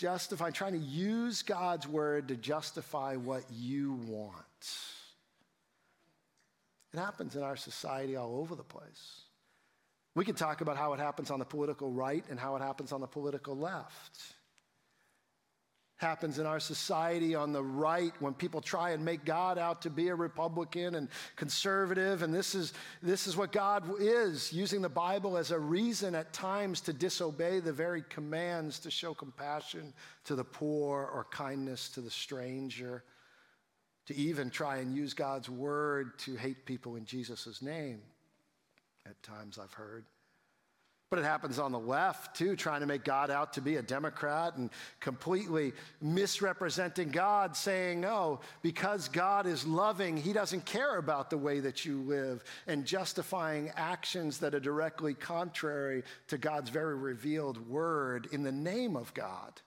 Justify, 0.00 0.48
trying 0.48 0.72
to 0.72 0.78
use 0.78 1.42
God's 1.42 1.86
word 1.86 2.28
to 2.28 2.34
justify 2.34 3.16
what 3.16 3.42
you 3.52 4.00
want. 4.08 4.34
It 6.94 6.98
happens 6.98 7.36
in 7.36 7.42
our 7.42 7.56
society 7.56 8.16
all 8.16 8.36
over 8.36 8.54
the 8.54 8.62
place. 8.62 9.20
We 10.14 10.24
can 10.24 10.36
talk 10.36 10.62
about 10.62 10.78
how 10.78 10.94
it 10.94 11.00
happens 11.00 11.30
on 11.30 11.38
the 11.38 11.44
political 11.44 11.90
right 11.90 12.24
and 12.30 12.40
how 12.40 12.56
it 12.56 12.62
happens 12.62 12.92
on 12.92 13.02
the 13.02 13.06
political 13.06 13.54
left. 13.54 14.18
Happens 16.00 16.38
in 16.38 16.46
our 16.46 16.60
society 16.60 17.34
on 17.34 17.52
the 17.52 17.62
right 17.62 18.14
when 18.20 18.32
people 18.32 18.62
try 18.62 18.92
and 18.92 19.04
make 19.04 19.22
God 19.26 19.58
out 19.58 19.82
to 19.82 19.90
be 19.90 20.08
a 20.08 20.14
Republican 20.14 20.94
and 20.94 21.08
conservative. 21.36 22.22
And 22.22 22.32
this 22.32 22.54
is, 22.54 22.72
this 23.02 23.26
is 23.26 23.36
what 23.36 23.52
God 23.52 23.84
is, 24.00 24.50
using 24.50 24.80
the 24.80 24.88
Bible 24.88 25.36
as 25.36 25.50
a 25.50 25.58
reason 25.58 26.14
at 26.14 26.32
times 26.32 26.80
to 26.82 26.94
disobey 26.94 27.60
the 27.60 27.74
very 27.74 28.02
commands 28.08 28.78
to 28.78 28.90
show 28.90 29.12
compassion 29.12 29.92
to 30.24 30.34
the 30.34 30.42
poor 30.42 31.10
or 31.12 31.26
kindness 31.30 31.90
to 31.90 32.00
the 32.00 32.10
stranger, 32.10 33.04
to 34.06 34.16
even 34.16 34.48
try 34.48 34.78
and 34.78 34.96
use 34.96 35.12
God's 35.12 35.50
word 35.50 36.18
to 36.20 36.34
hate 36.34 36.64
people 36.64 36.96
in 36.96 37.04
Jesus' 37.04 37.60
name 37.60 38.00
at 39.04 39.22
times 39.22 39.58
I've 39.58 39.74
heard. 39.74 40.06
But 41.10 41.18
it 41.18 41.24
happens 41.24 41.58
on 41.58 41.72
the 41.72 41.78
left 41.78 42.36
too, 42.36 42.54
trying 42.54 42.82
to 42.82 42.86
make 42.86 43.02
God 43.02 43.32
out 43.32 43.52
to 43.54 43.60
be 43.60 43.76
a 43.76 43.82
Democrat 43.82 44.56
and 44.56 44.70
completely 45.00 45.72
misrepresenting 46.00 47.08
God, 47.10 47.56
saying, 47.56 48.04
oh, 48.04 48.38
because 48.62 49.08
God 49.08 49.44
is 49.44 49.66
loving, 49.66 50.16
he 50.16 50.32
doesn't 50.32 50.64
care 50.64 50.98
about 50.98 51.28
the 51.28 51.36
way 51.36 51.58
that 51.58 51.84
you 51.84 52.00
live, 52.02 52.44
and 52.68 52.84
justifying 52.84 53.72
actions 53.74 54.38
that 54.38 54.54
are 54.54 54.60
directly 54.60 55.14
contrary 55.14 56.04
to 56.28 56.38
God's 56.38 56.70
very 56.70 56.94
revealed 56.94 57.68
word 57.68 58.28
in 58.30 58.44
the 58.44 58.52
name 58.52 58.94
of 58.94 59.12
God. 59.12 59.60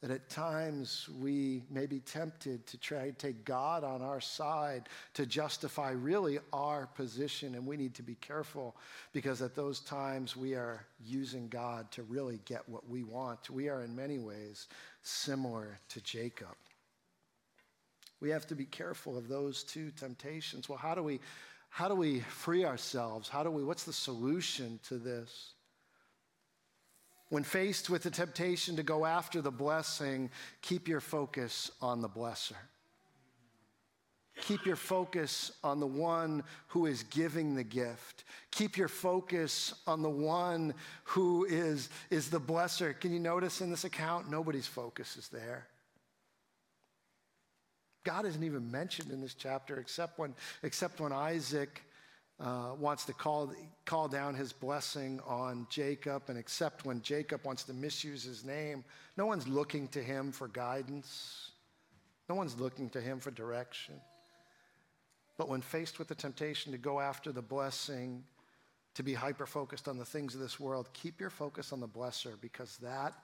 That 0.00 0.12
at 0.12 0.30
times 0.30 1.08
we 1.18 1.64
may 1.70 1.86
be 1.86 1.98
tempted 1.98 2.66
to 2.68 2.78
try 2.78 3.06
to 3.06 3.12
take 3.12 3.44
God 3.44 3.82
on 3.82 4.00
our 4.00 4.20
side 4.20 4.88
to 5.14 5.26
justify 5.26 5.90
really 5.90 6.38
our 6.52 6.86
position, 6.86 7.56
and 7.56 7.66
we 7.66 7.76
need 7.76 7.94
to 7.94 8.04
be 8.04 8.14
careful 8.14 8.76
because 9.12 9.42
at 9.42 9.56
those 9.56 9.80
times 9.80 10.36
we 10.36 10.54
are 10.54 10.86
using 11.04 11.48
God 11.48 11.90
to 11.92 12.04
really 12.04 12.38
get 12.44 12.68
what 12.68 12.88
we 12.88 13.02
want. 13.02 13.50
We 13.50 13.68
are 13.68 13.82
in 13.82 13.96
many 13.96 14.20
ways 14.20 14.68
similar 15.02 15.78
to 15.88 16.00
Jacob. 16.00 16.54
We 18.20 18.30
have 18.30 18.46
to 18.48 18.54
be 18.54 18.66
careful 18.66 19.16
of 19.16 19.26
those 19.26 19.64
two 19.64 19.90
temptations. 19.90 20.68
Well, 20.68 20.78
how 20.78 20.94
do 20.94 21.02
we 21.02 21.20
how 21.70 21.88
do 21.88 21.94
we 21.94 22.20
free 22.20 22.64
ourselves? 22.64 23.28
How 23.28 23.42
do 23.42 23.50
we 23.50 23.64
what's 23.64 23.84
the 23.84 23.92
solution 23.92 24.78
to 24.88 24.98
this? 24.98 25.52
When 27.30 27.44
faced 27.44 27.90
with 27.90 28.02
the 28.02 28.10
temptation 28.10 28.76
to 28.76 28.82
go 28.82 29.04
after 29.04 29.42
the 29.42 29.50
blessing, 29.50 30.30
keep 30.62 30.88
your 30.88 31.00
focus 31.00 31.70
on 31.82 32.00
the 32.00 32.08
blesser. 32.08 32.56
Keep 34.40 34.66
your 34.66 34.76
focus 34.76 35.52
on 35.64 35.80
the 35.80 35.86
one 35.86 36.44
who 36.68 36.86
is 36.86 37.02
giving 37.04 37.54
the 37.54 37.64
gift. 37.64 38.24
Keep 38.50 38.76
your 38.76 38.88
focus 38.88 39.74
on 39.86 40.00
the 40.02 40.08
one 40.08 40.74
who 41.04 41.44
is, 41.44 41.90
is 42.08 42.30
the 42.30 42.40
blesser. 42.40 42.98
Can 42.98 43.12
you 43.12 43.18
notice 43.18 43.60
in 43.60 43.70
this 43.70 43.84
account, 43.84 44.30
nobody's 44.30 44.66
focus 44.66 45.16
is 45.16 45.28
there? 45.28 45.66
God 48.04 48.24
isn't 48.26 48.44
even 48.44 48.70
mentioned 48.70 49.10
in 49.10 49.20
this 49.20 49.34
chapter 49.34 49.78
except 49.78 50.18
when, 50.18 50.34
except 50.62 51.00
when 51.00 51.12
Isaac 51.12 51.82
uh, 52.40 52.70
wants 52.78 53.04
to 53.06 53.12
call, 53.12 53.52
call 53.84 54.08
down 54.08 54.34
his 54.34 54.52
blessing 54.52 55.20
on 55.26 55.66
Jacob, 55.70 56.22
and 56.28 56.38
except 56.38 56.84
when 56.84 57.02
Jacob 57.02 57.44
wants 57.44 57.64
to 57.64 57.72
misuse 57.72 58.22
his 58.22 58.44
name, 58.44 58.84
no 59.16 59.26
one's 59.26 59.48
looking 59.48 59.88
to 59.88 60.02
him 60.02 60.30
for 60.30 60.46
guidance. 60.48 61.50
No 62.28 62.34
one's 62.34 62.58
looking 62.60 62.90
to 62.90 63.00
him 63.00 63.18
for 63.18 63.30
direction. 63.30 63.94
But 65.36 65.48
when 65.48 65.62
faced 65.62 65.98
with 65.98 66.08
the 66.08 66.14
temptation 66.14 66.72
to 66.72 66.78
go 66.78 67.00
after 67.00 67.32
the 67.32 67.42
blessing, 67.42 68.22
to 68.94 69.02
be 69.02 69.14
hyper 69.14 69.46
focused 69.46 69.88
on 69.88 69.98
the 69.98 70.04
things 70.04 70.34
of 70.34 70.40
this 70.40 70.60
world, 70.60 70.88
keep 70.92 71.20
your 71.20 71.30
focus 71.30 71.72
on 71.72 71.80
the 71.80 71.88
blesser 71.88 72.40
because 72.40 72.76
that 72.78 73.14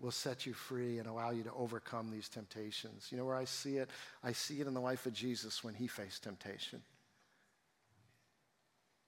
will 0.00 0.10
set 0.10 0.44
you 0.44 0.52
free 0.52 0.98
and 0.98 1.08
allow 1.08 1.30
you 1.30 1.42
to 1.42 1.52
overcome 1.56 2.10
these 2.10 2.28
temptations. 2.28 3.08
You 3.10 3.18
know 3.18 3.24
where 3.24 3.36
I 3.36 3.46
see 3.46 3.76
it? 3.78 3.90
I 4.22 4.32
see 4.32 4.60
it 4.60 4.66
in 4.66 4.74
the 4.74 4.80
life 4.80 5.06
of 5.06 5.12
Jesus 5.12 5.64
when 5.64 5.74
he 5.74 5.86
faced 5.86 6.24
temptation. 6.24 6.82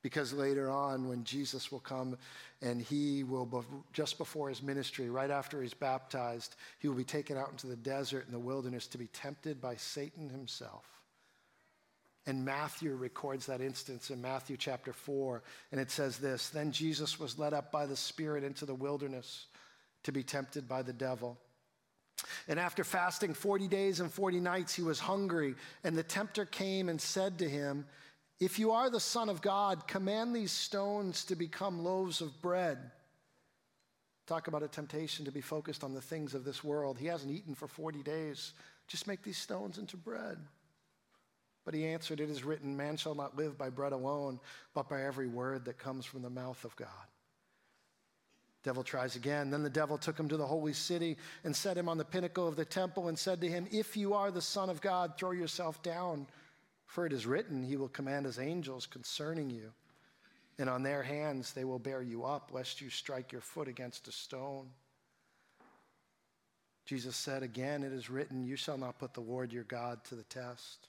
Because 0.09 0.33
later 0.33 0.71
on, 0.71 1.07
when 1.07 1.23
Jesus 1.23 1.71
will 1.71 1.81
come 1.81 2.17
and 2.63 2.81
he 2.81 3.25
will, 3.25 3.63
just 3.93 4.17
before 4.17 4.49
his 4.49 4.63
ministry, 4.63 5.11
right 5.11 5.31
after 5.31 5.61
he's 5.61 5.75
baptized, 5.75 6.57
he 6.79 6.89
will 6.89 6.95
be 6.95 7.05
taken 7.05 7.37
out 7.37 7.51
into 7.51 7.67
the 7.67 7.77
desert 7.77 8.25
and 8.25 8.33
the 8.33 8.39
wilderness 8.39 8.87
to 8.87 8.97
be 8.97 9.09
tempted 9.09 9.61
by 9.61 9.77
Satan 9.77 10.31
himself. 10.31 10.87
And 12.25 12.43
Matthew 12.43 12.95
records 12.95 13.45
that 13.45 13.61
instance 13.61 14.09
in 14.09 14.23
Matthew 14.23 14.57
chapter 14.57 14.95
4. 14.95 15.43
And 15.73 15.79
it 15.79 15.91
says 15.91 16.17
this 16.17 16.49
Then 16.49 16.73
Jesus 16.73 17.21
was 17.21 17.39
led 17.39 17.53
up 17.53 17.71
by 17.71 17.85
the 17.85 17.95
Spirit 17.95 18.45
into 18.45 18.65
the 18.65 18.75
wilderness 18.75 19.45
to 20.05 20.11
be 20.11 20.23
tempted 20.23 20.67
by 20.67 20.81
the 20.81 20.95
devil. 20.95 21.37
And 22.49 22.59
after 22.59 22.83
fasting 22.83 23.35
40 23.35 23.69
days 23.69 24.01
and 24.01 24.11
40 24.11 24.41
nights, 24.41 24.73
he 24.73 24.83
was 24.83 25.01
hungry. 25.01 25.55
And 25.85 25.95
the 25.95 26.03
tempter 26.03 26.47
came 26.47 26.89
and 26.89 26.99
said 26.99 27.39
to 27.41 27.49
him, 27.49 27.85
if 28.41 28.59
you 28.59 28.73
are 28.73 28.89
the 28.89 29.01
Son 29.01 29.29
of 29.29 29.43
God, 29.43 29.87
command 29.89 30.35
these 30.35 30.53
stones 30.53 31.25
to 31.25 31.37
become 31.37 31.83
loaves 31.83 32.21
of 32.21 32.41
bread. 32.41 32.79
Talk 34.27 34.47
about 34.47 34.63
a 34.63 34.69
temptation 34.69 35.25
to 35.25 35.33
be 35.33 35.41
focused 35.41 35.83
on 35.83 35.95
the 35.95 36.01
things 36.01 36.35
of 36.35 36.45
this 36.45 36.63
world. 36.63 36.99
He 36.99 37.07
hasn't 37.07 37.33
eaten 37.33 37.55
for 37.55 37.67
40 37.67 38.03
days. 38.03 38.53
Just 38.87 39.07
make 39.07 39.23
these 39.23 39.39
stones 39.39 39.79
into 39.79 39.97
bread. 39.97 40.39
But 41.65 41.75
he 41.75 41.87
answered, 41.87 42.21
It 42.21 42.31
is 42.31 42.45
written, 42.45 42.77
Man 42.77 42.97
shall 42.97 43.15
not 43.15 43.37
live 43.37 43.59
by 43.59 43.71
bread 43.71 43.93
alone, 43.93 44.39
but 44.75 44.89
by 44.89 45.03
every 45.03 45.27
word 45.27 45.65
that 45.65 45.79
comes 45.79 46.07
from 46.07 46.23
the 46.23 46.31
mouth 46.31 46.65
of 46.65 46.77
God. 46.77 46.89
Devil 48.65 48.83
tries 48.83 49.17
again. 49.17 49.51
Then 49.51 49.63
the 49.63 49.71
devil 49.71 49.99
took 49.99 50.19
him 50.19 50.29
to 50.29 50.37
the 50.37 50.47
holy 50.47 50.73
city 50.73 51.17
and 51.45 51.55
set 51.55 51.77
him 51.77 51.89
on 51.89 51.97
the 51.97 52.05
pinnacle 52.05 52.47
of 52.47 52.57
the 52.57 52.65
temple 52.65 53.09
and 53.09 53.19
said 53.19 53.41
to 53.41 53.49
him, 53.49 53.67
If 53.71 53.97
you 53.97 54.15
are 54.15 54.31
the 54.31 54.43
Son 54.43 54.69
of 54.69 54.81
God, 54.81 55.15
throw 55.17 55.31
yourself 55.31 55.83
down. 55.83 56.27
For 56.89 57.05
it 57.05 57.13
is 57.13 57.27
written, 57.27 57.63
He 57.63 57.77
will 57.77 57.89
command 57.89 58.27
His 58.27 58.39
angels 58.39 58.87
concerning 58.87 59.51
you, 59.51 59.73
and 60.59 60.69
on 60.69 60.83
their 60.83 61.03
hands 61.03 61.53
they 61.53 61.65
will 61.65 61.79
bear 61.79 62.03
you 62.03 62.25
up, 62.25 62.51
lest 62.53 62.81
you 62.81 62.91
strike 62.91 63.31
your 63.31 63.43
foot 63.43 63.69
against 63.69 64.09
a 64.09 64.13
stone. 64.13 64.71
Jesus 66.87 67.15
said 67.15 67.43
again, 67.43 67.85
It 67.85 67.93
is 67.93 68.09
written, 68.09 68.43
You 68.43 68.57
shall 68.57 68.79
not 68.79 68.99
put 68.99 69.13
the 69.13 69.21
Lord 69.21 69.53
your 69.53 69.65
God 69.65 70.03
to 70.05 70.15
the 70.15 70.25
test. 70.25 70.89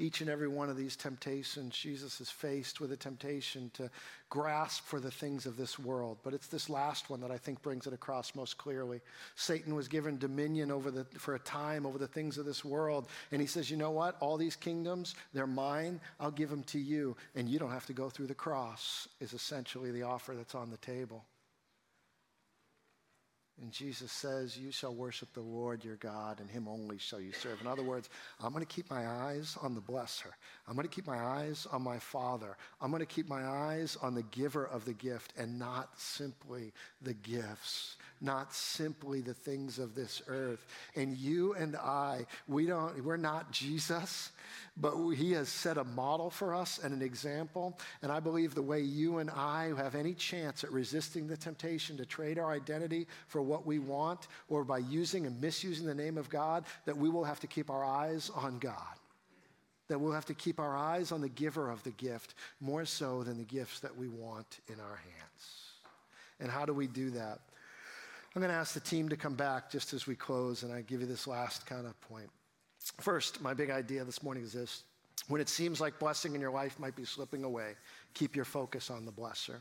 Each 0.00 0.22
and 0.22 0.30
every 0.30 0.48
one 0.48 0.70
of 0.70 0.78
these 0.78 0.96
temptations, 0.96 1.76
Jesus 1.76 2.22
is 2.22 2.30
faced 2.30 2.80
with 2.80 2.90
a 2.90 2.96
temptation 2.96 3.70
to 3.74 3.90
grasp 4.30 4.86
for 4.86 4.98
the 4.98 5.10
things 5.10 5.44
of 5.44 5.58
this 5.58 5.78
world. 5.78 6.16
But 6.22 6.32
it's 6.32 6.46
this 6.46 6.70
last 6.70 7.10
one 7.10 7.20
that 7.20 7.30
I 7.30 7.36
think 7.36 7.60
brings 7.60 7.86
it 7.86 7.92
across 7.92 8.34
most 8.34 8.56
clearly. 8.56 9.02
Satan 9.36 9.74
was 9.74 9.88
given 9.88 10.16
dominion 10.16 10.70
over 10.70 10.90
the, 10.90 11.04
for 11.18 11.34
a 11.34 11.38
time 11.40 11.84
over 11.84 11.98
the 11.98 12.06
things 12.06 12.38
of 12.38 12.46
this 12.46 12.64
world. 12.64 13.08
And 13.30 13.42
he 13.42 13.46
says, 13.46 13.70
You 13.70 13.76
know 13.76 13.90
what? 13.90 14.16
All 14.20 14.38
these 14.38 14.56
kingdoms, 14.56 15.14
they're 15.34 15.46
mine. 15.46 16.00
I'll 16.18 16.30
give 16.30 16.48
them 16.48 16.62
to 16.64 16.78
you. 16.78 17.14
And 17.34 17.46
you 17.46 17.58
don't 17.58 17.70
have 17.70 17.86
to 17.86 17.92
go 17.92 18.08
through 18.08 18.28
the 18.28 18.34
cross, 18.34 19.06
is 19.20 19.34
essentially 19.34 19.90
the 19.90 20.04
offer 20.04 20.34
that's 20.34 20.54
on 20.54 20.70
the 20.70 20.78
table. 20.78 21.26
And 23.60 23.70
Jesus 23.70 24.10
says, 24.10 24.56
You 24.56 24.70
shall 24.70 24.94
worship 24.94 25.32
the 25.34 25.40
Lord 25.40 25.84
your 25.84 25.96
God, 25.96 26.40
and 26.40 26.50
him 26.50 26.66
only 26.66 26.96
shall 26.96 27.20
you 27.20 27.32
serve. 27.32 27.60
In 27.60 27.66
other 27.66 27.82
words, 27.82 28.08
I'm 28.42 28.52
going 28.52 28.64
to 28.64 28.74
keep 28.74 28.90
my 28.90 29.06
eyes 29.06 29.56
on 29.60 29.74
the 29.74 29.82
blesser. 29.82 30.32
I'm 30.66 30.74
going 30.74 30.88
to 30.88 30.94
keep 30.94 31.06
my 31.06 31.18
eyes 31.18 31.66
on 31.70 31.82
my 31.82 31.98
Father. 31.98 32.56
I'm 32.80 32.90
going 32.90 33.00
to 33.00 33.06
keep 33.06 33.28
my 33.28 33.44
eyes 33.44 33.98
on 34.00 34.14
the 34.14 34.22
giver 34.22 34.64
of 34.64 34.86
the 34.86 34.94
gift 34.94 35.34
and 35.36 35.58
not 35.58 35.90
simply 35.98 36.72
the 37.02 37.14
gifts 37.14 37.89
not 38.20 38.52
simply 38.54 39.20
the 39.20 39.34
things 39.34 39.78
of 39.78 39.94
this 39.94 40.22
earth. 40.26 40.66
And 40.94 41.16
you 41.16 41.54
and 41.54 41.76
I, 41.76 42.26
we 42.48 42.66
don't, 42.66 43.02
we're 43.04 43.16
not 43.16 43.50
Jesus, 43.50 44.30
but 44.76 44.94
he 45.12 45.32
has 45.32 45.48
set 45.48 45.78
a 45.78 45.84
model 45.84 46.30
for 46.30 46.54
us 46.54 46.78
and 46.82 46.92
an 46.92 47.02
example. 47.02 47.78
And 48.02 48.12
I 48.12 48.20
believe 48.20 48.54
the 48.54 48.62
way 48.62 48.80
you 48.80 49.18
and 49.18 49.30
I 49.30 49.72
have 49.76 49.94
any 49.94 50.14
chance 50.14 50.64
at 50.64 50.72
resisting 50.72 51.26
the 51.26 51.36
temptation 51.36 51.96
to 51.96 52.04
trade 52.04 52.38
our 52.38 52.52
identity 52.52 53.06
for 53.26 53.40
what 53.40 53.66
we 53.66 53.78
want 53.78 54.28
or 54.48 54.64
by 54.64 54.78
using 54.78 55.26
and 55.26 55.40
misusing 55.40 55.86
the 55.86 55.94
name 55.94 56.18
of 56.18 56.28
God, 56.28 56.64
that 56.84 56.96
we 56.96 57.08
will 57.08 57.24
have 57.24 57.40
to 57.40 57.46
keep 57.46 57.70
our 57.70 57.84
eyes 57.84 58.30
on 58.34 58.58
God. 58.58 58.74
That 59.88 59.98
we'll 59.98 60.12
have 60.12 60.26
to 60.26 60.34
keep 60.34 60.60
our 60.60 60.76
eyes 60.76 61.10
on 61.10 61.20
the 61.20 61.28
giver 61.28 61.70
of 61.70 61.82
the 61.82 61.90
gift 61.90 62.34
more 62.60 62.84
so 62.84 63.24
than 63.24 63.38
the 63.38 63.44
gifts 63.44 63.80
that 63.80 63.96
we 63.96 64.08
want 64.08 64.60
in 64.68 64.78
our 64.78 64.96
hands. 64.96 65.60
And 66.38 66.50
how 66.50 66.64
do 66.64 66.72
we 66.72 66.86
do 66.86 67.10
that? 67.10 67.40
I'm 68.34 68.42
going 68.42 68.52
to 68.52 68.58
ask 68.58 68.74
the 68.74 68.80
team 68.80 69.08
to 69.08 69.16
come 69.16 69.34
back 69.34 69.70
just 69.70 69.92
as 69.92 70.06
we 70.06 70.14
close, 70.14 70.62
and 70.62 70.72
I 70.72 70.82
give 70.82 71.00
you 71.00 71.06
this 71.06 71.26
last 71.26 71.66
kind 71.66 71.86
of 71.86 72.00
point. 72.02 72.30
First, 73.00 73.40
my 73.42 73.54
big 73.54 73.70
idea 73.70 74.04
this 74.04 74.22
morning 74.22 74.44
is 74.44 74.52
this 74.52 74.84
when 75.28 75.40
it 75.40 75.48
seems 75.48 75.80
like 75.80 75.98
blessing 75.98 76.34
in 76.34 76.40
your 76.40 76.50
life 76.50 76.78
might 76.78 76.96
be 76.96 77.04
slipping 77.04 77.44
away, 77.44 77.74
keep 78.14 78.34
your 78.34 78.44
focus 78.44 78.90
on 78.90 79.04
the 79.04 79.12
blesser. 79.12 79.56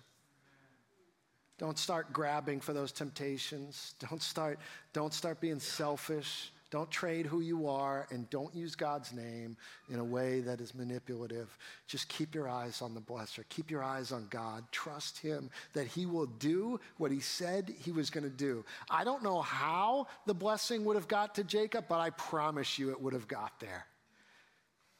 Don't 1.57 1.77
start 1.77 2.13
grabbing 2.13 2.61
for 2.61 2.71
those 2.73 2.91
temptations. 2.91 3.95
Don't 4.09 4.21
start, 4.21 4.59
don't 4.93 5.13
start 5.13 5.41
being 5.41 5.59
selfish. 5.59 6.51
Don't 6.71 6.91
trade 6.91 7.25
who 7.25 7.41
you 7.41 7.67
are 7.67 8.07
and 8.11 8.29
don't 8.29 8.53
use 8.53 8.75
God's 8.75 9.11
name 9.11 9.57
in 9.89 9.99
a 9.99 10.03
way 10.03 10.41
that 10.41 10.61
is 10.61 10.75
manipulative. 10.75 11.57
Just 11.87 12.07
keep 12.09 12.35
your 12.35 12.47
eyes 12.47 12.81
on 12.83 12.93
the 12.93 13.01
blesser. 13.01 13.43
Keep 13.49 13.71
your 13.71 13.83
eyes 13.83 14.11
on 14.11 14.27
God. 14.29 14.63
Trust 14.71 15.17
Him 15.17 15.49
that 15.73 15.87
He 15.87 16.05
will 16.05 16.27
do 16.27 16.79
what 16.97 17.11
He 17.11 17.21
said 17.21 17.73
He 17.83 17.91
was 17.91 18.11
going 18.11 18.23
to 18.23 18.29
do. 18.29 18.63
I 18.89 19.03
don't 19.03 19.23
know 19.23 19.41
how 19.41 20.07
the 20.27 20.35
blessing 20.35 20.85
would 20.85 20.95
have 20.95 21.07
got 21.07 21.35
to 21.35 21.43
Jacob, 21.43 21.85
but 21.89 21.99
I 21.99 22.11
promise 22.11 22.77
you 22.77 22.91
it 22.91 23.01
would 23.01 23.13
have 23.13 23.27
got 23.27 23.59
there. 23.59 23.87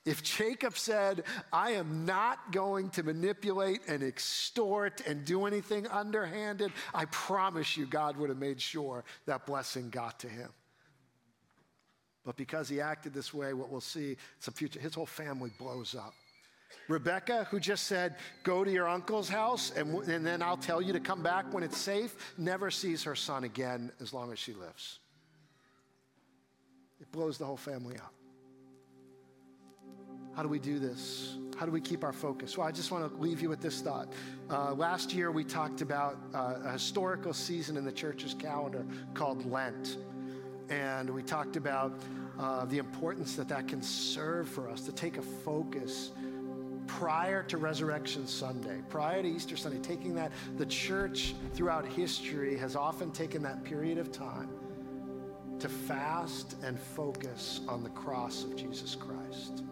If 0.05 0.23
Jacob 0.23 0.75
said, 0.75 1.23
I 1.53 1.71
am 1.71 2.05
not 2.05 2.51
going 2.51 2.89
to 2.91 3.03
manipulate 3.03 3.81
and 3.87 4.01
extort 4.01 5.01
and 5.05 5.23
do 5.23 5.45
anything 5.45 5.85
underhanded, 5.87 6.71
I 6.95 7.05
promise 7.05 7.77
you 7.77 7.85
God 7.85 8.17
would 8.17 8.29
have 8.29 8.39
made 8.39 8.59
sure 8.59 9.03
that 9.27 9.45
blessing 9.45 9.91
got 9.91 10.19
to 10.21 10.27
him. 10.27 10.49
But 12.29 12.35
because 12.35 12.69
he 12.69 12.79
acted 12.79 13.11
this 13.11 13.33
way, 13.33 13.55
what 13.55 13.71
we'll 13.71 13.81
see, 13.81 14.15
some 14.37 14.53
future, 14.53 14.79
his 14.79 14.93
whole 14.93 15.07
family 15.07 15.49
blows 15.57 15.95
up. 15.95 16.13
Rebecca, 16.87 17.47
who 17.49 17.59
just 17.59 17.87
said, 17.87 18.17
Go 18.43 18.63
to 18.63 18.69
your 18.69 18.87
uncle's 18.87 19.27
house 19.27 19.73
and, 19.75 19.95
and 20.07 20.23
then 20.23 20.43
I'll 20.43 20.55
tell 20.55 20.79
you 20.79 20.93
to 20.93 20.99
come 20.99 21.23
back 21.23 21.51
when 21.51 21.63
it's 21.63 21.79
safe, 21.79 22.15
never 22.37 22.69
sees 22.69 23.01
her 23.01 23.15
son 23.15 23.45
again 23.45 23.91
as 23.99 24.13
long 24.13 24.31
as 24.31 24.37
she 24.37 24.53
lives. 24.53 24.99
It 27.01 27.11
blows 27.11 27.39
the 27.39 27.45
whole 27.45 27.57
family 27.57 27.97
up. 27.97 28.13
How 30.35 30.43
do 30.43 30.49
we 30.49 30.59
do 30.59 30.77
this? 30.77 31.35
How 31.57 31.65
do 31.65 31.71
we 31.71 31.81
keep 31.81 32.03
our 32.03 32.13
focus? 32.13 32.59
Well, 32.59 32.67
I 32.67 32.71
just 32.71 32.91
want 32.91 33.11
to 33.11 33.19
leave 33.19 33.41
you 33.41 33.49
with 33.49 33.59
this 33.59 33.81
thought. 33.81 34.13
Uh, 34.51 34.75
last 34.75 35.13
year, 35.13 35.31
we 35.31 35.43
talked 35.43 35.81
about 35.81 36.19
uh, 36.35 36.57
a 36.63 36.73
historical 36.73 37.33
season 37.33 37.75
in 37.75 37.85
the 37.85 37.91
church's 37.91 38.35
calendar 38.35 38.85
called 39.15 39.49
Lent. 39.49 39.97
And 40.69 41.09
we 41.09 41.23
talked 41.23 41.55
about 41.55 41.93
uh, 42.39 42.65
the 42.65 42.77
importance 42.77 43.35
that 43.35 43.49
that 43.49 43.67
can 43.67 43.81
serve 43.81 44.47
for 44.47 44.69
us 44.69 44.81
to 44.81 44.91
take 44.91 45.17
a 45.17 45.21
focus 45.21 46.11
prior 46.87 47.43
to 47.43 47.57
Resurrection 47.57 48.25
Sunday, 48.25 48.81
prior 48.89 49.21
to 49.21 49.27
Easter 49.27 49.55
Sunday, 49.55 49.79
taking 49.79 50.15
that, 50.15 50.31
the 50.57 50.65
church 50.65 51.35
throughout 51.53 51.85
history 51.85 52.57
has 52.57 52.75
often 52.75 53.11
taken 53.11 53.43
that 53.43 53.63
period 53.63 53.97
of 53.97 54.11
time 54.11 54.49
to 55.59 55.69
fast 55.69 56.55
and 56.63 56.79
focus 56.79 57.61
on 57.67 57.83
the 57.83 57.89
cross 57.89 58.43
of 58.43 58.55
Jesus 58.55 58.95
Christ. 58.95 59.63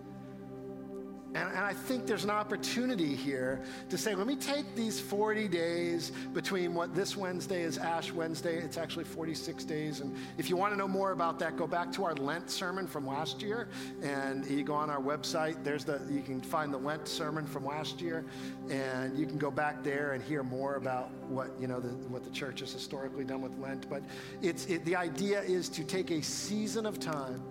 And, 1.37 1.49
and, 1.49 1.59
I 1.59 1.73
think 1.73 2.07
there's 2.07 2.23
an 2.23 2.31
opportunity 2.31 3.15
here 3.15 3.61
to 3.89 3.97
say, 3.97 4.15
let 4.15 4.25
me 4.25 4.35
take 4.35 4.75
these 4.75 4.99
40 4.99 5.47
days 5.47 6.11
between 6.33 6.73
what 6.73 6.95
this 6.95 7.15
Wednesday 7.15 7.61
is 7.61 7.77
Ash 7.77 8.11
Wednesday. 8.11 8.57
It's 8.57 8.77
actually 8.77 9.03
46 9.03 9.63
days. 9.65 9.99
And 9.99 10.15
if 10.39 10.49
you 10.49 10.57
want 10.57 10.73
to 10.73 10.77
know 10.77 10.87
more 10.87 11.11
about 11.11 11.37
that, 11.39 11.55
go 11.55 11.67
back 11.67 11.91
to 11.93 12.05
our 12.05 12.15
Lent 12.15 12.49
sermon 12.49 12.87
from 12.87 13.05
last 13.05 13.43
year. 13.43 13.67
And 14.01 14.47
you 14.47 14.63
go 14.63 14.73
on 14.73 14.89
our 14.89 14.99
website. 14.99 15.63
There's 15.63 15.85
the, 15.85 16.01
you 16.09 16.23
can 16.23 16.41
find 16.41 16.73
the 16.73 16.79
Lent 16.79 17.07
sermon 17.07 17.45
from 17.45 17.65
last 17.65 18.01
year. 18.01 18.25
And 18.71 19.17
you 19.17 19.27
can 19.27 19.37
go 19.37 19.51
back 19.51 19.83
there 19.83 20.13
and 20.13 20.23
hear 20.23 20.41
more 20.41 20.75
about 20.75 21.11
what, 21.27 21.51
you 21.59 21.67
know, 21.67 21.79
the, 21.79 21.89
what 22.09 22.23
the 22.23 22.31
church 22.31 22.61
has 22.61 22.73
historically 22.73 23.25
done 23.25 23.41
with 23.43 23.55
Lent. 23.59 23.87
But 23.91 24.01
it's, 24.41 24.65
it, 24.65 24.83
the 24.85 24.95
idea 24.95 25.41
is 25.41 25.69
to 25.69 25.83
take 25.83 26.09
a 26.09 26.21
season 26.23 26.87
of 26.87 26.99
time 26.99 27.43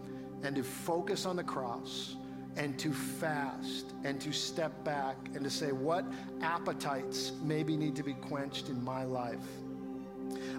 and 0.42 0.56
to 0.56 0.64
focus 0.64 1.24
on 1.24 1.36
the 1.36 1.44
cross 1.44 2.16
and 2.56 2.78
to 2.78 2.92
fast 2.92 3.92
and 4.04 4.20
to 4.20 4.32
step 4.32 4.84
back 4.84 5.16
and 5.34 5.42
to 5.44 5.50
say, 5.50 5.72
what 5.72 6.04
appetites 6.40 7.32
maybe 7.42 7.76
need 7.76 7.96
to 7.96 8.02
be 8.02 8.14
quenched 8.14 8.68
in 8.68 8.82
my 8.82 9.04
life? 9.04 9.44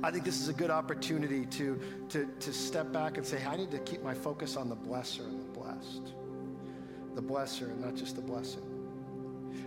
I 0.03 0.11
think 0.11 0.23
this 0.23 0.39
is 0.39 0.47
a 0.47 0.53
good 0.53 0.69
opportunity 0.69 1.45
to, 1.45 1.79
to, 2.09 2.27
to 2.39 2.53
step 2.53 2.91
back 2.91 3.17
and 3.17 3.25
say, 3.25 3.43
I 3.45 3.55
need 3.57 3.71
to 3.71 3.79
keep 3.79 4.03
my 4.03 4.13
focus 4.13 4.55
on 4.55 4.69
the 4.69 4.75
blesser 4.75 5.25
and 5.25 5.39
the 5.39 5.59
blessed. 5.59 6.13
The 7.15 7.21
blesser 7.21 7.63
and 7.63 7.81
not 7.81 7.95
just 7.95 8.15
the 8.15 8.21
blessing. 8.21 8.61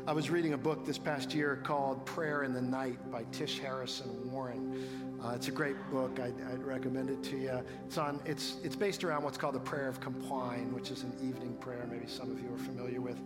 I 0.06 0.12
was 0.12 0.30
reading 0.30 0.54
a 0.54 0.58
book 0.58 0.86
this 0.86 0.98
past 0.98 1.34
year 1.34 1.60
called 1.62 2.06
Prayer 2.06 2.44
in 2.44 2.54
the 2.54 2.62
Night 2.62 3.10
by 3.10 3.24
Tish 3.32 3.58
Harrison 3.58 4.30
Warren. 4.30 4.99
Uh, 5.22 5.32
it's 5.34 5.48
a 5.48 5.52
great 5.52 5.76
book. 5.90 6.18
I'd, 6.18 6.34
I'd, 6.50 6.62
recommend 6.64 7.10
it 7.10 7.22
to 7.24 7.36
you. 7.36 7.60
It's 7.86 7.98
on. 7.98 8.20
It's 8.24 8.56
it's 8.62 8.76
based 8.76 9.04
around 9.04 9.22
what's 9.22 9.36
called 9.36 9.54
the 9.54 9.60
Prayer 9.60 9.86
of 9.86 10.00
Compline, 10.00 10.72
which 10.72 10.90
is 10.90 11.02
an 11.02 11.12
evening 11.22 11.56
prayer. 11.60 11.86
Maybe 11.90 12.06
some 12.06 12.30
of 12.30 12.40
you 12.40 12.52
are 12.54 12.58
familiar 12.58 13.02
with. 13.02 13.18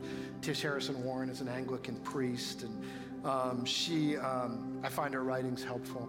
Tish 0.43 0.63
Harrison 0.63 1.05
Warren 1.05 1.29
is 1.29 1.41
an 1.41 1.49
Anglican 1.49 1.97
priest, 2.01 2.65
and 2.65 2.85
um, 3.25 3.65
she. 3.65 4.17
Um, 4.17 4.81
I 4.83 4.89
find 4.89 5.15
her 5.15 5.23
writings 5.23 5.63
helpful. 5.63 6.09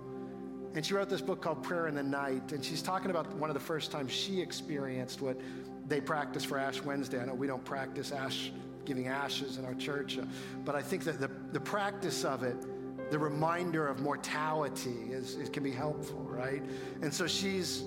And 0.74 0.86
she 0.86 0.94
wrote 0.94 1.08
this 1.08 1.22
book 1.22 1.42
called 1.42 1.64
Prayer 1.64 1.88
in 1.88 1.96
the 1.96 2.04
Night, 2.04 2.52
and 2.52 2.66
she's 2.66 2.82
talking 2.82 3.12
about 3.12 3.32
one 3.36 3.50
of 3.50 3.54
the 3.54 3.62
first 3.62 3.92
times 3.92 4.12
she 4.12 4.42
experienced 4.42 5.22
what 5.22 5.40
they 5.88 6.02
practice 6.02 6.44
for 6.44 6.58
Ash 6.58 6.82
Wednesday. 6.82 7.22
I 7.22 7.26
know 7.26 7.36
we 7.36 7.48
don't 7.48 7.64
practice 7.64 8.12
ash 8.12 8.52
giving 8.86 9.08
ashes 9.08 9.58
in 9.58 9.66
our 9.66 9.76
church, 9.76 10.18
uh, 10.18 10.24
but 10.66 10.76
I 10.76 10.82
think 10.82 11.04
that 11.04 11.20
the, 11.20 11.30
the 11.54 11.60
practice 11.60 12.26
of 12.26 12.44
it 12.44 12.58
the 13.12 13.20
reminder 13.20 13.88
of 13.88 14.02
mortality 14.02 15.08
is, 15.10 15.36
is, 15.36 15.50
can 15.50 15.64
be 15.64 15.72
helpful, 15.72 16.20
right? 16.30 16.64
And 17.02 17.14
so 17.14 17.28
she's 17.28 17.84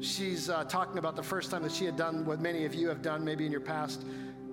she's 0.00 0.48
uh, 0.48 0.64
talking 0.64 0.98
about 0.98 1.16
the 1.16 1.22
first 1.22 1.50
time 1.50 1.62
that 1.64 1.72
she 1.72 1.84
had 1.84 1.96
done 1.96 2.24
what 2.24 2.40
many 2.40 2.64
of 2.64 2.74
you 2.74 2.88
have 2.88 3.02
done, 3.02 3.24
maybe 3.24 3.44
in 3.44 3.52
your 3.52 3.60
past 3.60 4.04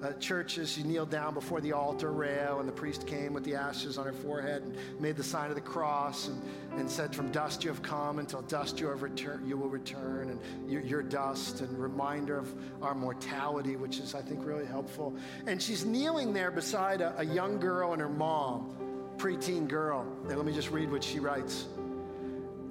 uh, 0.04 0.12
churches. 0.14 0.72
She 0.72 0.84
kneeled 0.84 1.10
down 1.10 1.34
before 1.34 1.62
the 1.62 1.72
altar 1.72 2.12
rail, 2.12 2.60
and 2.60 2.68
the 2.68 2.74
priest 2.74 3.08
came 3.08 3.34
with 3.34 3.43
the 3.46 3.56
ashes 3.56 3.98
on 3.98 4.06
her 4.06 4.14
forehead 4.14 4.64
and 4.64 4.76
made 5.00 5.16
the 5.16 5.24
sign 5.24 5.50
of 5.50 5.56
the 5.56 5.62
cross 5.62 6.28
and, 6.28 6.41
and 6.78 6.89
said, 6.89 7.16
"From 7.16 7.32
dust 7.32 7.64
you 7.64 7.70
have 7.70 7.82
come, 7.82 8.20
until 8.20 8.41
dust 8.41 8.80
you 8.80 8.88
have 8.88 9.02
return, 9.02 9.48
you 9.48 9.56
will 9.56 9.70
return, 9.70 10.30
and 10.30 10.70
you're, 10.70 10.82
you're 10.82 11.04
dust." 11.04 11.62
And 11.62 11.78
reminder 11.80 12.38
of 12.38 12.54
our 12.82 12.96
mortality, 12.96 13.78
which 13.78 14.00
is, 14.00 14.14
I 14.14 14.22
think, 14.22 14.46
really 14.46 14.66
helpful. 14.66 15.16
And 15.48 15.62
she's 15.62 15.86
kneeling 15.86 16.34
there 16.34 16.52
beside 16.52 17.00
a, 17.00 17.18
a 17.18 17.24
young 17.24 17.60
girl 17.60 17.93
and 17.93 18.02
her 18.02 18.10
mom 18.10 18.76
preteen 19.18 19.68
girl. 19.68 20.05
And 20.28 20.38
let 20.38 20.45
me 20.45 20.53
just 20.53 20.72
read 20.72 20.91
what 20.91 21.03
she 21.03 21.20
writes. 21.20 21.66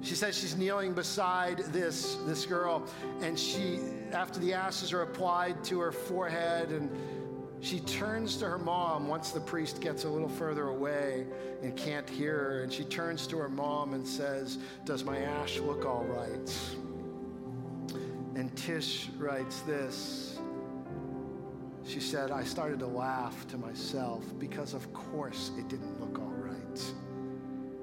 She 0.01 0.13
says 0.13 0.37
she's 0.37 0.55
kneeling 0.55 0.93
beside 0.93 1.57
this, 1.73 2.15
this 2.27 2.45
girl, 2.45 2.85
and 3.21 3.39
she, 3.39 3.79
after 4.11 4.39
the 4.39 4.53
ashes 4.53 4.93
are 4.93 5.01
applied 5.01 5.63
to 5.63 5.79
her 5.79 5.91
forehead, 5.91 6.71
and 6.71 6.91
she 7.59 7.79
turns 7.79 8.37
to 8.37 8.45
her 8.45 8.59
mom 8.59 9.07
once 9.07 9.31
the 9.31 9.39
priest 9.39 9.81
gets 9.81 10.03
a 10.03 10.09
little 10.09 10.29
further 10.29 10.67
away 10.67 11.25
and 11.63 11.75
can't 11.75 12.07
hear 12.07 12.37
her, 12.37 12.63
and 12.63 12.71
she 12.71 12.83
turns 12.83 13.25
to 13.27 13.37
her 13.37 13.49
mom 13.49 13.95
and 13.95 14.07
says, 14.07 14.59
Does 14.85 15.03
my 15.03 15.17
ash 15.17 15.57
look 15.57 15.85
all 15.85 16.03
right? 16.03 16.55
And 18.35 18.55
Tish 18.55 19.09
writes 19.17 19.61
this. 19.61 20.37
She 21.87 21.99
said, 21.99 22.29
I 22.29 22.43
started 22.43 22.79
to 22.79 22.87
laugh 22.87 23.47
to 23.47 23.57
myself 23.57 24.23
because, 24.37 24.75
of 24.75 24.91
course, 24.93 25.51
it 25.57 25.67
didn't 25.67 25.99
look 25.99 26.19
all 26.19 26.34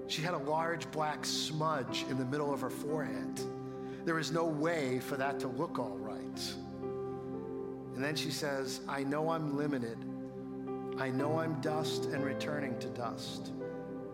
she 0.06 0.22
had 0.22 0.34
a 0.34 0.38
large 0.38 0.90
black 0.90 1.24
smudge 1.24 2.04
in 2.10 2.18
the 2.18 2.24
middle 2.24 2.52
of 2.52 2.60
her 2.60 2.70
forehead. 2.70 3.40
There 4.04 4.18
is 4.18 4.30
no 4.32 4.44
way 4.44 5.00
for 5.00 5.16
that 5.16 5.40
to 5.40 5.48
look 5.48 5.78
all 5.78 5.96
right. 5.98 6.54
And 7.94 8.02
then 8.02 8.16
she 8.16 8.30
says, 8.30 8.80
I 8.88 9.04
know 9.04 9.30
I'm 9.30 9.56
limited. 9.56 9.98
I 10.98 11.10
know 11.10 11.38
I'm 11.38 11.60
dust 11.60 12.06
and 12.06 12.24
returning 12.24 12.78
to 12.80 12.88
dust. 12.88 13.52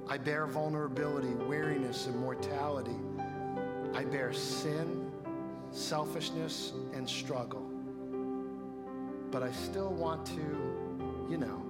I 0.09 0.19
bear 0.19 0.47
vulnerability, 0.47 1.29
weariness, 1.29 2.07
and 2.07 2.17
mortality. 2.17 2.97
I 3.95 4.05
bear 4.05 4.33
sin, 4.33 5.11
selfishness, 5.71 6.73
and 6.95 7.09
struggle. 7.09 7.69
But 9.31 9.43
I 9.43 9.53
still 9.53 9.93
want 9.93 10.27
to, 10.27 11.29
you 11.31 11.37
know, 11.37 11.63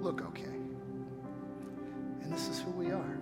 look 0.00 0.22
okay. 0.22 0.55
And 2.26 2.34
this 2.34 2.48
is 2.48 2.60
who 2.60 2.72
we 2.72 2.90
are. 2.90 3.18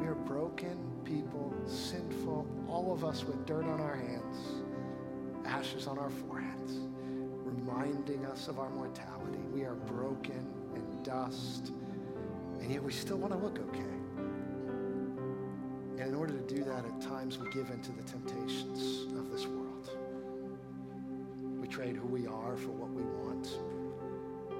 We 0.00 0.06
are 0.06 0.14
broken 0.14 0.78
people, 1.04 1.52
sinful, 1.66 2.46
all 2.66 2.94
of 2.94 3.04
us 3.04 3.24
with 3.24 3.44
dirt 3.44 3.66
on 3.66 3.78
our 3.78 3.94
hands, 3.94 4.38
ashes 5.44 5.86
on 5.86 5.98
our 5.98 6.08
foreheads, 6.08 6.78
reminding 7.44 8.24
us 8.24 8.48
of 8.48 8.58
our 8.58 8.70
mortality. 8.70 9.36
We 9.52 9.64
are 9.64 9.74
broken 9.74 10.50
and 10.74 11.04
dust, 11.04 11.72
and 12.58 12.70
yet 12.70 12.82
we 12.82 12.90
still 12.90 13.18
want 13.18 13.34
to 13.34 13.38
look 13.38 13.58
okay. 13.58 13.82
And 15.98 16.08
in 16.08 16.14
order 16.14 16.32
to 16.32 16.54
do 16.54 16.64
that, 16.64 16.86
at 16.86 17.00
times 17.02 17.36
we 17.36 17.50
give 17.50 17.68
into 17.68 17.92
the 17.92 18.02
temptations 18.04 19.12
of 19.12 19.30
this 19.30 19.44
world. 19.46 19.90
We 21.60 21.68
trade 21.68 21.96
who 21.96 22.08
we 22.08 22.26
are 22.26 22.56
for 22.56 22.70
what 22.70 22.88
we 22.92 23.02
want. 23.02 23.58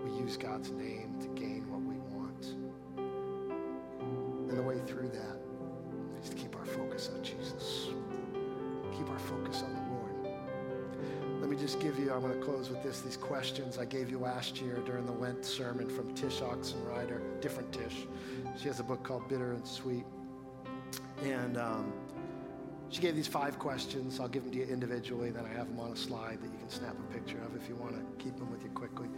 We 0.04 0.10
use 0.20 0.36
God's 0.36 0.70
name 0.72 1.16
to 1.22 1.28
gain 1.28 1.53
just 11.74 11.82
give 11.84 11.98
you, 11.98 12.12
I'm 12.12 12.20
going 12.20 12.32
to 12.32 12.44
close 12.44 12.70
with 12.70 12.84
this, 12.84 13.00
these 13.00 13.16
questions 13.16 13.78
I 13.78 13.84
gave 13.84 14.08
you 14.08 14.18
last 14.18 14.60
year 14.60 14.80
during 14.86 15.06
the 15.06 15.12
Lent 15.12 15.44
sermon 15.44 15.88
from 15.88 16.14
Tish 16.14 16.38
Oxenreider, 16.38 17.20
different 17.40 17.72
Tish. 17.72 18.06
She 18.56 18.68
has 18.68 18.78
a 18.78 18.84
book 18.84 19.02
called 19.02 19.28
Bitter 19.28 19.52
and 19.54 19.66
Sweet. 19.66 20.04
And 21.24 21.56
um, 21.56 21.92
she 22.90 23.00
gave 23.00 23.16
these 23.16 23.26
five 23.26 23.58
questions. 23.58 24.20
I'll 24.20 24.28
give 24.28 24.44
them 24.44 24.52
to 24.52 24.58
you 24.58 24.66
individually, 24.66 25.30
then 25.30 25.44
I 25.44 25.48
have 25.48 25.66
them 25.66 25.80
on 25.80 25.90
a 25.90 25.96
slide 25.96 26.38
that 26.42 26.46
you 26.46 26.58
can 26.58 26.70
snap 26.70 26.94
a 26.96 27.12
picture 27.12 27.38
of 27.38 27.56
if 27.60 27.68
you 27.68 27.74
want 27.74 27.96
to 27.96 28.24
keep 28.24 28.36
them 28.36 28.52
with 28.52 28.62
you 28.62 28.70
quickly. 28.70 29.08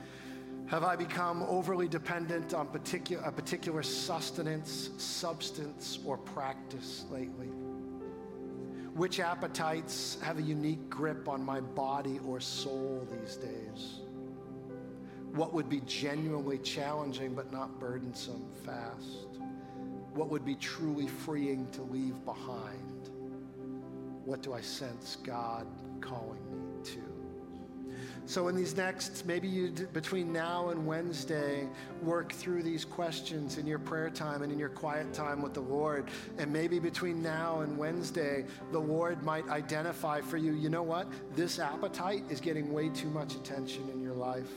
Have 0.66 0.82
I 0.82 0.96
become 0.96 1.42
overly 1.42 1.88
dependent 1.88 2.54
on 2.54 2.68
particular, 2.68 3.22
a 3.22 3.32
particular 3.32 3.82
sustenance, 3.82 4.90
substance, 4.96 5.98
or 6.07 6.16
practice 6.16 7.04
lately? 7.11 7.50
Which 8.97 9.20
appetites 9.20 10.16
have 10.22 10.38
a 10.38 10.42
unique 10.42 10.88
grip 10.88 11.28
on 11.28 11.44
my 11.44 11.61
body 11.61 12.18
or 12.26 12.40
soul 12.40 13.07
these 13.11 13.36
days? 13.36 14.01
What 15.34 15.53
would 15.53 15.68
be 15.68 15.80
genuinely 15.80 16.57
challenging 16.57 17.34
but 17.34 17.53
not 17.53 17.78
burdensome 17.78 18.49
fast? 18.64 19.38
What 20.14 20.30
would 20.30 20.47
be 20.47 20.55
truly 20.55 21.09
freeing 21.09 21.70
to 21.72 21.82
leave 21.82 22.24
behind? 22.24 23.11
What 24.24 24.42
do 24.42 24.55
I 24.55 24.62
sense 24.62 25.18
God 25.22 25.66
calling 26.01 26.40
me? 26.51 26.65
So, 28.28 28.48
in 28.48 28.56
these 28.56 28.76
next, 28.76 29.24
maybe 29.24 29.46
you 29.46 29.70
between 29.92 30.32
now 30.32 30.70
and 30.70 30.84
Wednesday, 30.84 31.68
work 32.02 32.32
through 32.32 32.64
these 32.64 32.84
questions 32.84 33.56
in 33.56 33.68
your 33.68 33.78
prayer 33.78 34.10
time 34.10 34.42
and 34.42 34.50
in 34.50 34.58
your 34.58 34.68
quiet 34.68 35.14
time 35.14 35.40
with 35.42 35.54
the 35.54 35.60
Lord. 35.60 36.10
And 36.36 36.52
maybe 36.52 36.80
between 36.80 37.22
now 37.22 37.60
and 37.60 37.78
Wednesday, 37.78 38.44
the 38.72 38.80
Lord 38.80 39.22
might 39.22 39.48
identify 39.48 40.20
for 40.20 40.38
you, 40.38 40.54
you 40.54 40.68
know 40.68 40.82
what? 40.82 41.06
This 41.36 41.60
appetite 41.60 42.24
is 42.28 42.40
getting 42.40 42.72
way 42.72 42.88
too 42.88 43.10
much 43.10 43.36
attention 43.36 43.88
in 43.90 44.02
your 44.02 44.14
life. 44.14 44.50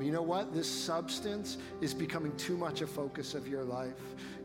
You 0.00 0.12
know 0.12 0.22
what? 0.22 0.52
This 0.52 0.70
substance 0.70 1.58
is 1.80 1.94
becoming 1.94 2.36
too 2.36 2.56
much 2.56 2.82
a 2.82 2.86
focus 2.86 3.34
of 3.34 3.48
your 3.48 3.64
life. 3.64 3.94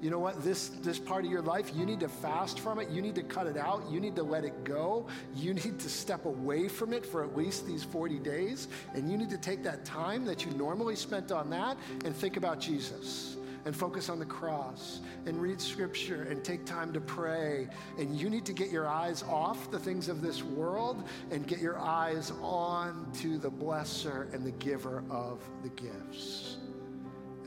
You 0.02 0.10
know 0.10 0.20
what? 0.20 0.44
This 0.44 0.70
this 0.82 0.98
part 0.98 1.26
of 1.26 1.32
your 1.32 1.42
life, 1.42 1.72
you 1.76 1.86
need 1.86 2.00
to 2.00 2.08
fast 2.08 2.60
from 2.60 2.80
it. 2.80 2.90
You 2.90 3.02
need 3.02 3.16
to 3.16 3.24
cut 3.24 3.48
it 3.48 3.58
out. 3.58 3.84
You 3.92 4.00
need 4.00 4.16
to 4.16 4.24
let 4.24 4.44
it 4.44 4.64
go. 4.64 5.08
You 5.36 5.54
need 5.64 5.80
to 5.80 5.90
step 5.90 6.26
away 6.26 6.68
from 6.68 6.94
it 6.94 7.06
for 7.06 7.24
at 7.24 7.36
least 7.36 7.68
these 7.68 7.84
40 7.84 8.20
days, 8.20 8.68
and 8.94 9.10
you 9.12 9.18
need 9.18 9.30
to 9.30 9.38
take 9.38 9.64
that 9.64 9.86
time 9.86 10.26
that 10.26 10.46
you 10.46 10.52
normally 10.54 10.96
spent 10.96 11.32
on 11.32 11.50
that 11.52 11.78
and 12.06 12.16
think 12.16 12.38
about 12.38 12.60
Jesus 12.60 13.38
and 13.66 13.76
focus 13.76 14.10
on 14.10 14.20
the 14.20 14.26
cross 14.26 15.02
and 15.26 15.42
read 15.42 15.62
scripture 15.62 16.24
and 16.24 16.44
take 16.44 16.66
time 16.66 16.94
to 16.94 17.02
pray. 17.02 17.68
And 17.98 18.20
you 18.20 18.30
need 18.30 18.46
to 18.46 18.54
get 18.54 18.70
your 18.72 18.88
eyes 18.88 19.24
off 19.24 19.70
the 19.72 19.80
things 19.80 20.10
of 20.10 20.22
this 20.22 20.44
world 20.44 21.04
and 21.30 21.48
get 21.48 21.60
your 21.60 21.80
eyes 21.80 22.32
on 22.42 23.12
to 23.16 23.38
the 23.38 23.52
blesser 23.52 24.34
and 24.34 24.46
the 24.46 24.52
giver 24.52 25.04
of 25.10 25.42
the 25.64 25.70
gifts. 25.70 26.58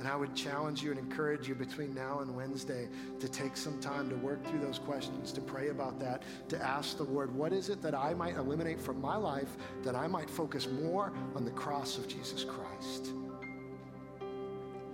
And 0.04 0.12
I 0.12 0.16
would 0.16 0.34
challenge 0.34 0.82
you 0.82 0.90
and 0.90 0.98
encourage 0.98 1.48
you 1.48 1.54
between 1.54 1.94
now 1.94 2.18
and 2.18 2.36
Wednesday 2.36 2.88
to 3.20 3.28
take 3.28 3.56
some 3.56 3.80
time 3.80 4.10
to 4.10 4.16
work 4.16 4.44
through 4.44 4.58
those 4.60 4.78
questions, 4.78 5.32
to 5.32 5.40
pray 5.40 5.68
about 5.68 5.98
that, 6.00 6.24
to 6.48 6.62
ask 6.62 6.98
the 6.98 7.04
Lord, 7.04 7.34
what 7.34 7.54
is 7.54 7.70
it 7.70 7.80
that 7.80 7.94
I 7.94 8.12
might 8.12 8.34
eliminate 8.34 8.78
from 8.80 9.00
my 9.00 9.16
life 9.16 9.56
that 9.82 9.94
I 9.94 10.06
might 10.06 10.28
focus 10.28 10.68
more 10.68 11.12
on 11.34 11.46
the 11.46 11.52
cross 11.52 11.96
of 11.96 12.06
Jesus 12.06 12.44
Christ? 12.44 13.12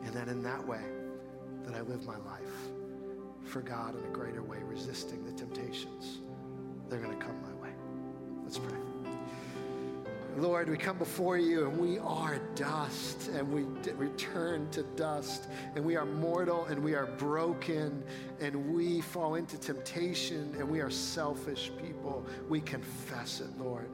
And 0.04 0.14
then 0.14 0.28
in 0.28 0.42
that 0.44 0.64
way, 0.64 0.82
that 1.70 1.78
I 1.78 1.82
live 1.82 2.04
my 2.06 2.16
life 2.18 2.70
for 3.44 3.60
God 3.60 3.96
in 3.96 4.04
a 4.04 4.12
greater 4.12 4.42
way, 4.42 4.58
resisting 4.62 5.24
the 5.24 5.32
temptations. 5.32 6.20
They're 6.88 7.00
going 7.00 7.16
to 7.16 7.24
come 7.24 7.40
my 7.42 7.62
way. 7.62 7.72
Let's 8.42 8.58
pray. 8.58 8.78
Lord, 10.36 10.70
we 10.70 10.76
come 10.76 10.96
before 10.96 11.38
you 11.38 11.68
and 11.68 11.78
we 11.78 11.98
are 11.98 12.38
dust 12.54 13.28
and 13.28 13.52
we 13.52 13.62
d- 13.82 13.90
return 13.92 14.70
to 14.70 14.84
dust 14.94 15.48
and 15.74 15.84
we 15.84 15.96
are 15.96 16.06
mortal 16.06 16.64
and 16.66 16.82
we 16.82 16.94
are 16.94 17.06
broken 17.06 18.02
and 18.40 18.72
we 18.72 19.00
fall 19.00 19.34
into 19.34 19.58
temptation 19.58 20.54
and 20.58 20.68
we 20.68 20.80
are 20.80 20.90
selfish 20.90 21.72
people. 21.82 22.24
We 22.48 22.60
confess 22.60 23.40
it, 23.40 23.50
Lord. 23.58 23.88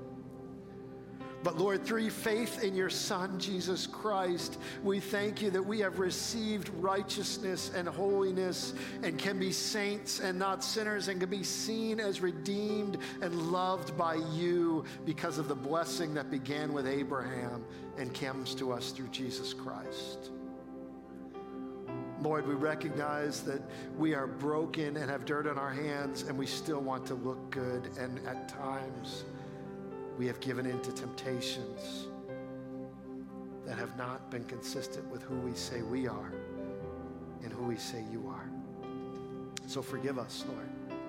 But 1.43 1.59
Lord, 1.59 1.85
through 1.85 2.11
faith 2.11 2.65
in 2.65 2.75
your 2.75 2.91
Son, 2.91 3.39
Jesus 3.39 3.87
Christ, 3.87 4.59
we 4.83 5.01
thank 5.01 5.41
you 5.43 5.51
that 5.51 5.63
we 5.63 5.79
have 5.81 5.99
received 5.99 6.71
righteousness 6.81 7.71
and 7.75 7.89
holiness 7.89 8.75
and 9.03 9.19
can 9.19 9.39
be 9.39 9.53
saints 9.53 10.21
and 10.21 10.39
not 10.39 10.65
sinners 10.65 11.09
and 11.09 11.21
can 11.21 11.31
be 11.31 11.45
seen 11.45 12.01
as 12.01 12.21
redeemed 12.21 12.99
and 13.23 13.53
loved 13.53 13.97
by 13.97 14.17
you 14.33 14.85
because 15.05 15.39
of 15.39 15.47
the 15.47 15.55
blessing 15.55 16.15
that 16.15 16.31
began 16.31 16.73
with 16.73 16.87
Abraham 16.87 17.65
and 17.97 18.13
comes 18.13 18.55
to 18.57 18.73
us 18.73 18.91
through 18.91 19.09
Jesus 19.09 19.53
Christ. 19.53 20.31
Lord, 22.23 22.49
we 22.49 22.55
recognize 22.55 23.43
that 23.43 23.63
we 23.99 24.15
are 24.15 24.27
broken 24.27 24.97
and 24.97 25.11
have 25.11 25.25
dirt 25.25 25.47
on 25.47 25.59
our 25.59 25.71
hands 25.71 26.23
and 26.23 26.37
we 26.37 26.47
still 26.47 26.81
want 26.81 27.07
to 27.07 27.15
look 27.15 27.51
good 27.51 27.91
and 27.99 28.19
at 28.27 28.49
times 28.49 29.25
we 30.19 30.27
have 30.27 30.41
given 30.41 30.67
in 30.67 30.81
to 30.81 30.93
temptations 30.93 32.07
that 33.67 33.77
have 33.79 33.97
not 33.99 34.31
been 34.31 34.45
consistent 34.45 35.07
with 35.11 35.23
who 35.23 35.37
we 35.37 35.55
say 35.55 35.83
we 35.83 36.07
are 36.07 36.33
and 37.43 37.53
who 37.53 37.65
we 37.65 37.77
say 37.77 38.05
you 38.11 38.25
are. 38.29 38.49
So 39.67 39.83
forgive 39.83 40.19
us, 40.19 40.45
Lord. 40.49 41.01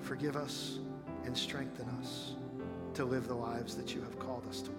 Forgive 0.00 0.36
us 0.36 0.78
and 1.24 1.36
strengthen 1.36 1.88
us 2.00 2.34
to 2.94 3.04
live 3.04 3.26
the 3.28 3.34
lives 3.34 3.74
that 3.76 3.94
you 3.94 4.02
have 4.02 4.18
called 4.18 4.46
us 4.48 4.60
to 4.62 4.70
live. 4.70 4.78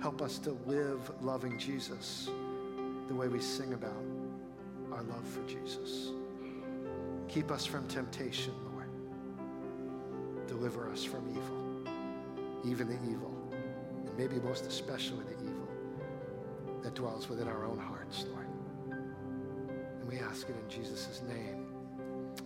Help 0.00 0.22
us 0.22 0.38
to 0.38 0.56
live 0.66 1.10
loving 1.22 1.58
Jesus 1.58 2.30
the 3.06 3.14
way 3.14 3.28
we 3.28 3.40
sing 3.40 3.74
about 3.74 4.02
our 4.92 5.02
love 5.02 5.26
for 5.26 5.42
Jesus. 5.46 6.10
Keep 7.28 7.50
us 7.50 7.64
from 7.64 7.86
temptation, 7.86 8.52
Lord. 8.72 8.88
Deliver 10.48 10.90
us 10.90 11.04
from 11.04 11.28
evil, 11.30 11.69
even 12.64 12.88
the 12.88 12.98
evil, 13.10 13.32
and 13.52 14.16
maybe 14.18 14.36
most 14.40 14.66
especially 14.66 15.24
the 15.24 15.44
evil 15.44 15.68
that 16.82 16.94
dwells 16.94 17.28
within 17.28 17.48
our 17.48 17.64
own 17.64 17.78
hearts, 17.78 18.24
Lord. 18.32 18.46
And 18.90 20.08
we 20.08 20.18
ask 20.18 20.48
it 20.48 20.56
in 20.56 20.68
Jesus' 20.68 21.22
name 21.28 21.66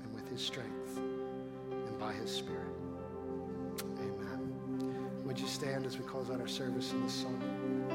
and 0.03 0.15
with 0.15 0.29
his 0.29 0.41
strength 0.41 0.97
and 0.97 1.99
by 1.99 2.13
his 2.13 2.31
Spirit. 2.31 2.75
Amen. 3.99 5.23
Would 5.25 5.39
you 5.39 5.47
stand 5.47 5.87
as 5.87 5.99
we 5.99 6.05
close 6.05 6.31
out 6.31 6.41
our 6.41 6.49
service 6.49 6.93
in 6.93 7.03
this 7.03 7.15
song? 7.15 7.94